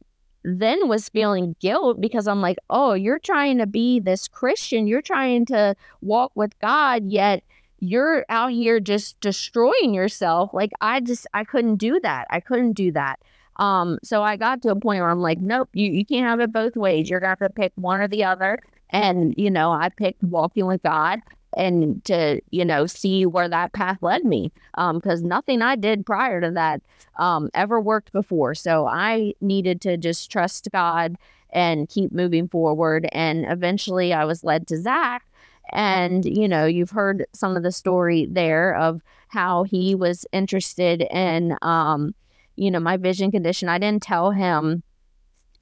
then 0.44 0.88
was 0.88 1.08
feeling 1.08 1.56
guilt 1.60 2.00
because 2.00 2.26
I'm 2.28 2.40
like, 2.40 2.58
oh, 2.68 2.94
you're 2.94 3.18
trying 3.18 3.58
to 3.58 3.66
be 3.66 4.00
this 4.00 4.28
Christian, 4.28 4.86
you're 4.86 5.02
trying 5.02 5.46
to 5.46 5.74
walk 6.00 6.32
with 6.34 6.58
God, 6.60 7.04
yet 7.06 7.42
you're 7.78 8.24
out 8.28 8.52
here 8.52 8.80
just 8.80 9.18
destroying 9.20 9.94
yourself. 9.94 10.50
Like, 10.52 10.70
I 10.80 11.00
just, 11.00 11.26
I 11.34 11.44
couldn't 11.44 11.76
do 11.76 11.98
that. 12.00 12.26
I 12.30 12.40
couldn't 12.40 12.74
do 12.74 12.92
that. 12.92 13.18
Um, 13.56 13.98
so 14.02 14.22
I 14.22 14.36
got 14.36 14.62
to 14.62 14.70
a 14.70 14.76
point 14.76 15.00
where 15.00 15.10
I'm 15.10 15.20
like, 15.20 15.38
nope, 15.38 15.68
you, 15.72 15.90
you 15.90 16.04
can't 16.04 16.26
have 16.26 16.40
it 16.40 16.52
both 16.52 16.76
ways. 16.76 17.10
You're 17.10 17.20
gonna 17.20 17.30
have 17.30 17.38
to 17.40 17.50
pick 17.50 17.72
one 17.76 18.00
or 18.00 18.08
the 18.08 18.24
other. 18.24 18.58
And, 18.92 19.34
you 19.36 19.50
know, 19.50 19.72
I 19.72 19.88
picked 19.88 20.22
walking 20.22 20.66
with 20.66 20.82
God 20.82 21.20
and 21.56 22.04
to, 22.04 22.40
you 22.50 22.64
know, 22.64 22.86
see 22.86 23.26
where 23.26 23.48
that 23.48 23.72
path 23.72 23.98
led 24.02 24.24
me. 24.24 24.52
Because 24.74 25.22
um, 25.22 25.28
nothing 25.28 25.62
I 25.62 25.76
did 25.76 26.06
prior 26.06 26.40
to 26.40 26.50
that 26.52 26.82
um, 27.18 27.50
ever 27.54 27.80
worked 27.80 28.12
before. 28.12 28.54
So 28.54 28.86
I 28.86 29.34
needed 29.40 29.80
to 29.82 29.96
just 29.96 30.30
trust 30.30 30.68
God 30.72 31.16
and 31.50 31.88
keep 31.88 32.12
moving 32.12 32.48
forward. 32.48 33.08
And 33.12 33.44
eventually 33.46 34.12
I 34.12 34.24
was 34.24 34.44
led 34.44 34.66
to 34.68 34.80
Zach. 34.80 35.24
And, 35.72 36.24
you 36.24 36.48
know, 36.48 36.66
you've 36.66 36.90
heard 36.90 37.26
some 37.32 37.56
of 37.56 37.62
the 37.62 37.72
story 37.72 38.26
there 38.30 38.74
of 38.76 39.00
how 39.28 39.62
he 39.64 39.94
was 39.94 40.26
interested 40.32 41.02
in, 41.10 41.56
um, 41.62 42.14
you 42.56 42.70
know, 42.70 42.80
my 42.80 42.96
vision 42.96 43.30
condition. 43.30 43.68
I 43.68 43.78
didn't 43.78 44.02
tell 44.02 44.30
him 44.32 44.82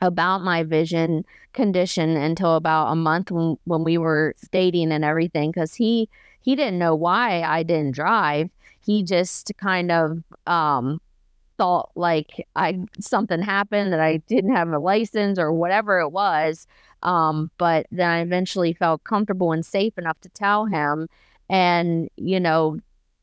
about 0.00 0.42
my 0.42 0.62
vision 0.62 1.24
condition 1.52 2.16
until 2.16 2.56
about 2.56 2.90
a 2.90 2.96
month 2.96 3.30
when, 3.30 3.56
when 3.64 3.84
we 3.84 3.98
were 3.98 4.34
dating 4.50 4.92
and 4.92 5.04
everything 5.04 5.50
because 5.50 5.74
he 5.74 6.08
he 6.42 6.56
didn't 6.56 6.78
know 6.78 6.94
why 6.94 7.42
I 7.42 7.62
didn't 7.62 7.94
drive. 7.94 8.48
He 8.84 9.02
just 9.02 9.52
kind 9.58 9.92
of 9.92 10.22
um, 10.46 11.00
thought 11.58 11.90
like 11.94 12.46
I 12.56 12.80
something 13.00 13.42
happened 13.42 13.92
that 13.92 14.00
I 14.00 14.18
didn't 14.28 14.54
have 14.54 14.68
a 14.70 14.78
license 14.78 15.38
or 15.38 15.52
whatever 15.52 16.00
it 16.00 16.08
was. 16.10 16.66
Um, 17.02 17.50
but 17.58 17.86
then 17.90 18.08
I 18.08 18.20
eventually 18.20 18.72
felt 18.72 19.04
comfortable 19.04 19.52
and 19.52 19.64
safe 19.64 19.96
enough 19.98 20.20
to 20.20 20.28
tell 20.30 20.66
him, 20.66 21.08
and 21.48 22.08
you 22.16 22.40
know, 22.40 22.78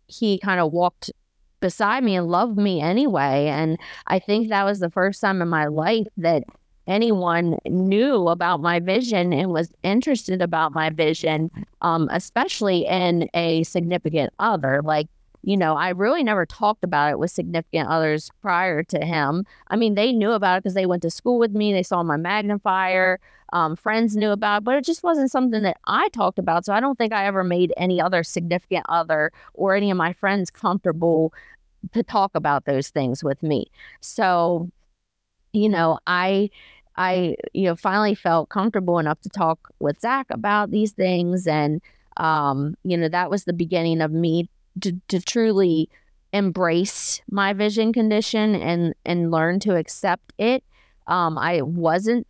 he 0.08 0.38
kind 0.40 0.60
of 0.60 0.72
walked 0.72 1.12
beside 1.60 2.04
me 2.04 2.16
and 2.16 2.28
loved 2.28 2.58
me 2.58 2.82
anyway. 2.82 3.48
And 3.48 3.80
I 4.08 4.20
think 4.20 4.50
that 4.50 4.64
was 4.64 4.80
the 4.80 4.92
first 4.92 5.22
time 5.22 5.42
in 5.42 5.48
my 5.48 5.66
life 5.66 6.08
that 6.18 6.44
anyone 6.88 7.58
knew 7.66 8.28
about 8.30 8.62
my 8.62 8.80
vision 8.80 9.34
and 9.34 9.52
was 9.52 9.72
interested 9.84 10.42
about 10.42 10.74
my 10.74 10.90
vision, 10.90 11.52
um, 11.82 12.10
especially 12.12 12.86
in 12.86 13.30
a 13.34 13.64
significant 13.64 14.34
other. 14.40 14.82
Like, 14.84 15.08
you 15.44 15.56
know, 15.58 15.76
I 15.76 15.90
really 15.90 16.24
never 16.24 16.46
talked 16.46 16.84
about 16.84 17.12
it 17.12 17.20
with 17.20 17.32
significant 17.32 17.90
others 17.90 18.30
prior 18.42 18.84
to 18.84 19.06
him. 19.06 19.46
I 19.70 19.76
mean, 19.76 19.96
they 19.96 20.12
knew 20.12 20.32
about 20.32 20.58
it 20.58 20.64
because 20.64 20.74
they 20.74 20.86
went 20.86 21.02
to 21.04 21.12
school 21.12 21.40
with 21.40 21.52
me, 21.52 21.74
they 21.74 21.84
saw 21.84 22.04
my 22.04 22.18
magnifier, 22.18 23.20
um, 23.54 23.76
friends 23.76 24.16
knew 24.16 24.32
about 24.32 24.58
it, 24.58 24.64
but 24.66 24.76
it 24.76 24.84
just 24.84 25.04
wasn't 25.04 25.32
something 25.32 25.62
that 25.64 25.78
I 25.86 26.10
talked 26.10 26.40
about. 26.40 26.66
So 26.66 26.74
I 26.74 26.80
don't 26.80 26.98
think 26.98 27.14
I 27.14 27.26
ever 27.26 27.44
made 27.44 27.74
any 27.78 28.02
other 28.02 28.24
significant 28.24 28.86
other 28.90 29.32
or 29.54 29.76
any 29.76 29.90
of 29.92 29.98
my 29.98 30.14
friends 30.14 30.50
comfortable 30.50 31.34
to 31.94 32.04
talk 32.04 32.32
about 32.36 32.66
those 32.66 32.90
things 32.90 33.24
with 33.24 33.42
me. 33.44 33.68
So, 34.02 34.70
you 35.54 35.70
know, 35.70 36.00
I 36.08 36.50
I, 36.98 37.36
you 37.54 37.66
know, 37.66 37.76
finally 37.76 38.16
felt 38.16 38.50
comfortable 38.50 39.00
enough 39.00 39.22
to 39.22 39.30
talk 39.30 39.70
with 39.80 40.02
Zach 40.02 40.28
about 40.32 40.72
these 40.72 40.92
things. 40.92 41.48
And, 41.48 41.82
um, 42.18 42.76
you 42.84 42.98
know, 42.98 43.08
that 43.10 43.30
was 43.30 43.44
the 43.44 43.54
beginning 43.54 44.02
of 44.02 44.12
me 44.12 44.50
to, 44.82 45.00
to 45.10 45.20
truly 45.22 45.90
embrace 46.34 47.22
my 47.30 47.54
vision 47.54 47.94
condition 47.94 48.56
and, 48.56 48.94
and 49.06 49.32
learn 49.32 49.60
to 49.62 49.76
accept 49.76 50.34
it. 50.38 50.64
Um, 51.08 51.38
I 51.38 51.62
wasn't 51.62 52.28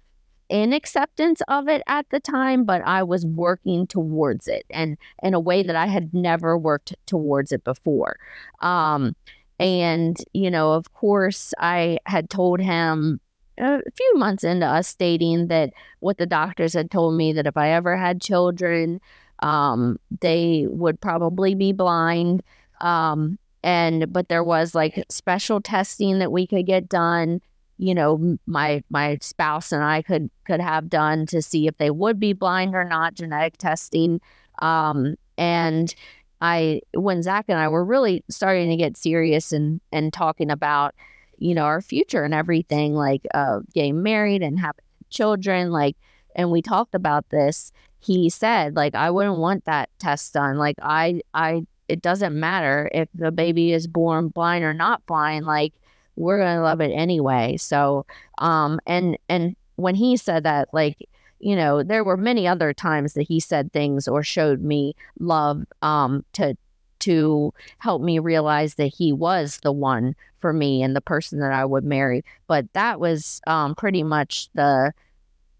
in 0.49 0.71
acceptance 0.71 1.41
of 1.47 1.67
it 1.67 1.81
at 1.87 2.09
the 2.09 2.19
time, 2.19 2.63
but 2.63 2.81
I 2.85 3.03
was 3.03 3.25
working 3.25 3.87
towards 3.87 4.47
it 4.47 4.65
and 4.69 4.97
in 5.21 5.33
a 5.33 5.39
way 5.39 5.63
that 5.63 5.75
I 5.75 5.87
had 5.87 6.13
never 6.13 6.57
worked 6.57 6.95
towards 7.05 7.51
it 7.51 7.63
before. 7.63 8.17
Um, 8.61 9.15
and, 9.59 10.17
you 10.33 10.51
know, 10.51 10.73
of 10.73 10.93
course, 10.93 11.53
I 11.57 11.97
had 12.05 12.29
told 12.29 12.61
him 12.61 13.19
a 13.57 13.81
few 13.95 14.13
months 14.15 14.43
into 14.43 14.65
us 14.65 14.87
stating 14.87 15.47
that 15.47 15.73
what 15.99 16.17
the 16.17 16.25
doctors 16.25 16.73
had 16.73 16.91
told 16.91 17.15
me 17.15 17.33
that 17.33 17.47
if 17.47 17.57
I 17.57 17.69
ever 17.69 17.97
had 17.97 18.21
children, 18.21 19.01
um, 19.39 19.99
they 20.21 20.65
would 20.69 20.99
probably 20.99 21.55
be 21.55 21.71
blind. 21.73 22.43
Um, 22.81 23.39
and 23.63 24.11
but 24.13 24.29
there 24.29 24.43
was 24.43 24.75
like 24.75 25.03
special 25.09 25.61
testing 25.61 26.19
that 26.19 26.31
we 26.31 26.47
could 26.47 26.65
get 26.65 26.87
done. 26.87 27.41
You 27.77 27.93
know, 27.95 28.37
my 28.45 28.83
my 28.89 29.17
spouse 29.21 29.71
and 29.71 29.83
I 29.83 30.01
could 30.01 30.29
could 30.45 30.61
have 30.61 30.89
done 30.89 31.25
to 31.27 31.41
see 31.41 31.67
if 31.67 31.77
they 31.77 31.91
would 31.91 32.19
be 32.19 32.33
blind 32.33 32.75
or 32.75 32.83
not. 32.83 33.15
Genetic 33.15 33.57
testing. 33.57 34.21
Um, 34.61 35.15
and 35.37 35.93
I, 36.41 36.81
when 36.93 37.23
Zach 37.23 37.45
and 37.47 37.59
I 37.59 37.67
were 37.67 37.85
really 37.85 38.23
starting 38.29 38.69
to 38.69 38.75
get 38.75 38.97
serious 38.97 39.51
and 39.51 39.81
and 39.91 40.13
talking 40.13 40.49
about, 40.51 40.95
you 41.37 41.53
know, 41.55 41.63
our 41.63 41.81
future 41.81 42.23
and 42.23 42.33
everything, 42.33 42.93
like 42.93 43.25
uh, 43.33 43.59
getting 43.73 44.03
married 44.03 44.41
and 44.41 44.59
having 44.59 44.83
children, 45.09 45.71
like, 45.71 45.95
and 46.35 46.51
we 46.51 46.61
talked 46.61 46.95
about 46.95 47.29
this. 47.29 47.71
He 47.99 48.29
said, 48.29 48.75
like, 48.75 48.95
I 48.95 49.09
wouldn't 49.09 49.39
want 49.39 49.65
that 49.65 49.89
test 49.99 50.33
done. 50.33 50.57
Like, 50.57 50.75
I, 50.81 51.21
I, 51.33 51.65
it 51.87 52.01
doesn't 52.01 52.39
matter 52.39 52.89
if 52.93 53.09
the 53.13 53.31
baby 53.31 53.73
is 53.73 53.87
born 53.87 54.27
blind 54.29 54.63
or 54.63 54.73
not 54.73 55.05
blind. 55.05 55.45
Like, 55.45 55.73
we're 56.15 56.39
gonna 56.39 56.61
love 56.61 56.81
it 56.81 56.91
anyway. 56.91 57.57
So, 57.57 58.05
um, 58.39 58.79
and 58.85 59.17
and 59.29 59.55
when 59.75 59.95
he 59.95 60.17
said 60.17 60.43
that, 60.43 60.67
like, 60.73 60.97
you 61.39 61.55
know, 61.55 61.83
there 61.83 62.03
were 62.03 62.17
many 62.17 62.47
other 62.47 62.73
times 62.73 63.13
that 63.13 63.27
he 63.27 63.39
said 63.39 63.71
things 63.71 64.07
or 64.07 64.23
showed 64.23 64.61
me 64.61 64.95
love, 65.19 65.63
um, 65.81 66.25
to 66.33 66.57
to 66.99 67.53
help 67.77 68.01
me 68.01 68.17
realize 68.19 68.75
that 68.75 68.87
he 68.87 69.13
was 69.13 69.59
the 69.61 69.71
one 69.71 70.15
for 70.39 70.53
me 70.53 70.83
and 70.83 70.95
the 70.95 71.01
person 71.01 71.39
that 71.39 71.51
I 71.51 71.65
would 71.65 71.83
marry. 71.83 72.23
But 72.47 72.71
that 72.73 72.99
was 72.99 73.41
um, 73.47 73.75
pretty 73.75 74.03
much 74.03 74.49
the 74.53 74.93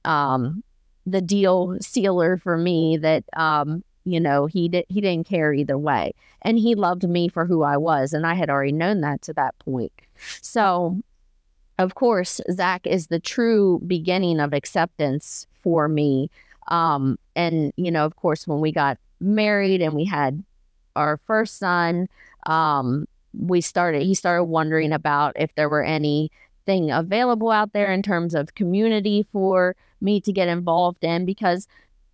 um, 0.06 0.64
the 1.06 1.22
deal 1.22 1.78
sealer 1.82 2.38
for 2.38 2.58
me 2.58 2.98
that 2.98 3.24
um, 3.36 3.84
you 4.04 4.20
know 4.20 4.46
he 4.46 4.70
did 4.70 4.86
he 4.90 5.02
didn't 5.02 5.28
care 5.28 5.54
either 5.54 5.78
way, 5.78 6.14
and 6.42 6.58
he 6.58 6.76
loved 6.76 7.08
me 7.08 7.28
for 7.28 7.46
who 7.46 7.64
I 7.64 7.78
was, 7.78 8.14
and 8.14 8.26
I 8.26 8.34
had 8.34 8.50
already 8.50 8.72
known 8.72 9.02
that 9.02 9.22
to 9.24 9.34
that 9.34 9.58
point. 9.60 9.92
So. 10.42 11.02
Of 11.80 11.94
course, 11.94 12.42
Zach 12.52 12.88
is 12.88 13.06
the 13.06 13.20
true 13.20 13.80
beginning 13.86 14.40
of 14.40 14.52
acceptance 14.52 15.46
for 15.62 15.88
me. 15.88 16.32
Um, 16.70 17.20
and, 17.36 17.72
you 17.76 17.92
know, 17.92 18.04
of 18.04 18.16
course, 18.16 18.48
when 18.48 18.62
we 18.62 18.72
got 18.72 18.98
married 19.20 19.84
and 19.84 19.94
we 19.94 20.04
had 20.06 20.44
our 20.96 21.18
first 21.28 21.60
son, 21.60 22.08
um, 22.48 23.08
we 23.40 23.62
started, 23.62 24.04
he 24.04 24.14
started 24.14 24.46
wondering 24.46 24.92
about 24.92 25.34
if 25.36 25.54
there 25.56 25.70
were 25.70 25.84
anything 25.84 26.92
available 26.92 27.52
out 27.52 27.74
there 27.74 27.92
in 27.92 28.02
terms 28.02 28.34
of 28.36 28.56
community 28.56 29.26
for 29.32 29.76
me 30.02 30.22
to 30.22 30.32
get 30.32 30.48
involved 30.48 31.04
in 31.04 31.26
because 31.26 31.68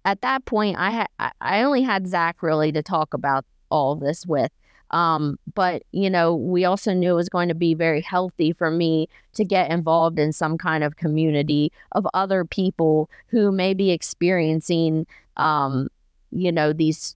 at 0.06 0.22
that 0.22 0.46
point 0.46 0.78
I 0.78 0.90
had 0.90 1.08
I 1.42 1.64
only 1.64 1.82
had 1.82 2.08
Zach 2.08 2.42
really 2.44 2.72
to 2.72 2.84
talk 2.84 3.14
about 3.14 3.46
all 3.70 3.96
this 3.96 4.26
with. 4.26 4.52
Um, 4.92 5.40
but 5.56 5.84
you 5.92 6.10
know, 6.10 6.36
we 6.36 6.66
also 6.66 6.94
knew 6.94 7.12
it 7.12 7.16
was 7.16 7.30
going 7.30 7.50
to 7.50 7.56
be 7.56 7.74
very 7.74 8.02
healthy 8.02 8.54
for 8.54 8.70
me 8.70 9.10
to 9.34 9.44
get 9.44 9.72
involved 9.72 10.20
in 10.20 10.32
some 10.32 10.58
kind 10.58 10.84
of 10.84 10.98
community 10.98 11.72
of 11.94 12.06
other 12.14 12.46
people 12.46 13.10
who 13.28 13.52
may 13.52 13.74
be 13.74 13.92
experiencing, 13.92 15.08
um, 15.38 15.88
you 16.32 16.52
know, 16.52 16.74
these 16.74 17.16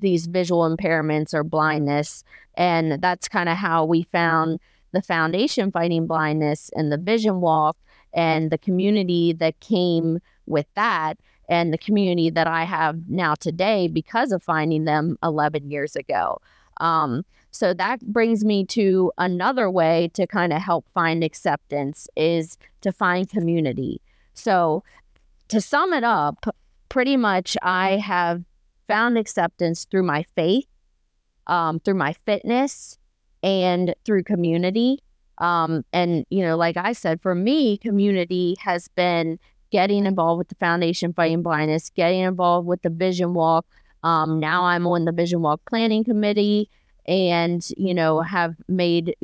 these 0.00 0.26
visual 0.26 0.68
impairments 0.68 1.34
or 1.34 1.44
blindness. 1.44 2.24
And 2.54 3.00
that's 3.00 3.28
kind 3.28 3.48
of 3.48 3.56
how 3.56 3.84
we 3.84 4.02
found 4.02 4.60
the 4.92 5.02
foundation 5.02 5.70
fighting 5.70 6.06
blindness 6.06 6.70
and 6.74 6.90
the 6.90 6.98
vision 6.98 7.40
walk 7.40 7.76
and 8.12 8.50
the 8.50 8.58
community 8.58 9.32
that 9.32 9.60
came 9.60 10.18
with 10.46 10.66
that 10.74 11.14
and 11.48 11.72
the 11.72 11.78
community 11.78 12.30
that 12.30 12.46
I 12.46 12.64
have 12.64 13.08
now 13.08 13.34
today 13.34 13.88
because 13.88 14.32
of 14.32 14.42
finding 14.42 14.84
them 14.84 15.16
11 15.22 15.70
years 15.70 15.96
ago. 15.96 16.40
Um, 16.80 17.24
so 17.50 17.74
that 17.74 18.00
brings 18.00 18.44
me 18.44 18.64
to 18.66 19.12
another 19.18 19.70
way 19.70 20.10
to 20.14 20.26
kind 20.26 20.52
of 20.52 20.62
help 20.62 20.86
find 20.94 21.24
acceptance 21.24 22.08
is 22.16 22.56
to 22.80 22.92
find 22.92 23.28
community. 23.28 24.00
So 24.34 24.84
to 25.48 25.60
sum 25.60 25.92
it 25.92 26.04
up, 26.04 26.46
pretty 26.88 27.16
much 27.16 27.56
I 27.62 27.96
have 27.96 28.44
found 28.90 29.16
acceptance 29.16 29.84
through 29.84 30.02
my 30.02 30.24
faith, 30.34 30.66
um, 31.46 31.78
through 31.78 31.94
my 31.94 32.12
fitness, 32.26 32.98
and 33.42 33.94
through 34.04 34.24
community. 34.24 34.98
Um, 35.38 35.84
and, 35.92 36.26
you 36.28 36.42
know, 36.42 36.56
like 36.56 36.76
I 36.76 36.92
said, 36.92 37.22
for 37.22 37.34
me, 37.34 37.78
community 37.78 38.56
has 38.60 38.88
been 38.88 39.38
getting 39.70 40.06
involved 40.06 40.38
with 40.38 40.48
the 40.48 40.56
Foundation 40.56 41.12
Fighting 41.12 41.42
Blindness, 41.42 41.90
getting 41.90 42.20
involved 42.20 42.66
with 42.66 42.82
the 42.82 42.90
Vision 42.90 43.32
Walk. 43.32 43.64
Um, 44.02 44.40
now 44.40 44.64
I'm 44.64 44.86
on 44.86 45.04
the 45.04 45.12
Vision 45.12 45.40
Walk 45.40 45.60
Planning 45.68 46.02
Committee 46.02 46.68
and, 47.06 47.66
you 47.76 47.94
know, 47.94 48.20
have 48.20 48.56
made 48.68 49.14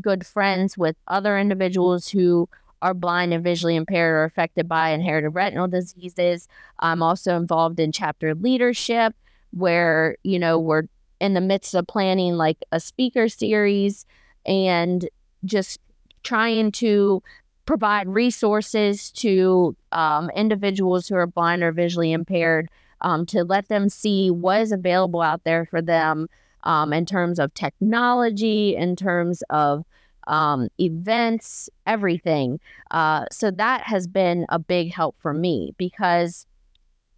good 0.00 0.24
friends 0.24 0.78
with 0.78 0.96
other 1.08 1.36
individuals 1.38 2.08
who 2.08 2.48
are 2.82 2.92
blind 2.92 3.32
and 3.32 3.42
visually 3.42 3.76
impaired 3.76 4.14
or 4.14 4.24
affected 4.24 4.68
by 4.68 4.90
inherited 4.90 5.30
retinal 5.30 5.68
diseases. 5.68 6.48
I'm 6.80 7.02
also 7.02 7.36
involved 7.36 7.80
in 7.80 7.92
chapter 7.92 8.34
leadership, 8.34 9.14
where, 9.52 10.16
you 10.22 10.38
know, 10.38 10.58
we're 10.58 10.84
in 11.20 11.34
the 11.34 11.40
midst 11.40 11.74
of 11.74 11.86
planning 11.86 12.34
like 12.36 12.58
a 12.72 12.80
speaker 12.80 13.28
series 13.28 14.04
and 14.44 15.08
just 15.44 15.78
trying 16.24 16.72
to 16.72 17.22
provide 17.64 18.08
resources 18.08 19.12
to 19.12 19.76
um, 19.92 20.30
individuals 20.34 21.06
who 21.06 21.14
are 21.14 21.26
blind 21.26 21.62
or 21.62 21.70
visually 21.70 22.12
impaired 22.12 22.68
um, 23.02 23.24
to 23.26 23.44
let 23.44 23.68
them 23.68 23.88
see 23.88 24.30
what 24.30 24.60
is 24.60 24.72
available 24.72 25.22
out 25.22 25.44
there 25.44 25.64
for 25.66 25.80
them 25.80 26.26
um, 26.64 26.92
in 26.92 27.06
terms 27.06 27.38
of 27.38 27.54
technology, 27.54 28.74
in 28.76 28.96
terms 28.96 29.42
of 29.50 29.84
um, 30.26 30.68
events, 30.78 31.68
everything. 31.86 32.60
Uh, 32.90 33.26
so 33.30 33.50
that 33.50 33.82
has 33.82 34.06
been 34.06 34.46
a 34.48 34.58
big 34.58 34.92
help 34.92 35.16
for 35.20 35.32
me 35.32 35.74
because 35.78 36.46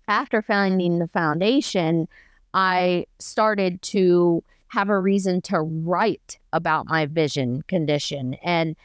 after 0.08 0.42
founding 0.42 0.98
the 0.98 1.08
foundation, 1.08 2.08
I 2.52 3.06
started 3.18 3.82
to 3.82 4.42
have 4.68 4.88
a 4.88 4.98
reason 4.98 5.40
to 5.42 5.60
write 5.60 6.38
about 6.52 6.86
my 6.86 7.06
vision 7.06 7.62
condition. 7.62 8.34
And 8.42 8.76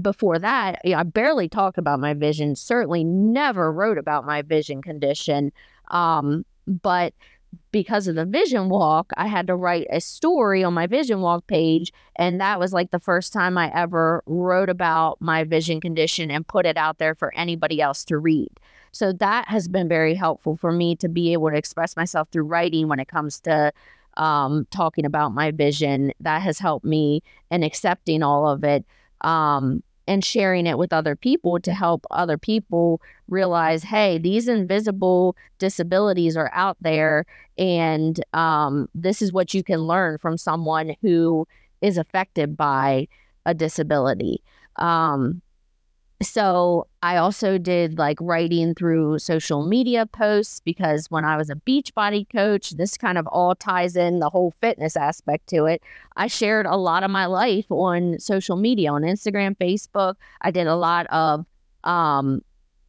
before 0.00 0.38
that, 0.38 0.80
I 0.84 1.02
barely 1.02 1.48
talked 1.48 1.78
about 1.78 2.00
my 2.00 2.14
vision, 2.14 2.56
certainly 2.56 3.04
never 3.04 3.72
wrote 3.72 3.98
about 3.98 4.24
my 4.24 4.42
vision 4.42 4.82
condition. 4.82 5.52
Um, 5.88 6.44
but 6.66 7.12
because 7.70 8.06
of 8.06 8.14
the 8.14 8.24
vision 8.24 8.68
walk, 8.68 9.12
I 9.16 9.26
had 9.26 9.46
to 9.46 9.56
write 9.56 9.86
a 9.90 10.00
story 10.00 10.62
on 10.62 10.74
my 10.74 10.86
vision 10.86 11.20
walk 11.20 11.46
page. 11.46 11.92
And 12.16 12.40
that 12.40 12.60
was 12.60 12.72
like 12.72 12.90
the 12.90 13.00
first 13.00 13.32
time 13.32 13.56
I 13.56 13.72
ever 13.74 14.22
wrote 14.26 14.68
about 14.68 15.20
my 15.20 15.44
vision 15.44 15.80
condition 15.80 16.30
and 16.30 16.46
put 16.46 16.66
it 16.66 16.76
out 16.76 16.98
there 16.98 17.14
for 17.14 17.34
anybody 17.34 17.80
else 17.80 18.04
to 18.06 18.18
read. 18.18 18.50
So 18.92 19.12
that 19.14 19.48
has 19.48 19.68
been 19.68 19.88
very 19.88 20.14
helpful 20.14 20.56
for 20.56 20.70
me 20.70 20.96
to 20.96 21.08
be 21.08 21.32
able 21.32 21.50
to 21.50 21.56
express 21.56 21.96
myself 21.96 22.28
through 22.30 22.44
writing 22.44 22.88
when 22.88 23.00
it 23.00 23.08
comes 23.08 23.40
to 23.40 23.72
um, 24.18 24.66
talking 24.70 25.06
about 25.06 25.32
my 25.32 25.50
vision. 25.50 26.12
That 26.20 26.42
has 26.42 26.58
helped 26.58 26.84
me 26.84 27.22
in 27.50 27.62
accepting 27.62 28.22
all 28.22 28.46
of 28.48 28.64
it. 28.64 28.84
Um, 29.22 29.82
and 30.12 30.24
sharing 30.24 30.66
it 30.66 30.78
with 30.78 30.92
other 30.92 31.16
people 31.16 31.58
to 31.58 31.72
help 31.72 32.04
other 32.10 32.36
people 32.36 33.00
realize 33.28 33.82
hey 33.82 34.18
these 34.18 34.46
invisible 34.46 35.34
disabilities 35.58 36.36
are 36.36 36.50
out 36.52 36.76
there 36.80 37.24
and 37.58 38.24
um, 38.34 38.88
this 38.94 39.22
is 39.22 39.32
what 39.32 39.54
you 39.54 39.62
can 39.62 39.80
learn 39.80 40.18
from 40.18 40.36
someone 40.36 40.94
who 41.02 41.46
is 41.80 41.98
affected 41.98 42.56
by 42.56 43.08
a 43.44 43.54
disability. 43.54 44.42
Um, 44.76 45.42
so 46.22 46.86
I 47.02 47.16
also 47.16 47.58
did 47.58 47.98
like 47.98 48.18
writing 48.20 48.74
through 48.74 49.18
social 49.18 49.66
media 49.66 50.06
posts 50.06 50.60
because 50.60 51.10
when 51.10 51.24
I 51.24 51.36
was 51.36 51.50
a 51.50 51.54
Beachbody 51.54 52.28
coach, 52.28 52.70
this 52.70 52.96
kind 52.96 53.18
of 53.18 53.26
all 53.26 53.54
ties 53.54 53.96
in 53.96 54.18
the 54.18 54.30
whole 54.30 54.52
fitness 54.60 54.96
aspect 54.96 55.48
to 55.48 55.66
it. 55.66 55.82
I 56.16 56.26
shared 56.26 56.66
a 56.66 56.76
lot 56.76 57.02
of 57.02 57.10
my 57.10 57.26
life 57.26 57.66
on 57.70 58.18
social 58.18 58.56
media, 58.56 58.92
on 58.92 59.02
Instagram, 59.02 59.56
Facebook. 59.56 60.16
I 60.40 60.50
did 60.50 60.66
a 60.66 60.76
lot 60.76 61.06
of 61.06 61.46
um, 61.84 62.42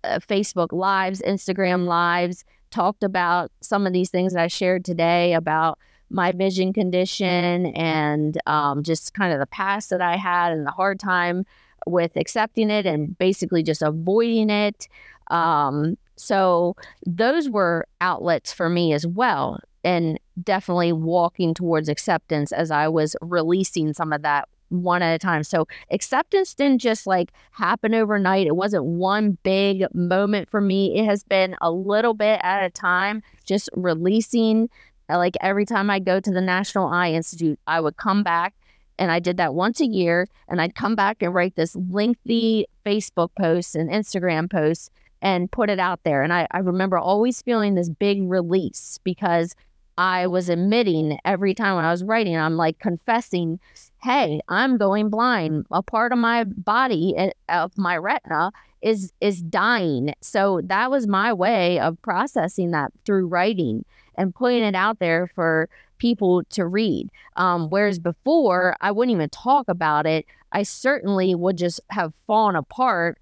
uh, 0.03 0.19
Facebook 0.19 0.71
lives, 0.71 1.21
Instagram 1.25 1.85
lives, 1.85 2.45
talked 2.71 3.03
about 3.03 3.51
some 3.61 3.87
of 3.87 3.93
these 3.93 4.09
things 4.09 4.33
that 4.33 4.41
I 4.41 4.47
shared 4.47 4.83
today 4.83 5.33
about 5.33 5.79
my 6.09 6.31
vision 6.31 6.73
condition 6.73 7.67
and 7.67 8.39
um, 8.45 8.83
just 8.83 9.13
kind 9.13 9.33
of 9.33 9.39
the 9.39 9.47
past 9.47 9.89
that 9.89 10.01
I 10.01 10.15
had 10.15 10.53
and 10.53 10.65
the 10.65 10.71
hard 10.71 10.99
time 10.99 11.45
with 11.85 12.15
accepting 12.15 12.69
it 12.69 12.85
and 12.85 13.17
basically 13.17 13.63
just 13.63 13.81
avoiding 13.81 14.49
it. 14.49 14.87
Um, 15.27 15.97
so 16.15 16.75
those 17.05 17.49
were 17.49 17.87
outlets 18.01 18.53
for 18.53 18.69
me 18.69 18.93
as 18.93 19.05
well. 19.05 19.59
And 19.83 20.19
definitely 20.41 20.93
walking 20.93 21.53
towards 21.53 21.89
acceptance 21.89 22.51
as 22.51 22.71
I 22.71 22.87
was 22.87 23.15
releasing 23.21 23.93
some 23.93 24.13
of 24.13 24.21
that 24.21 24.47
one 24.69 25.01
at 25.01 25.13
a 25.13 25.19
time. 25.19 25.43
So 25.43 25.67
acceptance 25.91 26.53
didn't 26.53 26.81
just 26.81 27.05
like 27.05 27.31
happen 27.51 27.93
overnight. 27.93 28.47
It 28.47 28.55
wasn't 28.55 28.85
one 28.85 29.37
big 29.43 29.85
moment 29.93 30.49
for 30.49 30.61
me. 30.61 30.97
It 30.97 31.05
has 31.05 31.23
been 31.23 31.55
a 31.61 31.71
little 31.71 32.13
bit 32.13 32.39
at 32.43 32.63
a 32.63 32.69
time, 32.69 33.21
just 33.45 33.69
releasing. 33.75 34.69
Like 35.09 35.35
every 35.41 35.65
time 35.65 35.89
I 35.89 35.99
go 35.99 36.19
to 36.19 36.31
the 36.31 36.41
National 36.41 36.87
Eye 36.87 37.11
Institute, 37.11 37.59
I 37.67 37.81
would 37.81 37.97
come 37.97 38.23
back 38.23 38.55
and 38.97 39.11
I 39.11 39.19
did 39.19 39.37
that 39.37 39.53
once 39.53 39.81
a 39.81 39.85
year. 39.85 40.27
And 40.47 40.61
I'd 40.61 40.75
come 40.75 40.95
back 40.95 41.21
and 41.21 41.33
write 41.33 41.55
this 41.55 41.75
lengthy 41.75 42.67
Facebook 42.85 43.29
post 43.37 43.75
and 43.75 43.89
Instagram 43.89 44.51
post 44.51 44.91
and 45.21 45.51
put 45.51 45.69
it 45.69 45.79
out 45.79 46.01
there. 46.03 46.21
And 46.21 46.33
I, 46.33 46.47
I 46.51 46.59
remember 46.59 46.97
always 46.97 47.41
feeling 47.41 47.75
this 47.75 47.89
big 47.89 48.29
release 48.29 48.99
because 49.03 49.55
I 49.97 50.27
was 50.27 50.49
admitting 50.49 51.19
every 51.23 51.53
time 51.53 51.75
when 51.75 51.85
I 51.85 51.91
was 51.91 52.03
writing, 52.03 52.35
I'm 52.35 52.57
like 52.57 52.79
confessing, 52.79 53.59
hey, 54.01 54.41
I'm 54.49 54.77
going 54.77 55.09
blind. 55.09 55.65
A 55.71 55.83
part 55.83 56.11
of 56.11 56.17
my 56.17 56.43
body, 56.43 57.31
of 57.47 57.77
my 57.77 57.97
retina, 57.97 58.51
is 58.81 59.13
is 59.21 59.41
dying. 59.41 60.13
So 60.21 60.61
that 60.65 60.91
was 60.91 61.07
my 61.07 61.31
way 61.31 61.79
of 61.79 62.01
processing 62.01 62.71
that 62.71 62.91
through 63.05 63.27
writing 63.27 63.85
and 64.15 64.35
putting 64.35 64.63
it 64.63 64.75
out 64.75 64.99
there 64.99 65.27
for 65.33 65.69
people 66.03 66.43
to 66.49 66.67
read. 66.67 67.07
Um, 67.37 67.69
whereas 67.69 67.97
before, 67.97 68.75
I 68.81 68.91
wouldn't 68.91 69.15
even 69.15 69.29
talk 69.29 69.69
about 69.69 70.05
it. 70.05 70.25
I 70.51 70.63
certainly 70.63 71.33
would 71.33 71.57
just 71.57 71.79
have 71.91 72.11
fallen 72.27 72.57
apart 72.57 73.19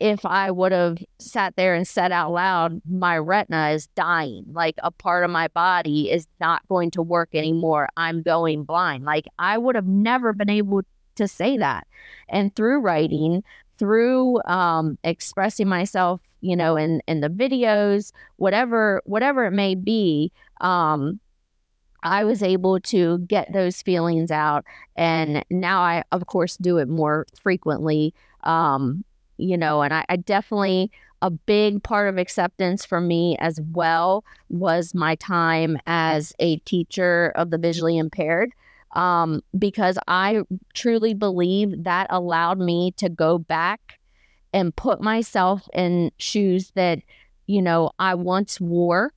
if 0.00 0.24
I 0.24 0.50
would 0.50 0.72
have 0.72 0.96
sat 1.20 1.56
there 1.56 1.74
and 1.74 1.86
said 1.86 2.10
out 2.10 2.32
loud, 2.32 2.80
my 2.90 3.18
retina 3.18 3.68
is 3.72 3.86
dying. 3.88 4.46
Like 4.50 4.76
a 4.82 4.90
part 4.90 5.24
of 5.24 5.30
my 5.30 5.48
body 5.48 6.10
is 6.10 6.26
not 6.40 6.66
going 6.68 6.90
to 6.92 7.02
work 7.02 7.28
anymore. 7.34 7.90
I'm 7.98 8.22
going 8.22 8.64
blind. 8.64 9.04
Like 9.04 9.26
I 9.38 9.58
would 9.58 9.74
have 9.74 9.86
never 9.86 10.32
been 10.32 10.50
able 10.50 10.82
to 11.16 11.28
say 11.28 11.58
that. 11.58 11.86
And 12.30 12.56
through 12.56 12.80
writing, 12.80 13.44
through 13.78 14.42
um, 14.44 14.96
expressing 15.04 15.68
myself, 15.68 16.22
you 16.40 16.56
know, 16.56 16.76
in, 16.76 17.02
in 17.06 17.20
the 17.20 17.28
videos, 17.28 18.10
whatever, 18.36 19.02
whatever 19.04 19.44
it 19.44 19.52
may 19.52 19.74
be, 19.74 20.32
um, 20.62 21.20
I 22.02 22.24
was 22.24 22.42
able 22.42 22.80
to 22.80 23.18
get 23.18 23.52
those 23.52 23.82
feelings 23.82 24.30
out. 24.30 24.64
And 24.96 25.44
now 25.50 25.80
I, 25.80 26.02
of 26.12 26.26
course, 26.26 26.56
do 26.56 26.78
it 26.78 26.88
more 26.88 27.26
frequently. 27.40 28.14
Um, 28.44 29.04
you 29.38 29.56
know, 29.56 29.82
and 29.82 29.92
I, 29.94 30.04
I 30.08 30.16
definitely 30.16 30.90
a 31.20 31.30
big 31.30 31.82
part 31.82 32.08
of 32.08 32.18
acceptance 32.18 32.84
for 32.84 33.00
me 33.00 33.36
as 33.38 33.60
well 33.72 34.24
was 34.48 34.92
my 34.94 35.14
time 35.14 35.78
as 35.86 36.32
a 36.40 36.56
teacher 36.58 37.32
of 37.36 37.50
the 37.50 37.58
visually 37.58 37.96
impaired. 37.96 38.52
Um, 38.94 39.40
because 39.58 39.98
I 40.06 40.42
truly 40.74 41.14
believe 41.14 41.84
that 41.84 42.08
allowed 42.10 42.58
me 42.58 42.90
to 42.98 43.08
go 43.08 43.38
back 43.38 43.98
and 44.52 44.76
put 44.76 45.00
myself 45.00 45.66
in 45.72 46.10
shoes 46.18 46.72
that, 46.74 46.98
you 47.46 47.62
know, 47.62 47.92
I 47.98 48.16
once 48.16 48.60
wore 48.60 49.12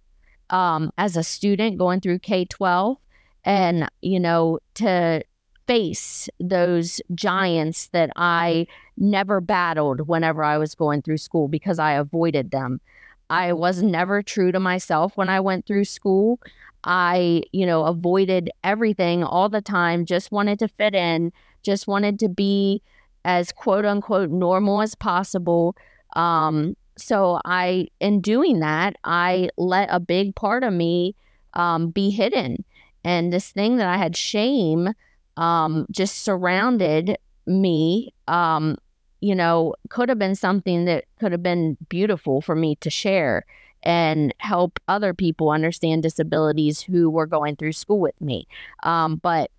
um, 0.50 0.92
as 0.98 1.18
a 1.18 1.24
student 1.24 1.78
going 1.78 2.02
through 2.02 2.20
K 2.20 2.46
12 2.46 2.98
and, 3.44 3.90
you 4.02 4.20
know, 4.20 4.60
to 4.76 5.24
face 5.68 6.30
those 6.40 7.02
giants 7.14 7.88
that 7.88 8.12
I 8.16 8.68
never 8.98 9.42
battled 9.42 10.08
whenever 10.08 10.44
I 10.44 10.58
was 10.58 10.76
going 10.76 11.02
through 11.02 11.18
school 11.18 11.48
because 11.48 11.80
I 11.80 11.94
avoided 11.94 12.52
them. 12.52 12.82
I 13.30 13.54
was 13.54 13.82
never 13.82 14.22
true 14.22 14.52
to 14.52 14.60
myself 14.60 15.18
when 15.18 15.30
I 15.30 15.40
went 15.40 15.66
through 15.66 15.86
school. 15.86 16.40
I, 16.84 17.44
you 17.52 17.66
know, 17.66 17.86
avoided 17.86 18.52
everything 18.64 19.24
all 19.24 19.50
the 19.50 19.62
time, 19.62 20.06
just 20.06 20.32
wanted 20.32 20.60
to 20.60 20.68
fit 20.68 20.94
in, 20.94 21.32
just 21.64 21.88
wanted 21.88 22.20
to 22.20 22.30
be 22.30 22.84
as 23.24 23.52
quote 23.52 23.86
unquote 23.86 24.30
normal 24.30 24.82
as 24.82 24.94
possible. 24.94 25.76
Um, 26.16 26.76
so 26.98 27.40
I, 27.46 27.88
in 28.00 28.22
doing 28.22 28.60
that, 28.60 28.96
I 29.04 29.50
let 29.58 29.90
a 29.92 30.00
big 30.00 30.36
part 30.36 30.64
of 30.64 30.74
me 30.74 31.16
um, 31.54 31.90
be 31.90 32.10
hidden. 32.10 32.64
And 33.04 33.32
this 33.32 33.50
thing 33.50 33.78
that 33.78 33.88
I 33.88 33.98
had 33.98 34.16
shame 34.16 34.90
um, 35.38 35.86
just 35.92 36.24
surrounded 36.24 37.18
me, 37.46 38.14
um, 38.28 38.78
you 39.22 39.36
know, 39.36 39.76
could 39.90 40.10
have 40.10 40.20
been 40.20 40.36
something 40.36 40.86
that 40.86 41.06
could 41.20 41.32
have 41.32 41.44
been 41.44 41.78
beautiful 41.90 42.42
for 42.42 42.56
me 42.56 42.76
to 42.78 42.90
share 42.90 43.46
and 43.84 44.34
help 44.40 44.80
other 44.88 45.14
people 45.14 45.52
understand 45.52 46.02
disabilities 46.02 46.82
who 46.82 47.10
were 47.10 47.28
going 47.28 47.56
through 47.56 47.74
school 47.74 48.00
with 48.00 48.20
me. 48.20 48.48
Um, 48.84 49.18
but 49.18 49.52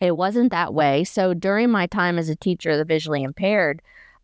it 0.00 0.16
wasn't 0.16 0.50
that 0.50 0.72
way. 0.72 1.04
So 1.04 1.34
during 1.34 1.70
my 1.70 1.86
time 1.86 2.18
as 2.18 2.28
a 2.28 2.36
teacher 2.36 2.70
of 2.70 2.78
the 2.78 2.84
visually 2.84 3.22
impaired, 3.22 3.82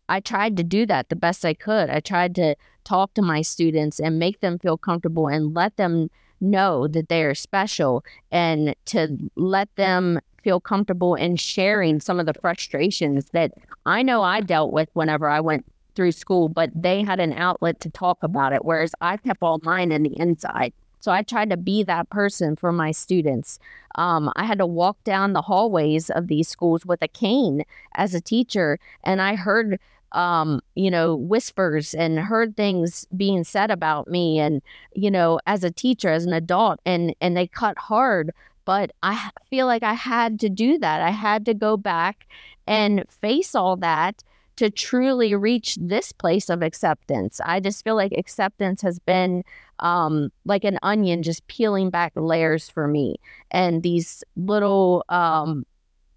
I 0.09 0.19
tried 0.19 0.57
to 0.57 0.63
do 0.63 0.85
that 0.87 1.09
the 1.09 1.15
best 1.15 1.45
I 1.45 1.53
could. 1.53 1.89
I 1.89 1.99
tried 1.99 2.35
to 2.35 2.55
talk 2.83 3.13
to 3.13 3.21
my 3.21 3.41
students 3.41 3.99
and 3.99 4.19
make 4.19 4.41
them 4.41 4.59
feel 4.59 4.77
comfortable 4.77 5.27
and 5.27 5.53
let 5.53 5.77
them 5.77 6.09
know 6.41 6.87
that 6.87 7.09
they 7.09 7.23
are 7.23 7.35
special 7.35 8.03
and 8.31 8.75
to 8.85 9.17
let 9.35 9.73
them 9.75 10.19
feel 10.43 10.59
comfortable 10.59 11.15
in 11.15 11.35
sharing 11.35 11.99
some 11.99 12.19
of 12.19 12.25
the 12.25 12.33
frustrations 12.33 13.29
that 13.31 13.53
I 13.85 14.01
know 14.01 14.23
I 14.23 14.41
dealt 14.41 14.73
with 14.73 14.89
whenever 14.93 15.29
I 15.29 15.41
went 15.41 15.65
through 15.95 16.13
school, 16.13 16.49
but 16.49 16.71
they 16.73 17.03
had 17.03 17.19
an 17.19 17.33
outlet 17.33 17.79
to 17.81 17.89
talk 17.89 18.23
about 18.23 18.53
it, 18.53 18.63
whereas 18.63 18.93
I 19.01 19.17
kept 19.17 19.43
all 19.43 19.59
mine 19.63 19.91
in 19.91 20.03
the 20.03 20.17
inside. 20.17 20.73
So 21.01 21.11
I 21.11 21.23
tried 21.23 21.49
to 21.49 21.57
be 21.57 21.83
that 21.83 22.09
person 22.09 22.55
for 22.55 22.71
my 22.71 22.91
students. 22.91 23.59
Um, 23.95 24.31
I 24.35 24.45
had 24.45 24.57
to 24.59 24.65
walk 24.65 25.03
down 25.03 25.33
the 25.33 25.43
hallways 25.43 26.09
of 26.09 26.27
these 26.27 26.47
schools 26.47 26.85
with 26.85 27.01
a 27.01 27.07
cane 27.07 27.63
as 27.95 28.13
a 28.13 28.21
teacher, 28.21 28.79
and 29.03 29.21
I 29.21 29.35
heard, 29.35 29.79
um, 30.11 30.61
you 30.75 30.91
know, 30.91 31.15
whispers 31.15 31.93
and 31.93 32.19
heard 32.19 32.55
things 32.55 33.05
being 33.15 33.43
said 33.43 33.71
about 33.71 34.07
me, 34.07 34.39
and 34.39 34.61
you 34.93 35.11
know, 35.11 35.39
as 35.45 35.63
a 35.63 35.71
teacher, 35.71 36.09
as 36.09 36.25
an 36.25 36.33
adult, 36.33 36.79
and 36.85 37.15
and 37.21 37.35
they 37.35 37.47
cut 37.47 37.77
hard 37.77 38.31
but 38.69 38.91
I 39.01 39.31
feel 39.49 39.65
like 39.65 39.81
I 39.81 39.95
had 39.95 40.39
to 40.41 40.47
do 40.47 40.77
that. 40.77 41.01
I 41.01 41.09
had 41.09 41.43
to 41.47 41.55
go 41.55 41.75
back 41.75 42.27
and 42.67 43.03
face 43.09 43.55
all 43.55 43.75
that 43.77 44.23
to 44.57 44.69
truly 44.69 45.33
reach 45.33 45.75
this 45.81 46.11
place 46.11 46.49
of 46.51 46.61
acceptance. 46.61 47.41
I 47.43 47.61
just 47.61 47.83
feel 47.83 47.95
like 47.95 48.11
acceptance 48.11 48.83
has 48.83 48.99
been 48.99 49.43
um, 49.79 50.31
like 50.45 50.63
an 50.63 50.77
onion, 50.83 51.23
just 51.23 51.47
peeling 51.47 51.89
back 51.89 52.11
layers 52.15 52.69
for 52.69 52.87
me. 52.87 53.15
And 53.49 53.81
these 53.81 54.23
little 54.35 55.03
um, 55.09 55.65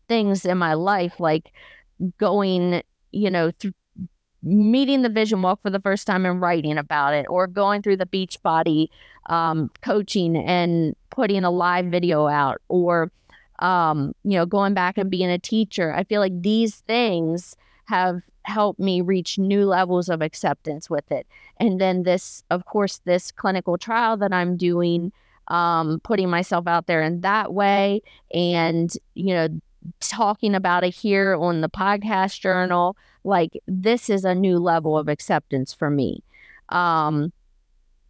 things 0.06 0.44
in 0.44 0.58
my 0.58 0.74
life, 0.74 1.20
like 1.20 1.52
going, 2.18 2.82
you 3.12 3.30
know, 3.30 3.50
through 3.58 3.72
meeting 4.42 5.02
the 5.02 5.08
vision 5.08 5.42
walk 5.42 5.62
for 5.62 5.70
the 5.70 5.80
first 5.80 6.06
time 6.06 6.26
and 6.26 6.40
writing 6.40 6.78
about 6.78 7.14
it, 7.14 7.26
or 7.28 7.46
going 7.46 7.82
through 7.82 7.96
the 7.96 8.06
Beachbody 8.06 8.88
um, 9.26 9.70
coaching 9.82 10.36
and 10.36 10.96
putting 11.10 11.44
a 11.44 11.50
live 11.50 11.86
video 11.86 12.26
out, 12.26 12.60
or 12.68 13.10
um, 13.58 14.14
you 14.24 14.32
know, 14.32 14.46
going 14.46 14.74
back 14.74 14.98
and 14.98 15.10
being 15.10 15.30
a 15.30 15.38
teacher. 15.38 15.94
I 15.94 16.04
feel 16.04 16.20
like 16.20 16.42
these 16.42 16.76
things 16.76 17.56
have 17.86 18.22
helped 18.44 18.80
me 18.80 19.00
reach 19.00 19.38
new 19.38 19.64
levels 19.64 20.08
of 20.08 20.20
acceptance 20.20 20.90
with 20.90 21.10
it. 21.12 21.26
And 21.58 21.80
then 21.80 22.02
this, 22.02 22.42
of 22.50 22.64
course, 22.64 23.00
this 23.04 23.30
clinical 23.30 23.78
trial 23.78 24.16
that 24.16 24.32
I'm 24.32 24.56
doing, 24.56 25.12
um, 25.46 26.00
putting 26.02 26.28
myself 26.28 26.66
out 26.66 26.86
there 26.86 27.02
in 27.02 27.20
that 27.20 27.52
way, 27.52 28.02
and 28.34 28.92
you 29.14 29.34
know, 29.34 29.48
talking 30.00 30.54
about 30.54 30.84
it 30.84 30.94
here 30.94 31.34
on 31.34 31.60
the 31.60 31.68
podcast 31.68 32.40
journal 32.40 32.96
like 33.24 33.52
this 33.66 34.10
is 34.10 34.24
a 34.24 34.34
new 34.34 34.58
level 34.58 34.98
of 34.98 35.08
acceptance 35.08 35.72
for 35.72 35.90
me. 35.90 36.22
Um, 36.68 37.32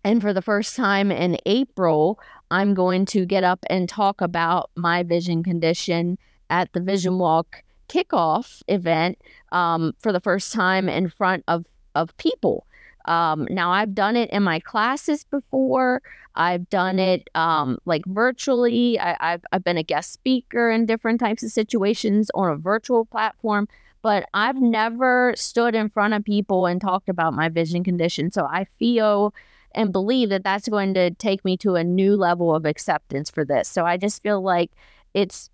and 0.05 0.21
for 0.21 0.33
the 0.33 0.43
first 0.43 0.75
time 0.75 1.11
in 1.11 1.39
April, 1.47 2.19
I'm 2.51 2.75
going 2.75 3.07
to 3.07 3.25
get 3.25 3.45
up 3.45 3.65
and 3.71 3.89
talk 3.89 4.21
about 4.21 4.71
my 4.75 5.03
vision 5.03 5.43
condition 5.43 6.19
at 6.51 6.73
the 6.73 6.81
Vision 6.81 7.19
Walk 7.19 7.63
kickoff 7.89 8.63
event 8.69 9.19
um, 9.53 9.95
for 9.99 10.13
the 10.13 10.21
first 10.21 10.53
time 10.53 10.89
in 10.89 11.09
front 11.09 11.45
of, 11.47 11.67
of 11.95 12.17
people. 12.17 12.67
Um, 13.05 13.47
now, 13.51 13.71
I've 13.71 13.95
done 13.95 14.17
it 14.17 14.31
in 14.31 14.43
my 14.43 14.61
classes 14.61 15.25
before. 15.25 16.03
I've 16.35 16.69
done 16.71 16.99
it 16.99 17.29
um, 17.35 17.79
like 17.85 18.05
virtually. 18.07 18.99
I, 18.99 19.17
have 19.21 19.45
I've 19.53 19.65
been 19.65 19.77
a 19.77 19.83
guest 19.83 20.13
speaker 20.13 20.71
in 20.71 20.87
different 20.87 21.21
types 21.21 21.43
of 21.43 21.51
situations 21.51 22.31
on 22.35 22.51
a 22.51 22.57
virtual 22.57 23.05
platform 23.05 23.69
but 24.03 24.29
I've 24.35 24.61
never 24.61 25.33
stood 25.37 25.77
in 25.77 25.89
front 25.89 26.13
of 26.13 26.25
people 26.25 26.67
and 26.67 26.81
talked 26.81 27.09
about 27.09 27.35
my 27.35 27.49
vision 27.49 27.85
condition. 27.85 28.33
So 28.33 28.45
I 28.45 28.65
feel 28.79 29.33
and 29.75 29.93
believe 29.93 30.29
that 30.29 30.45
that's 30.45 30.69
going 30.69 30.95
to 30.95 31.11
take 31.13 31.45
me 31.45 31.57
to 31.59 31.77
a 31.77 31.85
new 31.85 32.17
level 32.17 32.55
of 32.55 32.67
acceptance 32.67 33.31
for 33.31 33.45
this. 33.45 33.69
So 33.69 33.87
I 33.87 33.97
just 33.97 34.23
feel 34.23 34.43
like 34.43 34.71
it's, 35.15 35.51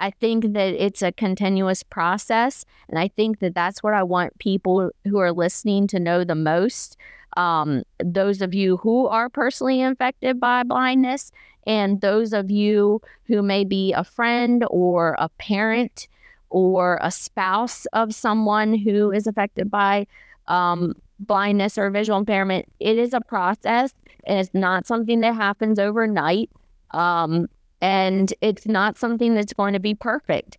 I 0.00 0.10
think 0.10 0.54
that 0.54 0.82
it's 0.82 1.02
a 1.02 1.12
continuous 1.12 1.82
process. 1.82 2.64
And 2.88 2.98
I 2.98 3.08
think 3.08 3.38
that 3.40 3.54
that's 3.54 3.82
what 3.82 3.92
I 3.92 4.02
want 4.02 4.38
people 4.38 4.90
who 5.06 5.18
are 5.18 5.30
listening 5.30 5.86
to 5.88 6.00
know 6.00 6.24
the 6.24 6.34
most. 6.34 6.96
Um, 7.36 7.82
those 8.02 8.40
of 8.40 8.54
you 8.54 8.78
who 8.78 9.06
are 9.06 9.28
personally 9.28 9.80
infected 9.80 10.40
by 10.40 10.62
blindness, 10.64 11.30
and 11.66 12.00
those 12.00 12.32
of 12.32 12.50
you 12.50 13.02
who 13.24 13.42
may 13.42 13.62
be 13.62 13.92
a 13.92 14.02
friend 14.02 14.64
or 14.70 15.14
a 15.18 15.28
parent 15.28 16.08
or 16.48 16.98
a 17.02 17.10
spouse 17.10 17.86
of 17.92 18.14
someone 18.14 18.74
who 18.74 19.12
is 19.12 19.26
affected 19.26 19.70
by 19.70 20.06
um, 20.48 20.94
blindness 21.20 21.76
or 21.76 21.90
visual 21.90 22.18
impairment, 22.18 22.66
it 22.80 22.98
is 22.98 23.12
a 23.12 23.20
process 23.20 23.94
and 24.24 24.38
it's 24.38 24.54
not 24.54 24.86
something 24.86 25.20
that 25.20 25.34
happens 25.34 25.78
overnight. 25.78 26.50
Um, 26.92 27.48
and 27.80 28.32
it's 28.40 28.66
not 28.66 28.98
something 28.98 29.34
that's 29.34 29.52
going 29.52 29.72
to 29.72 29.80
be 29.80 29.94
perfect. 29.94 30.58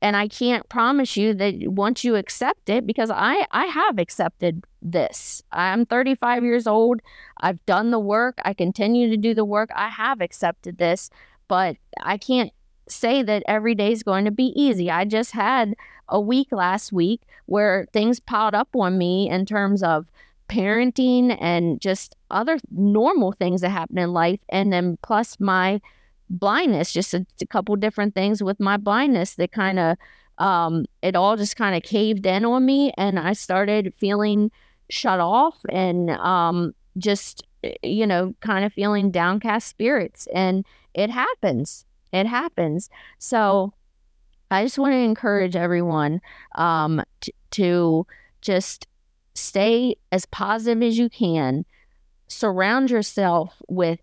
and 0.00 0.16
I 0.16 0.26
can't 0.26 0.68
promise 0.68 1.16
you 1.16 1.32
that 1.34 1.54
once 1.68 2.02
you 2.02 2.16
accept 2.16 2.68
it, 2.68 2.86
because 2.86 3.08
I, 3.10 3.46
I 3.52 3.66
have 3.66 3.98
accepted 3.98 4.64
this. 4.82 5.42
I'm 5.52 5.86
35 5.86 6.42
years 6.42 6.66
old. 6.66 7.00
I've 7.40 7.64
done 7.66 7.92
the 7.92 8.00
work. 8.00 8.38
I 8.44 8.52
continue 8.52 9.08
to 9.10 9.16
do 9.16 9.32
the 9.32 9.44
work. 9.44 9.70
I 9.76 9.88
have 9.90 10.20
accepted 10.20 10.78
this, 10.78 11.08
but 11.46 11.76
I 12.02 12.18
can't 12.18 12.50
say 12.88 13.22
that 13.22 13.44
every 13.46 13.76
day 13.76 13.92
is 13.92 14.02
going 14.02 14.24
to 14.24 14.32
be 14.32 14.52
easy. 14.56 14.90
I 14.90 15.04
just 15.04 15.30
had 15.30 15.76
a 16.08 16.20
week 16.20 16.48
last 16.50 16.92
week 16.92 17.22
where 17.46 17.86
things 17.92 18.18
piled 18.18 18.54
up 18.54 18.74
on 18.74 18.98
me 18.98 19.30
in 19.30 19.46
terms 19.46 19.84
of 19.84 20.06
parenting 20.48 21.36
and 21.40 21.80
just 21.80 22.16
other 22.28 22.58
normal 22.72 23.30
things 23.30 23.60
that 23.60 23.70
happen 23.70 23.98
in 23.98 24.12
life. 24.12 24.40
And 24.48 24.72
then 24.72 24.98
plus 25.02 25.38
my 25.38 25.80
blindness, 26.32 26.92
just 26.92 27.14
a, 27.14 27.24
a 27.40 27.46
couple 27.46 27.76
different 27.76 28.14
things 28.14 28.42
with 28.42 28.58
my 28.58 28.76
blindness 28.76 29.34
that 29.36 29.52
kind 29.52 29.78
of, 29.78 29.96
um, 30.38 30.86
it 31.02 31.14
all 31.14 31.36
just 31.36 31.56
kind 31.56 31.76
of 31.76 31.82
caved 31.82 32.26
in 32.26 32.44
on 32.44 32.66
me. 32.66 32.92
And 32.96 33.18
I 33.18 33.34
started 33.34 33.92
feeling 33.98 34.50
shut 34.90 35.20
off 35.20 35.60
and 35.68 36.10
um, 36.10 36.74
just, 36.98 37.46
you 37.82 38.06
know, 38.06 38.34
kind 38.40 38.64
of 38.64 38.72
feeling 38.72 39.10
downcast 39.10 39.68
spirits. 39.68 40.26
And 40.34 40.64
it 40.94 41.10
happens. 41.10 41.84
It 42.12 42.26
happens. 42.26 42.90
So 43.18 43.72
I 44.50 44.64
just 44.64 44.78
want 44.78 44.92
to 44.92 44.98
encourage 44.98 45.56
everyone 45.56 46.20
um, 46.56 47.02
t- 47.20 47.34
to 47.52 48.06
just 48.40 48.86
stay 49.34 49.96
as 50.10 50.26
positive 50.26 50.82
as 50.82 50.98
you 50.98 51.08
can. 51.08 51.64
Surround 52.28 52.90
yourself 52.90 53.54
with 53.68 54.00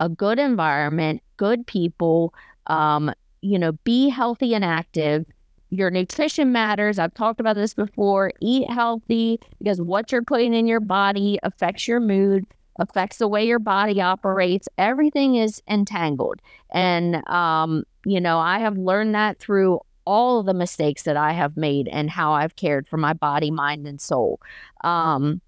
a 0.00 0.08
good 0.08 0.38
environment, 0.38 1.22
good 1.36 1.66
people. 1.66 2.34
Um, 2.66 3.12
you 3.40 3.58
know, 3.58 3.72
be 3.84 4.08
healthy 4.08 4.54
and 4.54 4.64
active. 4.64 5.26
Your 5.70 5.90
nutrition 5.90 6.52
matters. 6.52 6.98
I've 6.98 7.14
talked 7.14 7.40
about 7.40 7.56
this 7.56 7.74
before. 7.74 8.32
Eat 8.40 8.70
healthy 8.70 9.38
because 9.58 9.80
what 9.80 10.12
you're 10.12 10.22
putting 10.22 10.54
in 10.54 10.66
your 10.66 10.80
body 10.80 11.38
affects 11.42 11.86
your 11.86 12.00
mood, 12.00 12.44
affects 12.78 13.18
the 13.18 13.28
way 13.28 13.46
your 13.46 13.58
body 13.58 14.00
operates. 14.00 14.68
Everything 14.78 15.34
is 15.34 15.62
entangled. 15.68 16.40
And, 16.72 17.26
um, 17.28 17.84
you 18.06 18.20
know, 18.20 18.38
I 18.38 18.60
have 18.60 18.78
learned 18.78 19.14
that 19.14 19.38
through 19.38 19.80
all 20.06 20.42
the 20.42 20.54
mistakes 20.54 21.02
that 21.02 21.16
I 21.16 21.32
have 21.32 21.56
made 21.56 21.88
and 21.88 22.10
how 22.10 22.32
I've 22.32 22.56
cared 22.56 22.86
for 22.86 22.96
my 22.96 23.12
body, 23.12 23.50
mind, 23.50 23.86
and 23.86 24.00
soul. 24.00 24.40
Um, 24.82 25.40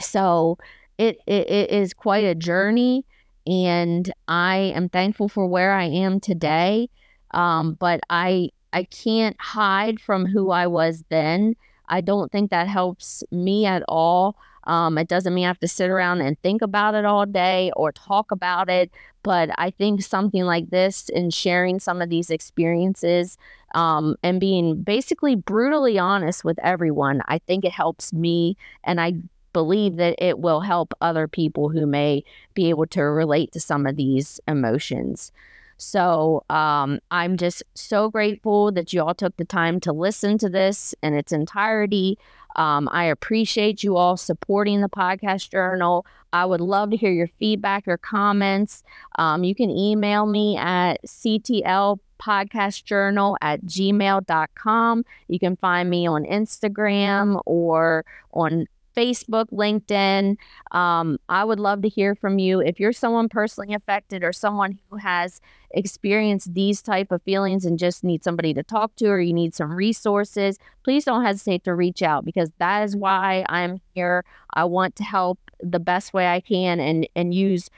so 0.00 0.58
it, 0.98 1.18
it, 1.26 1.50
it 1.50 1.70
is 1.70 1.94
quite 1.94 2.24
a 2.24 2.34
journey. 2.34 3.04
And 3.46 4.12
I 4.28 4.72
am 4.74 4.88
thankful 4.88 5.28
for 5.28 5.46
where 5.46 5.72
I 5.72 5.84
am 5.84 6.20
today. 6.20 6.88
Um, 7.32 7.74
but 7.74 8.00
I 8.10 8.50
I 8.72 8.84
can't 8.84 9.36
hide 9.38 10.00
from 10.00 10.26
who 10.26 10.50
I 10.50 10.66
was 10.66 11.04
then. 11.10 11.56
I 11.88 12.00
don't 12.00 12.32
think 12.32 12.50
that 12.50 12.68
helps 12.68 13.22
me 13.30 13.66
at 13.66 13.82
all. 13.88 14.36
Um, 14.64 14.96
it 14.96 15.08
doesn't 15.08 15.34
mean 15.34 15.44
I 15.44 15.48
have 15.48 15.58
to 15.60 15.68
sit 15.68 15.90
around 15.90 16.20
and 16.20 16.40
think 16.40 16.62
about 16.62 16.94
it 16.94 17.04
all 17.04 17.26
day 17.26 17.72
or 17.76 17.92
talk 17.92 18.30
about 18.30 18.70
it. 18.70 18.90
But 19.22 19.50
I 19.58 19.70
think 19.70 20.02
something 20.02 20.44
like 20.44 20.70
this 20.70 21.10
and 21.14 21.34
sharing 21.34 21.80
some 21.80 22.00
of 22.00 22.08
these 22.08 22.30
experiences 22.30 23.36
um, 23.74 24.16
and 24.22 24.40
being 24.40 24.82
basically 24.82 25.34
brutally 25.34 25.98
honest 25.98 26.44
with 26.44 26.58
everyone, 26.60 27.22
I 27.26 27.38
think 27.38 27.64
it 27.64 27.72
helps 27.72 28.12
me. 28.12 28.56
And 28.84 29.00
I 29.00 29.14
believe 29.52 29.96
that 29.96 30.14
it 30.18 30.38
will 30.38 30.60
help 30.60 30.94
other 31.00 31.28
people 31.28 31.68
who 31.68 31.86
may 31.86 32.24
be 32.54 32.70
able 32.70 32.86
to 32.86 33.02
relate 33.02 33.52
to 33.52 33.60
some 33.60 33.86
of 33.86 33.96
these 33.96 34.40
emotions. 34.46 35.32
So 35.76 36.44
um, 36.48 37.00
I'm 37.10 37.36
just 37.36 37.62
so 37.74 38.08
grateful 38.08 38.70
that 38.72 38.92
you 38.92 39.02
all 39.02 39.14
took 39.14 39.36
the 39.36 39.44
time 39.44 39.80
to 39.80 39.92
listen 39.92 40.38
to 40.38 40.48
this 40.48 40.94
in 41.02 41.14
its 41.14 41.32
entirety. 41.32 42.18
Um, 42.54 42.88
I 42.92 43.04
appreciate 43.04 43.82
you 43.82 43.96
all 43.96 44.16
supporting 44.16 44.80
the 44.80 44.88
podcast 44.88 45.50
journal. 45.50 46.06
I 46.32 46.44
would 46.44 46.60
love 46.60 46.90
to 46.90 46.96
hear 46.96 47.10
your 47.10 47.28
feedback 47.38 47.88
or 47.88 47.96
comments. 47.96 48.84
Um, 49.18 49.42
you 49.42 49.54
can 49.54 49.70
email 49.70 50.26
me 50.26 50.56
at 50.56 51.02
ctlpodcastjournal 51.04 51.98
podcast 52.22 52.84
journal 52.84 53.36
at 53.42 53.62
gmail.com. 53.62 55.04
You 55.28 55.38
can 55.38 55.56
find 55.56 55.90
me 55.90 56.06
on 56.06 56.24
Instagram 56.24 57.40
or 57.46 58.04
on 58.32 58.66
Facebook, 58.96 59.46
LinkedIn. 59.50 60.36
Um, 60.70 61.18
I 61.28 61.44
would 61.44 61.60
love 61.60 61.82
to 61.82 61.88
hear 61.88 62.14
from 62.14 62.38
you. 62.38 62.60
If 62.60 62.80
you're 62.80 62.92
someone 62.92 63.28
personally 63.28 63.74
affected 63.74 64.22
or 64.24 64.32
someone 64.32 64.78
who 64.90 64.96
has 64.96 65.40
experienced 65.70 66.54
these 66.54 66.82
type 66.82 67.10
of 67.10 67.22
feelings 67.22 67.64
and 67.64 67.78
just 67.78 68.04
need 68.04 68.22
somebody 68.22 68.52
to 68.54 68.62
talk 68.62 68.94
to 68.96 69.06
or 69.06 69.20
you 69.20 69.32
need 69.32 69.54
some 69.54 69.72
resources, 69.72 70.58
please 70.84 71.04
don't 71.04 71.24
hesitate 71.24 71.64
to 71.64 71.74
reach 71.74 72.02
out 72.02 72.24
because 72.24 72.50
that 72.58 72.82
is 72.82 72.96
why 72.96 73.44
I'm 73.48 73.80
here. 73.94 74.24
I 74.54 74.64
want 74.64 74.96
to 74.96 75.04
help 75.04 75.38
the 75.60 75.80
best 75.80 76.12
way 76.12 76.26
I 76.26 76.40
can 76.40 76.80
and 76.80 77.08
and 77.14 77.32
use 77.32 77.70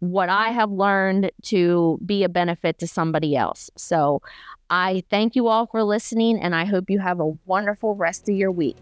what 0.00 0.28
I 0.28 0.50
have 0.50 0.70
learned 0.70 1.30
to 1.44 1.98
be 2.04 2.22
a 2.22 2.28
benefit 2.28 2.78
to 2.78 2.86
somebody 2.86 3.34
else. 3.36 3.70
So 3.76 4.20
I 4.68 5.02
thank 5.10 5.36
you 5.36 5.48
all 5.48 5.66
for 5.66 5.82
listening 5.82 6.40
and 6.40 6.54
I 6.54 6.64
hope 6.64 6.90
you 6.90 6.98
have 6.98 7.20
a 7.20 7.32
wonderful 7.46 7.94
rest 7.94 8.28
of 8.28 8.36
your 8.36 8.52
week. 8.52 8.76